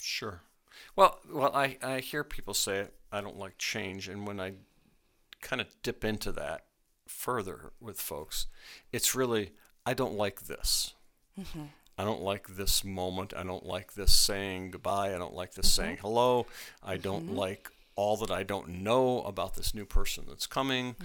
Sure. 0.00 0.42
Well, 0.96 1.20
well, 1.32 1.54
I, 1.54 1.78
I 1.82 2.00
hear 2.00 2.24
people 2.24 2.54
say 2.54 2.88
I 3.12 3.20
don't 3.20 3.38
like 3.38 3.58
change, 3.58 4.08
and 4.08 4.26
when 4.26 4.40
I 4.40 4.54
kind 5.40 5.60
of 5.60 5.68
dip 5.82 6.04
into 6.04 6.32
that 6.32 6.64
further 7.06 7.72
with 7.80 8.00
folks, 8.00 8.46
it's 8.92 9.14
really 9.14 9.52
I 9.86 9.94
don't 9.94 10.14
like 10.14 10.42
this. 10.42 10.94
Mm-hmm. 11.38 11.64
I 11.96 12.04
don't 12.04 12.22
like 12.22 12.48
this 12.48 12.82
moment. 12.82 13.34
I 13.36 13.44
don't 13.44 13.64
like 13.64 13.94
this 13.94 14.12
saying 14.12 14.72
goodbye. 14.72 15.14
I 15.14 15.18
don't 15.18 15.34
like 15.34 15.54
this 15.54 15.72
saying 15.72 15.96
mm-hmm. 15.96 16.06
hello. 16.06 16.46
I 16.82 16.96
don't 16.96 17.26
mm-hmm. 17.26 17.36
like 17.36 17.70
all 17.96 18.16
that 18.18 18.30
I 18.30 18.42
don't 18.42 18.68
know 18.68 19.22
about 19.22 19.54
this 19.54 19.74
new 19.74 19.84
person 19.84 20.24
that's 20.28 20.46
coming. 20.46 20.96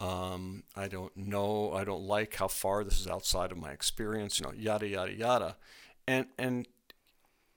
Um, 0.00 0.64
I 0.76 0.88
don't 0.88 1.16
know. 1.16 1.72
I 1.72 1.84
don't 1.84 2.02
like 2.02 2.34
how 2.36 2.48
far 2.48 2.84
this 2.84 3.00
is 3.00 3.06
outside 3.06 3.50
of 3.52 3.58
my 3.58 3.70
experience. 3.70 4.38
You 4.38 4.46
know, 4.46 4.52
yada 4.52 4.86
yada 4.86 5.12
yada, 5.12 5.56
and 6.06 6.26
and 6.38 6.68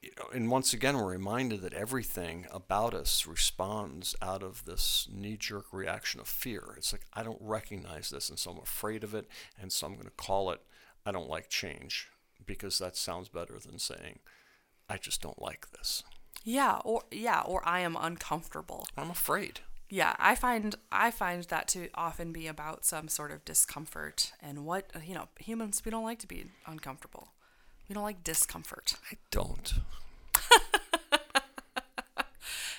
you 0.02 0.12
know, 0.18 0.26
and 0.34 0.50
once 0.52 0.74
again, 0.74 0.96
we're 0.96 1.12
reminded 1.12 1.62
that 1.62 1.74
everything 1.74 2.46
about 2.52 2.94
us 2.94 3.26
responds 3.26 4.16
out 4.22 4.44
of 4.44 4.64
this 4.66 5.08
knee-jerk 5.12 5.66
reaction 5.74 6.20
of 6.22 6.28
fear. 6.28 6.76
It's 6.78 6.94
like 6.94 7.06
I 7.14 7.24
don't 7.24 7.42
recognize 7.42 8.10
this, 8.10 8.30
and 8.30 8.40
so 8.40 8.52
I'm 8.52 8.60
afraid 8.60 9.04
of 9.04 9.14
it, 9.14 9.28
and 9.60 9.72
so 9.72 9.88
I'm 9.88 9.94
going 9.94 10.06
to 10.06 10.12
call 10.12 10.52
it 10.52 10.62
I 11.06 11.12
don't 11.12 11.30
like 11.30 11.50
change 11.50 12.10
because 12.46 12.80
that 12.80 12.96
sounds 12.98 13.30
better 13.30 13.58
than 13.60 13.80
saying 13.80 14.20
I 14.90 14.98
just 14.98 15.22
don't 15.22 15.42
like 15.42 15.72
this. 15.72 16.04
Yeah, 16.44 16.80
or 16.86 17.04
yeah, 17.12 17.42
or 17.42 17.68
I 17.68 17.82
am 17.82 17.98
uncomfortable. 18.00 18.88
I'm 18.98 19.10
afraid. 19.12 19.60
Yeah, 19.90 20.16
I 20.20 20.36
find 20.36 20.76
I 20.92 21.12
find 21.12 21.44
that 21.46 21.68
to 21.70 21.90
often 21.94 22.32
be 22.32 22.48
about 22.48 22.86
some 22.86 23.08
sort 23.08 23.32
of 23.32 23.44
discomfort 23.46 24.32
and 24.42 24.66
what 24.66 24.92
you 25.06 25.14
know, 25.16 25.28
humans 25.40 25.82
we 25.86 25.92
don't 25.92 26.04
like 26.04 26.20
to 26.20 26.28
be 26.28 26.46
uncomfortable. 26.66 27.30
We 27.90 27.94
don't 27.94 28.04
like 28.04 28.24
discomfort. 28.24 28.94
I 29.12 29.18
don't. 29.32 29.74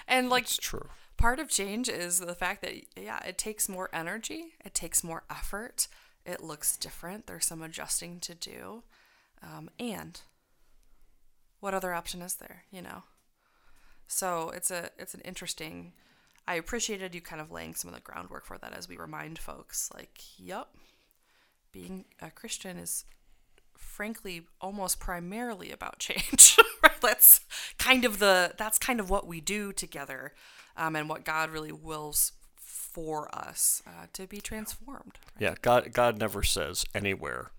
And 0.07 0.31
like 0.31 0.45
It's 0.45 0.57
true. 0.57 0.89
part 1.19 1.39
of 1.39 1.49
change 1.49 1.89
is 1.89 2.21
the 2.21 2.35
fact 2.35 2.63
that 2.63 2.73
yeah, 2.97 3.23
it 3.27 3.37
takes 3.37 3.69
more 3.69 3.91
energy, 3.93 4.55
it 4.65 4.75
takes 4.75 5.05
more 5.05 5.23
effort, 5.31 5.87
it 6.25 6.43
looks 6.43 6.77
different. 6.77 7.27
There's 7.27 7.45
some 7.47 7.63
adjusting 7.63 8.21
to 8.21 8.35
do, 8.35 8.85
um, 9.43 9.69
and 9.79 10.21
what 11.61 11.75
other 11.75 11.93
option 11.93 12.23
is 12.23 12.35
there? 12.37 12.65
You 12.71 12.83
know. 12.83 13.03
So 14.09 14.51
it's 14.51 14.71
a 14.71 14.91
it's 14.99 15.15
an 15.15 15.21
interesting. 15.21 15.93
I 16.47 16.55
appreciated 16.55 17.15
you 17.15 17.21
kind 17.21 17.43
of 17.43 17.51
laying 17.51 17.75
some 17.75 17.89
of 17.89 17.95
the 17.95 18.01
groundwork 18.01 18.47
for 18.47 18.57
that 18.59 18.73
as 18.73 18.89
we 18.89 18.97
remind 18.97 19.39
folks, 19.39 19.91
like, 19.95 20.23
yep, 20.39 20.69
being 21.73 22.07
a 22.23 22.31
Christian 22.31 22.79
is 22.79 23.05
frankly 23.77 24.47
almost 24.61 24.99
primarily 24.99 25.71
about 25.71 25.99
change. 25.99 26.57
right? 26.83 27.01
That's 27.03 27.41
kind 27.79 28.05
of 28.07 28.19
the 28.19 28.55
that's 28.57 28.79
kind 28.79 28.99
of 28.99 29.11
what 29.11 29.27
we 29.27 29.41
do 29.41 29.73
together, 29.73 30.33
um, 30.77 30.97
and 30.97 31.09
what 31.09 31.25
God 31.25 31.51
really 31.51 31.73
wills 31.73 32.33
for 32.57 33.33
us 33.35 33.83
uh, 33.87 34.07
to 34.15 34.27
be 34.27 34.41
transformed. 34.41 35.19
Yeah, 35.39 35.55
God 35.61 35.93
God 35.93 36.19
never 36.19 36.43
says 36.43 36.85
anywhere. 36.95 37.51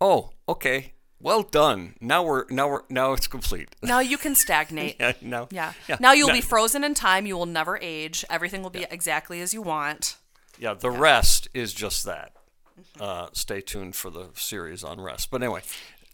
Oh, 0.00 0.30
okay. 0.48 0.92
Well 1.20 1.42
done. 1.42 1.94
Now 2.00 2.22
we're 2.22 2.44
now 2.48 2.68
we're 2.68 2.82
now 2.88 3.12
it's 3.12 3.26
complete. 3.26 3.74
Now 3.82 4.00
you 4.00 4.16
can 4.16 4.34
stagnate. 4.34 4.96
yeah, 5.00 5.12
now. 5.20 5.48
Yeah. 5.50 5.72
Yeah. 5.88 5.96
Now 6.00 6.12
you'll 6.12 6.32
be 6.32 6.40
frozen 6.40 6.84
in 6.84 6.94
time. 6.94 7.26
You 7.26 7.36
will 7.36 7.46
never 7.46 7.78
age. 7.78 8.24
Everything 8.30 8.62
will 8.62 8.70
be 8.70 8.86
exactly 8.90 9.40
as 9.40 9.52
you 9.52 9.62
want. 9.62 10.16
Yeah, 10.58 10.74
the 10.74 10.90
rest 10.90 11.48
is 11.54 11.72
just 11.72 12.04
that. 12.04 12.32
Uh, 13.00 13.28
stay 13.32 13.60
tuned 13.60 13.96
for 13.96 14.10
the 14.10 14.28
series 14.34 14.84
on 14.84 15.00
rest. 15.00 15.30
But 15.30 15.42
anyway, 15.42 15.62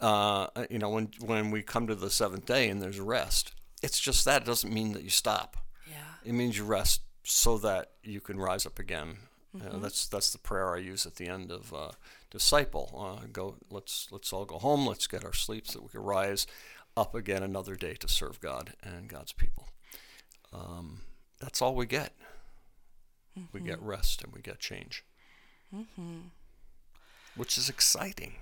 uh, 0.00 0.46
you 0.70 0.78
know, 0.78 0.90
when 0.90 1.11
when 1.20 1.50
we 1.50 1.62
come 1.62 1.86
to 1.86 1.94
the 1.94 2.11
seventh 2.11 2.46
day 2.46 2.68
and 2.68 2.80
there's 2.80 3.00
rest, 3.00 3.52
it's 3.82 4.00
just 4.00 4.24
that. 4.24 4.42
It 4.42 4.46
doesn't 4.46 4.72
mean 4.72 4.92
that 4.92 5.02
you 5.02 5.11
stop. 5.11 5.59
Yeah. 5.86 5.96
It 6.24 6.32
means 6.32 6.57
you 6.57 6.64
rest 6.64 7.02
so 7.24 7.59
that 7.59 7.92
you 8.02 8.20
can 8.20 8.38
rise 8.38 8.64
up 8.64 8.78
again. 8.78 9.16
Uh, 9.55 9.78
that's 9.78 10.07
that's 10.09 10.32
the 10.32 10.38
prayer 10.38 10.74
I 10.74 10.78
use 10.78 11.07
at 11.07 11.16
the 11.16 11.28
end 11.28 11.52
of 11.52 11.72
uh, 11.72 11.90
disciple. 12.35 13.20
Uh, 13.22 13.26
go, 13.32 13.57
let's 13.70 14.09
let's 14.11 14.32
all 14.32 14.45
go 14.45 14.59
home. 14.59 14.87
Let's 14.87 15.07
get 15.07 15.24
our 15.24 15.32
sleep 15.32 15.66
so 15.66 15.78
that 15.78 15.82
we 15.85 15.89
can 15.91 16.01
rise 16.03 16.47
up 16.97 17.14
again 17.14 17.43
another 17.43 17.76
day 17.76 17.95
to 17.95 18.09
serve 18.09 18.41
God 18.41 18.74
and 18.82 19.09
God's 19.09 19.32
people. 19.32 19.68
Um, 20.53 21.03
that's 21.41 21.62
all 21.62 21.74
we 21.74 21.87
get. 21.87 22.12
We 23.53 23.61
get 23.61 23.82
rest 23.82 24.22
and 24.22 24.32
we 24.32 24.41
get 24.43 24.59
change, 24.61 25.05
which 27.37 27.59
is 27.59 27.68
exciting. 27.68 28.35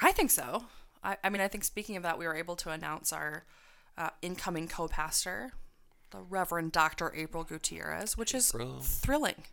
I 0.00 0.12
think 0.12 0.30
so. 0.30 0.66
I, 1.02 1.16
I 1.24 1.30
mean, 1.30 1.40
I 1.42 1.48
think 1.48 1.64
speaking 1.64 1.96
of 1.96 2.04
that, 2.04 2.18
we 2.18 2.26
were 2.26 2.34
able 2.36 2.54
to 2.56 2.70
announce 2.70 3.12
our 3.12 3.44
uh, 3.98 4.10
incoming 4.22 4.68
co 4.68 4.86
pastor, 4.86 5.52
the 6.10 6.20
Reverend 6.20 6.70
Dr. 6.72 7.12
April 7.14 7.42
Gutierrez, 7.42 8.16
which 8.16 8.34
is 8.34 8.52
April. 8.54 8.80
thrilling. 8.80 9.44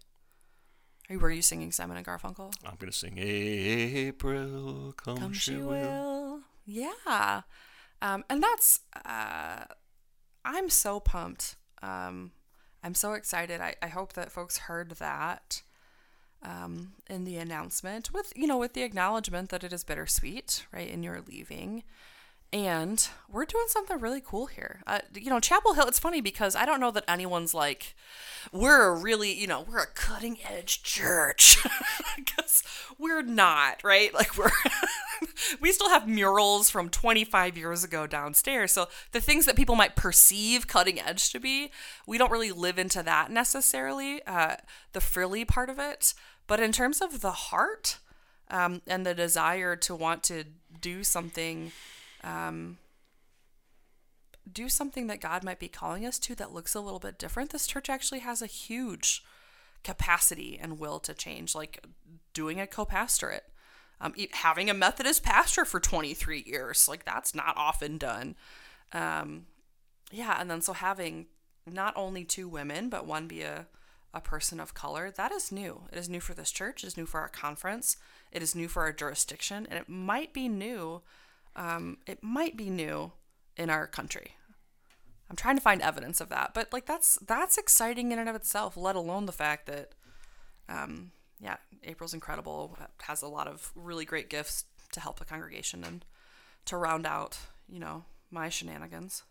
Were 1.17 1.31
you 1.31 1.41
singing 1.41 1.71
Simon 1.71 1.97
and 1.97 2.05
Garfunkel? 2.05 2.53
I'm 2.65 2.75
gonna 2.79 2.91
sing 2.91 3.17
April, 3.17 4.93
come, 4.97 5.17
Come 5.17 5.33
she, 5.33 5.51
she 5.51 5.57
will. 5.57 5.67
will. 5.67 6.39
Yeah. 6.65 7.41
Um, 8.01 8.23
and 8.29 8.41
that's, 8.41 8.79
uh, 9.05 9.65
I'm 10.45 10.69
so 10.69 10.99
pumped. 10.99 11.55
Um, 11.81 12.31
I'm 12.83 12.95
so 12.95 13.13
excited. 13.13 13.61
I, 13.61 13.75
I 13.81 13.87
hope 13.87 14.13
that 14.13 14.31
folks 14.31 14.57
heard 14.59 14.91
that 14.91 15.61
um, 16.41 16.93
in 17.09 17.25
the 17.25 17.37
announcement 17.37 18.11
with, 18.13 18.33
you 18.35 18.47
know, 18.47 18.57
with 18.57 18.73
the 18.73 18.83
acknowledgement 18.83 19.49
that 19.49 19.63
it 19.63 19.71
is 19.73 19.83
bittersweet, 19.83 20.65
right, 20.73 20.89
in 20.89 21.03
your 21.03 21.21
leaving. 21.21 21.83
And 22.53 23.07
we're 23.29 23.45
doing 23.45 23.65
something 23.67 23.97
really 23.99 24.21
cool 24.23 24.47
here. 24.47 24.81
Uh, 24.85 24.99
you 25.13 25.29
know, 25.29 25.39
Chapel 25.39 25.73
Hill, 25.73 25.87
it's 25.87 25.99
funny 25.99 26.19
because 26.19 26.53
I 26.53 26.65
don't 26.65 26.81
know 26.81 26.91
that 26.91 27.05
anyone's 27.07 27.53
like, 27.53 27.95
we're 28.51 28.87
a 28.87 28.95
really, 28.95 29.31
you 29.33 29.47
know, 29.47 29.61
we're 29.61 29.83
a 29.83 29.87
cutting 29.87 30.37
edge 30.47 30.83
church. 30.83 31.57
Because 32.17 32.61
we're 32.99 33.21
not, 33.21 33.83
right? 33.83 34.13
Like, 34.21 34.37
we're, 34.37 34.51
we 35.61 35.71
still 35.71 35.89
have 35.89 36.07
murals 36.07 36.69
from 36.69 36.89
25 36.89 37.57
years 37.57 37.83
ago 37.85 38.05
downstairs. 38.05 38.73
So 38.73 38.89
the 39.13 39.21
things 39.21 39.45
that 39.45 39.55
people 39.55 39.75
might 39.75 39.95
perceive 39.95 40.67
cutting 40.67 40.99
edge 40.99 41.31
to 41.31 41.39
be, 41.39 41.71
we 42.05 42.17
don't 42.17 42.31
really 42.31 42.51
live 42.51 42.77
into 42.77 43.01
that 43.03 43.31
necessarily, 43.31 44.21
uh, 44.27 44.57
the 44.91 45.01
frilly 45.01 45.45
part 45.45 45.69
of 45.69 45.79
it. 45.79 46.13
But 46.47 46.59
in 46.59 46.73
terms 46.73 47.01
of 47.01 47.21
the 47.21 47.31
heart 47.31 47.97
um, 48.49 48.81
and 48.85 49.05
the 49.05 49.13
desire 49.13 49.77
to 49.77 49.95
want 49.95 50.23
to 50.23 50.43
do 50.81 51.03
something 51.03 51.71
do 54.51 54.69
something 54.69 55.07
that 55.07 55.21
God 55.21 55.43
might 55.43 55.59
be 55.59 55.67
calling 55.67 56.05
us 56.05 56.19
to 56.19 56.35
that 56.35 56.53
looks 56.53 56.75
a 56.75 56.81
little 56.81 56.99
bit 56.99 57.17
different, 57.17 57.51
this 57.51 57.67
church 57.67 57.89
actually 57.89 58.19
has 58.19 58.41
a 58.41 58.47
huge 58.47 59.23
capacity 59.83 60.59
and 60.61 60.79
will 60.79 60.99
to 60.99 61.13
change, 61.13 61.55
like 61.55 61.85
doing 62.33 62.59
a 62.59 62.67
co 62.67 62.85
pastorate. 62.85 63.45
Um, 63.99 64.15
having 64.31 64.67
a 64.67 64.73
Methodist 64.73 65.21
pastor 65.21 65.63
for 65.63 65.79
23 65.79 66.43
years, 66.47 66.87
like 66.87 67.05
that's 67.05 67.35
not 67.35 67.55
often 67.55 67.99
done. 67.99 68.35
Um, 68.93 69.45
yeah, 70.11 70.37
and 70.39 70.49
then 70.49 70.61
so 70.61 70.73
having 70.73 71.27
not 71.71 71.93
only 71.95 72.23
two 72.25 72.47
women, 72.47 72.89
but 72.89 73.05
one 73.05 73.27
be 73.27 73.43
a, 73.43 73.67
a 74.11 74.19
person 74.19 74.59
of 74.59 74.73
color, 74.73 75.11
that 75.11 75.31
is 75.31 75.51
new. 75.51 75.83
It 75.91 75.99
is 75.99 76.09
new 76.09 76.19
for 76.19 76.33
this 76.33 76.51
church, 76.51 76.83
it 76.83 76.87
is 76.87 76.97
new 76.97 77.05
for 77.05 77.19
our 77.19 77.29
conference, 77.29 77.97
it 78.31 78.41
is 78.41 78.55
new 78.55 78.67
for 78.67 78.81
our 78.81 78.91
jurisdiction, 78.91 79.67
and 79.69 79.77
it 79.77 79.87
might 79.87 80.33
be 80.33 80.49
new 80.49 81.03
um, 81.55 81.97
it 82.07 82.23
might 82.23 82.57
be 82.57 82.69
new 82.69 83.11
in 83.57 83.69
our 83.69 83.87
country. 83.87 84.35
I'm 85.29 85.35
trying 85.35 85.55
to 85.55 85.61
find 85.61 85.81
evidence 85.81 86.19
of 86.19 86.29
that, 86.29 86.53
but 86.53 86.73
like 86.73 86.85
that's 86.85 87.17
that's 87.25 87.57
exciting 87.57 88.11
in 88.11 88.19
and 88.19 88.27
of 88.27 88.35
itself. 88.35 88.75
Let 88.75 88.97
alone 88.97 89.25
the 89.25 89.31
fact 89.31 89.65
that, 89.67 89.93
um, 90.67 91.11
yeah, 91.39 91.55
April's 91.83 92.13
incredible. 92.13 92.77
Has 93.03 93.21
a 93.21 93.27
lot 93.27 93.47
of 93.47 93.71
really 93.73 94.03
great 94.03 94.29
gifts 94.29 94.65
to 94.91 94.99
help 94.99 95.19
the 95.19 95.25
congregation 95.25 95.85
and 95.85 96.03
to 96.65 96.75
round 96.75 97.05
out, 97.05 97.37
you 97.69 97.79
know, 97.79 98.03
my 98.29 98.49
shenanigans. 98.49 99.23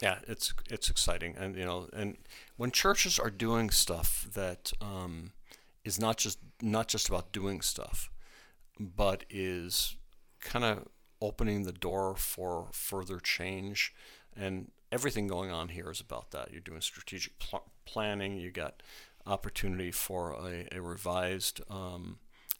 Yeah, 0.00 0.20
it's 0.26 0.54
it's 0.70 0.88
exciting, 0.88 1.36
and 1.36 1.54
you 1.54 1.66
know, 1.66 1.88
and 1.92 2.16
when 2.56 2.70
churches 2.70 3.18
are 3.18 3.30
doing 3.30 3.68
stuff 3.68 4.28
that 4.32 4.72
um, 4.80 5.32
is 5.84 6.00
not 6.00 6.16
just 6.16 6.38
not 6.62 6.88
just 6.88 7.08
about 7.08 7.32
doing 7.32 7.60
stuff, 7.60 8.08
but 8.78 9.24
is 9.28 9.96
kind 10.48 10.64
of 10.64 10.88
opening 11.20 11.64
the 11.64 11.72
door 11.72 12.16
for 12.16 12.68
further 12.72 13.20
change, 13.20 13.94
and 14.34 14.70
everything 14.90 15.28
going 15.28 15.50
on 15.50 15.68
here 15.68 15.90
is 15.90 16.00
about 16.00 16.30
that. 16.30 16.50
You're 16.50 16.60
doing 16.60 16.80
strategic 16.80 17.38
pl- 17.38 17.70
planning. 17.84 18.36
You 18.38 18.50
got 18.50 18.82
opportunity 19.26 19.90
for 19.90 20.32
a, 20.32 20.66
a 20.72 20.80
revised 20.80 21.60
um, 21.70 22.18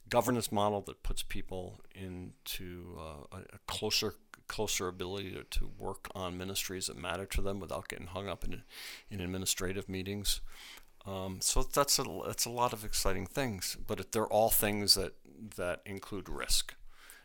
governance 0.09 0.53
model 0.53 0.83
that 0.83 1.03
puts 1.03 1.23
people 1.23 1.81
into 1.95 2.99
uh, 2.99 3.39
a, 3.39 3.59
closer 3.67 4.15
closer 4.47 4.89
ability 4.89 5.31
to, 5.33 5.45
to 5.45 5.71
work 5.79 6.09
on 6.15 6.39
ministries 6.39 6.87
that 6.87 6.97
matter 6.97 7.27
to 7.27 7.43
them 7.43 7.61
without 7.61 7.87
getting 7.89 8.07
hung 8.07 8.29
up 8.29 8.45
in 8.45 8.63
in 9.11 9.21
administrative 9.21 9.89
meetings. 9.89 10.41
Um, 11.07 11.39
so 11.41 11.63
that's 11.63 11.99
a 11.99 12.05
that's 12.27 12.45
a 12.45 12.51
lot 12.51 12.73
of 12.73 12.85
exciting 12.85 13.27
things, 13.27 13.77
but 13.87 14.13
they're 14.13 14.27
all 14.27 14.51
things 14.51 14.95
that 14.95 15.15
that 15.57 15.81
include 15.87 16.29
risk, 16.29 16.75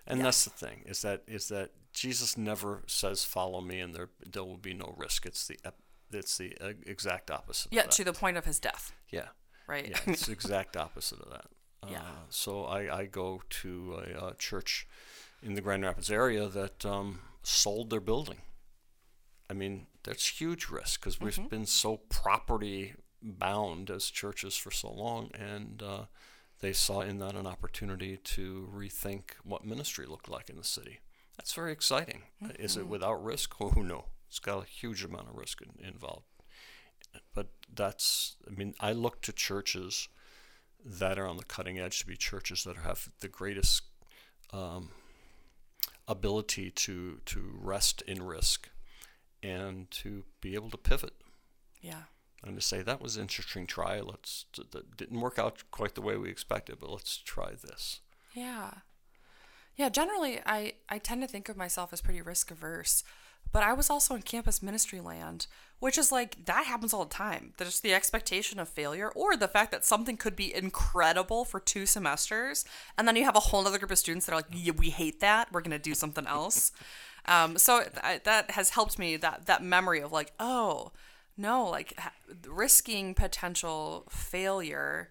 and 0.07 0.21
that's 0.21 0.43
the 0.43 0.49
thing 0.49 0.83
is 0.85 1.01
that 1.01 1.23
is 1.27 1.47
that 1.49 1.71
Jesus 1.91 2.37
never 2.37 2.83
says 2.87 3.23
follow 3.23 3.61
me 3.61 3.79
and 3.79 3.93
there 3.93 4.09
there 4.25 4.43
will 4.43 4.57
be 4.57 4.73
no 4.73 4.93
risk. 4.97 5.25
It's 5.25 5.47
the 5.47 5.57
it's 6.11 6.37
the 6.37 6.55
uh, 6.61 6.73
exact 6.85 7.31
opposite. 7.31 7.73
Yeah, 7.73 7.81
of 7.81 7.85
that. 7.87 7.91
to 7.93 8.03
the 8.03 8.13
point 8.13 8.37
of 8.37 8.45
his 8.45 8.59
death, 8.59 8.93
yeah 9.09 9.27
right? 9.67 9.89
yeah, 9.89 9.97
it's 10.07 10.25
the 10.27 10.31
exact 10.31 10.77
opposite 10.77 11.19
of 11.19 11.29
that. 11.31 11.45
Yeah. 11.91 11.97
Uh, 11.97 12.23
so 12.29 12.63
I, 12.63 12.99
I 12.99 13.05
go 13.07 13.41
to 13.49 13.95
a, 13.95 14.17
uh 14.27 14.33
church 14.39 14.87
in 15.41 15.55
the 15.55 15.59
Grand 15.59 15.83
Rapids 15.83 16.09
area 16.09 16.47
that 16.47 16.85
um, 16.85 17.19
sold 17.43 17.89
their 17.89 17.99
building. 17.99 18.37
I 19.49 19.53
mean, 19.53 19.87
that's 20.03 20.39
huge 20.39 20.69
risk 20.69 21.01
because 21.01 21.19
we've 21.19 21.49
been 21.49 21.65
so 21.65 21.97
property 22.07 22.93
bound 23.21 23.89
as 23.89 24.05
churches 24.09 24.55
for 24.55 24.71
so 24.71 24.93
long, 24.93 25.31
and 25.37 25.83
uh, 25.83 26.05
they 26.63 26.71
saw 26.71 27.01
in 27.01 27.19
that 27.19 27.35
an 27.35 27.45
opportunity 27.45 28.15
to 28.15 28.69
rethink 28.73 29.31
what 29.43 29.65
ministry 29.65 30.05
looked 30.05 30.29
like 30.29 30.49
in 30.49 30.55
the 30.55 30.63
city. 30.63 31.01
That's 31.37 31.51
very 31.51 31.73
exciting. 31.73 32.23
Uh, 32.41 32.53
Is 32.57 32.77
it 32.77 32.87
without 32.87 33.21
risk? 33.21 33.55
Oh 33.59 33.81
no, 33.81 34.05
it's 34.29 34.39
got 34.39 34.63
a 34.63 34.65
huge 34.65 35.03
amount 35.03 35.27
of 35.27 35.35
risk 35.35 35.61
in, 35.61 35.85
involved. 35.85 36.25
But 37.35 37.47
that's, 37.71 38.37
I 38.47 38.51
mean, 38.51 38.75
I 38.79 38.93
look 38.93 39.21
to 39.23 39.33
churches 39.33 40.07
that 40.85 41.19
are 41.19 41.27
on 41.27 41.35
the 41.35 41.43
cutting 41.43 41.79
edge 41.79 41.99
to 41.99 42.07
be 42.07 42.15
churches 42.15 42.63
that 42.63 42.77
have 42.77 43.09
the 43.19 43.27
greatest 43.27 43.83
um, 44.53 44.91
ability 46.07 46.71
to 46.71 47.19
to 47.25 47.59
rest 47.59 48.01
in 48.03 48.23
risk 48.23 48.69
and 49.41 49.91
to 49.91 50.23
be 50.39 50.55
able 50.55 50.69
to 50.69 50.77
pivot 50.77 51.13
yeah. 51.83 52.03
And 52.45 52.55
to 52.55 52.61
say 52.61 52.81
that 52.81 53.01
was 53.01 53.15
an 53.15 53.23
interesting 53.23 53.65
try. 53.65 53.99
Let's 53.99 54.45
that 54.71 54.97
didn't 54.97 55.21
work 55.21 55.39
out 55.39 55.63
quite 55.71 55.95
the 55.95 56.01
way 56.01 56.17
we 56.17 56.29
expected, 56.29 56.77
but 56.79 56.91
let's 56.91 57.17
try 57.17 57.51
this. 57.51 58.01
Yeah. 58.33 58.71
Yeah, 59.75 59.89
generally 59.89 60.39
I 60.45 60.73
I 60.89 60.97
tend 60.97 61.21
to 61.21 61.27
think 61.27 61.49
of 61.49 61.57
myself 61.57 61.93
as 61.93 62.01
pretty 62.01 62.21
risk 62.21 62.51
averse, 62.51 63.03
but 63.51 63.63
I 63.63 63.73
was 63.73 63.89
also 63.89 64.13
in 64.13 64.21
campus 64.23 64.61
ministry 64.61 64.99
land, 64.99 65.47
which 65.79 65.97
is 65.97 66.11
like 66.11 66.45
that 66.45 66.65
happens 66.65 66.93
all 66.93 67.05
the 67.05 67.13
time. 67.13 67.53
There's 67.57 67.79
the 67.79 67.93
expectation 67.93 68.59
of 68.59 68.67
failure 68.67 69.09
or 69.15 69.35
the 69.37 69.47
fact 69.47 69.71
that 69.71 69.85
something 69.85 70.17
could 70.17 70.35
be 70.35 70.53
incredible 70.53 71.45
for 71.45 71.59
two 71.59 71.85
semesters, 71.85 72.65
and 72.97 73.07
then 73.07 73.15
you 73.15 73.23
have 73.23 73.35
a 73.37 73.41
whole 73.41 73.65
other 73.65 73.79
group 73.79 73.91
of 73.91 73.97
students 73.97 74.25
that 74.25 74.33
are 74.33 74.37
like, 74.37 74.51
yeah, 74.51 74.73
we 74.77 74.89
hate 74.89 75.21
that. 75.21 75.51
We're 75.51 75.61
gonna 75.61 75.79
do 75.79 75.95
something 75.95 76.27
else. 76.27 76.71
um, 77.25 77.57
so 77.57 77.85
that 77.93 78.51
has 78.51 78.71
helped 78.71 78.99
me 78.99 79.15
that 79.17 79.45
that 79.45 79.63
memory 79.63 80.01
of 80.01 80.11
like, 80.11 80.33
oh 80.39 80.91
no, 81.37 81.65
like 81.65 81.99
risking 82.47 83.13
potential 83.13 84.05
failure. 84.09 85.09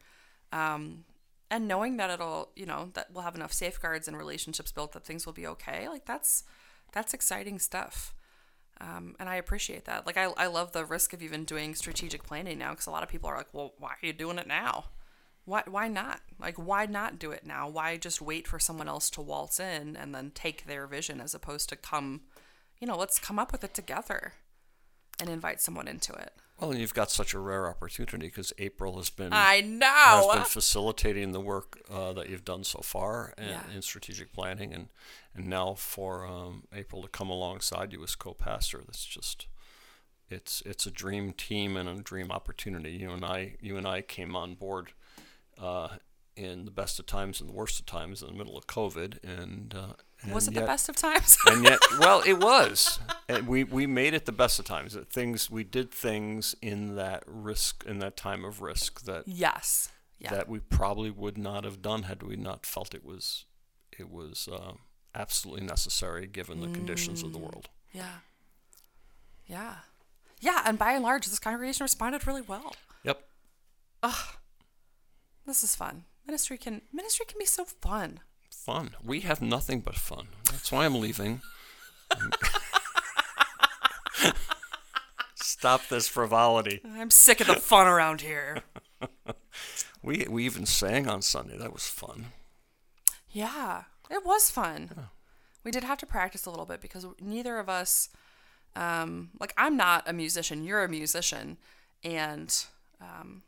Um, 0.52 1.04
and 1.50 1.68
knowing 1.68 1.98
that 1.98 2.10
it'll 2.10 2.50
you 2.56 2.66
know 2.66 2.90
that 2.94 3.08
we'll 3.12 3.24
have 3.24 3.34
enough 3.34 3.52
safeguards 3.52 4.08
and 4.08 4.16
relationships 4.16 4.72
built 4.72 4.92
that 4.92 5.04
things 5.04 5.26
will 5.26 5.32
be 5.32 5.46
okay 5.46 5.88
like 5.88 6.06
that's 6.06 6.44
that's 6.92 7.14
exciting 7.14 7.58
stuff. 7.58 8.14
Um, 8.80 9.14
and 9.20 9.28
i 9.28 9.36
appreciate 9.36 9.84
that. 9.84 10.06
Like 10.06 10.16
I, 10.16 10.24
I 10.36 10.46
love 10.46 10.72
the 10.72 10.84
risk 10.84 11.12
of 11.12 11.22
even 11.22 11.44
doing 11.44 11.74
strategic 11.74 12.24
planning 12.24 12.58
now 12.58 12.70
because 12.70 12.86
a 12.86 12.90
lot 12.90 13.02
of 13.02 13.08
people 13.08 13.28
are 13.28 13.36
like 13.36 13.52
well 13.52 13.74
why 13.78 13.90
are 13.90 14.06
you 14.06 14.12
doing 14.12 14.38
it 14.38 14.46
now? 14.46 14.86
Why, 15.44 15.62
why 15.68 15.88
not? 15.88 16.20
Like 16.40 16.56
why 16.56 16.86
not 16.86 17.18
do 17.18 17.30
it 17.32 17.44
now? 17.44 17.68
Why 17.68 17.96
just 17.96 18.22
wait 18.22 18.46
for 18.46 18.58
someone 18.58 18.88
else 18.88 19.10
to 19.10 19.20
waltz 19.20 19.60
in 19.60 19.96
and 19.96 20.14
then 20.14 20.32
take 20.34 20.66
their 20.66 20.86
vision 20.86 21.20
as 21.20 21.34
opposed 21.34 21.68
to 21.70 21.76
come 21.76 22.22
you 22.80 22.86
know 22.86 22.96
let's 22.96 23.18
come 23.18 23.38
up 23.38 23.52
with 23.52 23.62
it 23.62 23.74
together 23.74 24.32
and 25.20 25.28
invite 25.28 25.60
someone 25.60 25.88
into 25.88 26.12
it 26.12 26.32
Well, 26.60 26.70
and 26.72 26.80
you've 26.80 26.94
got 26.94 27.10
such 27.10 27.34
a 27.34 27.38
rare 27.38 27.68
opportunity 27.68 28.26
because 28.26 28.52
April 28.58 28.96
has 28.96 29.10
been 29.10 29.32
i 29.32 29.60
know 29.60 29.86
has 29.86 30.26
been 30.34 30.44
facilitating 30.60 31.32
the 31.32 31.40
work 31.40 31.80
uh, 31.90 32.12
that 32.14 32.28
you've 32.28 32.44
done 32.44 32.64
so 32.64 32.80
far 32.80 33.34
in, 33.38 33.48
Yeah. 33.48 33.62
in 33.74 33.82
strategic 33.82 34.32
planning, 34.32 34.72
and 34.72 34.88
and 35.34 35.46
now 35.46 35.74
for 35.74 36.26
um, 36.26 36.64
April 36.74 37.00
to 37.02 37.08
come 37.08 37.30
alongside 37.30 37.92
you 37.92 38.02
as 38.02 38.14
co-pastor, 38.14 38.82
that's 38.86 39.04
just 39.06 39.46
it's 40.28 40.62
it's 40.66 40.86
a 40.86 40.90
dream 40.90 41.32
team 41.32 41.76
and 41.76 41.88
a 41.88 42.02
dream 42.02 42.30
opportunity. 42.30 42.92
You 42.92 43.10
and 43.12 43.24
I 43.24 43.56
you 43.60 43.76
and 43.76 43.86
I 43.86 44.02
came 44.02 44.34
on 44.36 44.54
board 44.54 44.92
uh, 45.58 45.88
in 46.36 46.64
the 46.64 46.70
best 46.70 46.98
of 46.98 47.06
times 47.06 47.40
and 47.40 47.48
the 47.48 47.54
worst 47.54 47.78
of 47.80 47.86
times 47.86 48.22
in 48.22 48.28
the 48.28 48.34
middle 48.34 48.56
of 48.56 48.66
COVID, 48.66 49.22
and, 49.22 49.74
uh, 49.74 49.92
and 50.22 50.32
was 50.32 50.48
it 50.48 50.54
the 50.54 50.60
best 50.62 50.88
of 50.88 50.96
times 50.96 51.36
and 51.46 51.64
yet, 51.64 51.80
well, 51.98 52.22
it 52.24 52.38
was. 52.38 52.98
And 53.28 53.46
we, 53.48 53.64
we 53.64 53.86
made 53.86 54.14
it 54.14 54.24
the 54.26 54.32
best 54.32 54.58
of 54.58 54.64
times. 54.64 54.96
Things 55.10 55.50
we 55.50 55.64
did 55.64 55.90
things 55.90 56.54
in 56.62 56.96
that 56.96 57.24
risk 57.26 57.84
in 57.86 57.98
that 57.98 58.16
time 58.16 58.44
of 58.44 58.60
risk 58.62 59.02
that 59.04 59.26
yes 59.26 59.90
yeah 60.18 60.30
that 60.30 60.48
we 60.48 60.60
probably 60.60 61.10
would 61.10 61.36
not 61.36 61.64
have 61.64 61.82
done 61.82 62.04
had 62.04 62.22
we 62.22 62.36
not 62.36 62.64
felt 62.64 62.94
it 62.94 63.04
was 63.04 63.44
it 63.98 64.10
was 64.10 64.48
uh, 64.52 64.72
absolutely 65.14 65.66
necessary 65.66 66.26
given 66.26 66.60
the 66.60 66.68
conditions 66.68 67.22
of 67.22 67.32
the 67.32 67.38
world. 67.38 67.68
Yeah. 67.92 68.18
Yeah. 69.46 69.74
Yeah, 70.40 70.62
and 70.64 70.78
by 70.78 70.92
and 70.92 71.02
large, 71.04 71.26
this 71.26 71.38
congregation 71.38 71.84
responded 71.84 72.26
really 72.26 72.42
well. 72.42 72.74
Yep. 73.04 73.22
Ugh, 74.02 74.36
This 75.46 75.62
is 75.62 75.76
fun. 75.76 76.04
Ministry 76.26 76.56
can 76.58 76.82
ministry 76.92 77.26
can 77.28 77.38
be 77.38 77.44
so 77.44 77.64
fun. 77.64 78.20
Fun. 78.64 78.90
We 79.02 79.20
have 79.20 79.42
nothing 79.42 79.80
but 79.80 79.96
fun. 79.96 80.28
That's 80.44 80.70
why 80.70 80.84
I'm 80.84 81.00
leaving. 81.00 81.42
Stop 85.34 85.88
this 85.88 86.06
frivolity. 86.06 86.80
I'm 86.84 87.10
sick 87.10 87.40
of 87.40 87.48
the 87.48 87.56
fun 87.56 87.88
around 87.88 88.20
here. 88.20 88.62
We 90.04 90.26
we 90.28 90.44
even 90.44 90.66
sang 90.66 91.06
on 91.06 91.22
Sunday. 91.22 91.56
That 91.56 91.72
was 91.72 91.86
fun. 91.86 92.26
Yeah, 93.30 93.84
it 94.10 94.26
was 94.26 94.50
fun. 94.50 94.90
We 95.62 95.70
did 95.70 95.84
have 95.84 95.98
to 95.98 96.06
practice 96.06 96.44
a 96.44 96.50
little 96.50 96.66
bit 96.66 96.80
because 96.80 97.06
neither 97.20 97.58
of 97.60 97.68
us, 97.68 98.08
um, 98.74 99.30
like 99.38 99.54
I'm 99.56 99.76
not 99.76 100.08
a 100.08 100.12
musician. 100.12 100.64
You're 100.64 100.82
a 100.82 100.88
musician, 100.88 101.56
and 102.02 102.52
um, 103.00 103.42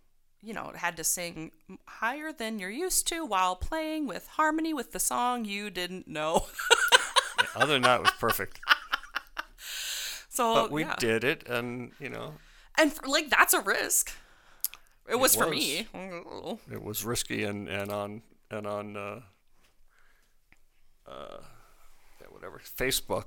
you 0.45 0.53
know 0.55 0.73
had 0.75 0.97
to 0.97 1.05
sing 1.05 1.53
higher 1.87 2.33
than 2.33 2.59
you're 2.59 2.71
used 2.71 3.07
to 3.09 3.25
while 3.25 3.57
playing 3.57 4.07
with 4.07 4.27
harmony 4.29 4.75
with 4.75 4.93
the 4.93 5.01
song 5.01 5.45
you 5.45 5.71
didn't 5.71 6.07
know. 6.07 6.47
Other 7.57 7.75
than 7.75 7.83
that, 7.83 7.97
it 7.97 8.03
was 8.03 8.13
perfect. 8.19 8.61
so 10.29 10.55
But 10.55 10.71
we 10.71 10.83
yeah. 10.83 10.97
did 10.99 11.25
it, 11.25 11.49
and 11.49 11.93
you 11.99 12.09
know, 12.09 12.35
and 12.79 12.93
for, 12.93 13.07
like 13.09 13.31
that's 13.31 13.55
a 13.55 13.61
risk. 13.61 14.13
It 15.09 15.17
was 15.17 15.35
for 15.35 15.49
me. 15.49 15.87
it 16.71 16.83
was 16.83 17.05
risky 17.05 17.45
and, 17.45 17.69
and 17.69 17.93
on 17.93 18.23
and 18.51 18.67
on 18.67 18.97
uh, 18.97 19.21
uh, 21.07 21.39
yeah, 22.21 22.27
whatever 22.31 22.59
Facebook 22.59 23.25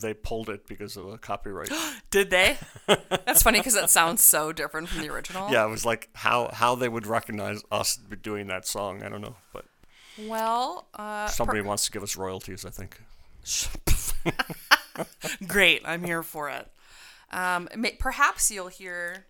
they 0.00 0.14
pulled 0.14 0.48
it 0.48 0.66
because 0.66 0.96
of 0.96 1.06
a 1.08 1.18
copyright 1.18 1.70
Did 2.10 2.30
they? 2.30 2.56
That's 2.86 3.42
funny 3.42 3.60
because 3.60 3.76
it 3.76 3.90
sounds 3.90 4.22
so 4.22 4.52
different 4.52 4.88
from 4.88 5.02
the 5.02 5.12
original. 5.12 5.50
yeah 5.50 5.66
it 5.66 5.70
was 5.70 5.84
like 5.84 6.08
how 6.14 6.50
how 6.52 6.74
they 6.74 6.88
would 6.88 7.06
recognize 7.06 7.62
us 7.70 7.96
doing 8.22 8.46
that 8.48 8.66
song 8.66 9.02
I 9.02 9.08
don't 9.08 9.20
know 9.20 9.36
but 9.52 9.64
Well, 10.18 10.88
uh, 10.94 11.26
somebody 11.28 11.60
wants 11.60 11.84
to 11.86 11.92
give 11.92 12.02
us 12.02 12.16
royalties 12.16 12.64
I 12.64 12.70
think 12.70 13.00
great. 15.46 15.82
I'm 15.84 16.04
here 16.04 16.22
for 16.22 16.48
it. 16.48 16.66
Um, 17.30 17.68
may- 17.76 17.96
perhaps 17.98 18.50
you'll 18.50 18.68
hear 18.68 19.26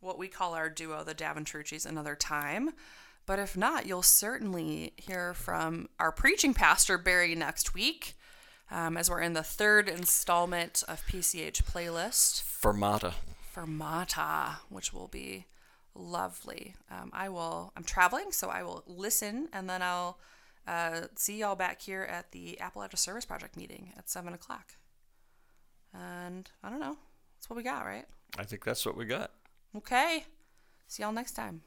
what 0.00 0.18
we 0.18 0.28
call 0.28 0.54
our 0.54 0.68
duo, 0.70 1.02
the 1.02 1.14
Daventrucci's, 1.14 1.86
another 1.86 2.14
time. 2.14 2.70
But 3.26 3.38
if 3.38 3.56
not, 3.56 3.86
you'll 3.86 4.02
certainly 4.02 4.92
hear 4.96 5.34
from 5.34 5.88
our 5.98 6.12
preaching 6.12 6.54
pastor, 6.54 6.96
Barry, 6.98 7.34
next 7.34 7.74
week, 7.74 8.16
um, 8.70 8.96
as 8.96 9.10
we're 9.10 9.20
in 9.20 9.32
the 9.32 9.42
third 9.42 9.88
installment 9.88 10.82
of 10.88 11.06
PCH 11.06 11.62
playlist. 11.64 12.42
Fermata 12.42 13.14
Fermata, 13.54 14.56
which 14.68 14.92
will 14.92 15.08
be 15.08 15.46
lovely. 15.94 16.74
Um, 16.90 17.10
I 17.12 17.28
will. 17.28 17.72
I'm 17.76 17.84
traveling, 17.84 18.30
so 18.30 18.48
I 18.48 18.62
will 18.62 18.84
listen, 18.86 19.48
and 19.52 19.68
then 19.68 19.82
I'll 19.82 20.18
uh, 20.66 21.02
see 21.16 21.38
y'all 21.38 21.56
back 21.56 21.80
here 21.80 22.02
at 22.02 22.32
the 22.32 22.58
Appalachia 22.60 22.98
Service 22.98 23.24
Project 23.24 23.56
meeting 23.56 23.92
at 23.96 24.08
seven 24.08 24.32
o'clock. 24.32 24.74
And 25.94 26.48
I 26.62 26.70
don't 26.70 26.80
know. 26.80 26.96
That's 27.36 27.48
what 27.48 27.56
we 27.56 27.62
got, 27.62 27.84
right? 27.84 28.04
I 28.38 28.44
think 28.44 28.64
that's 28.64 28.84
what 28.84 28.96
we 28.96 29.06
got 29.06 29.30
Okay. 29.76 30.24
See 30.86 31.02
y'all 31.02 31.12
next 31.12 31.32
time. 31.32 31.62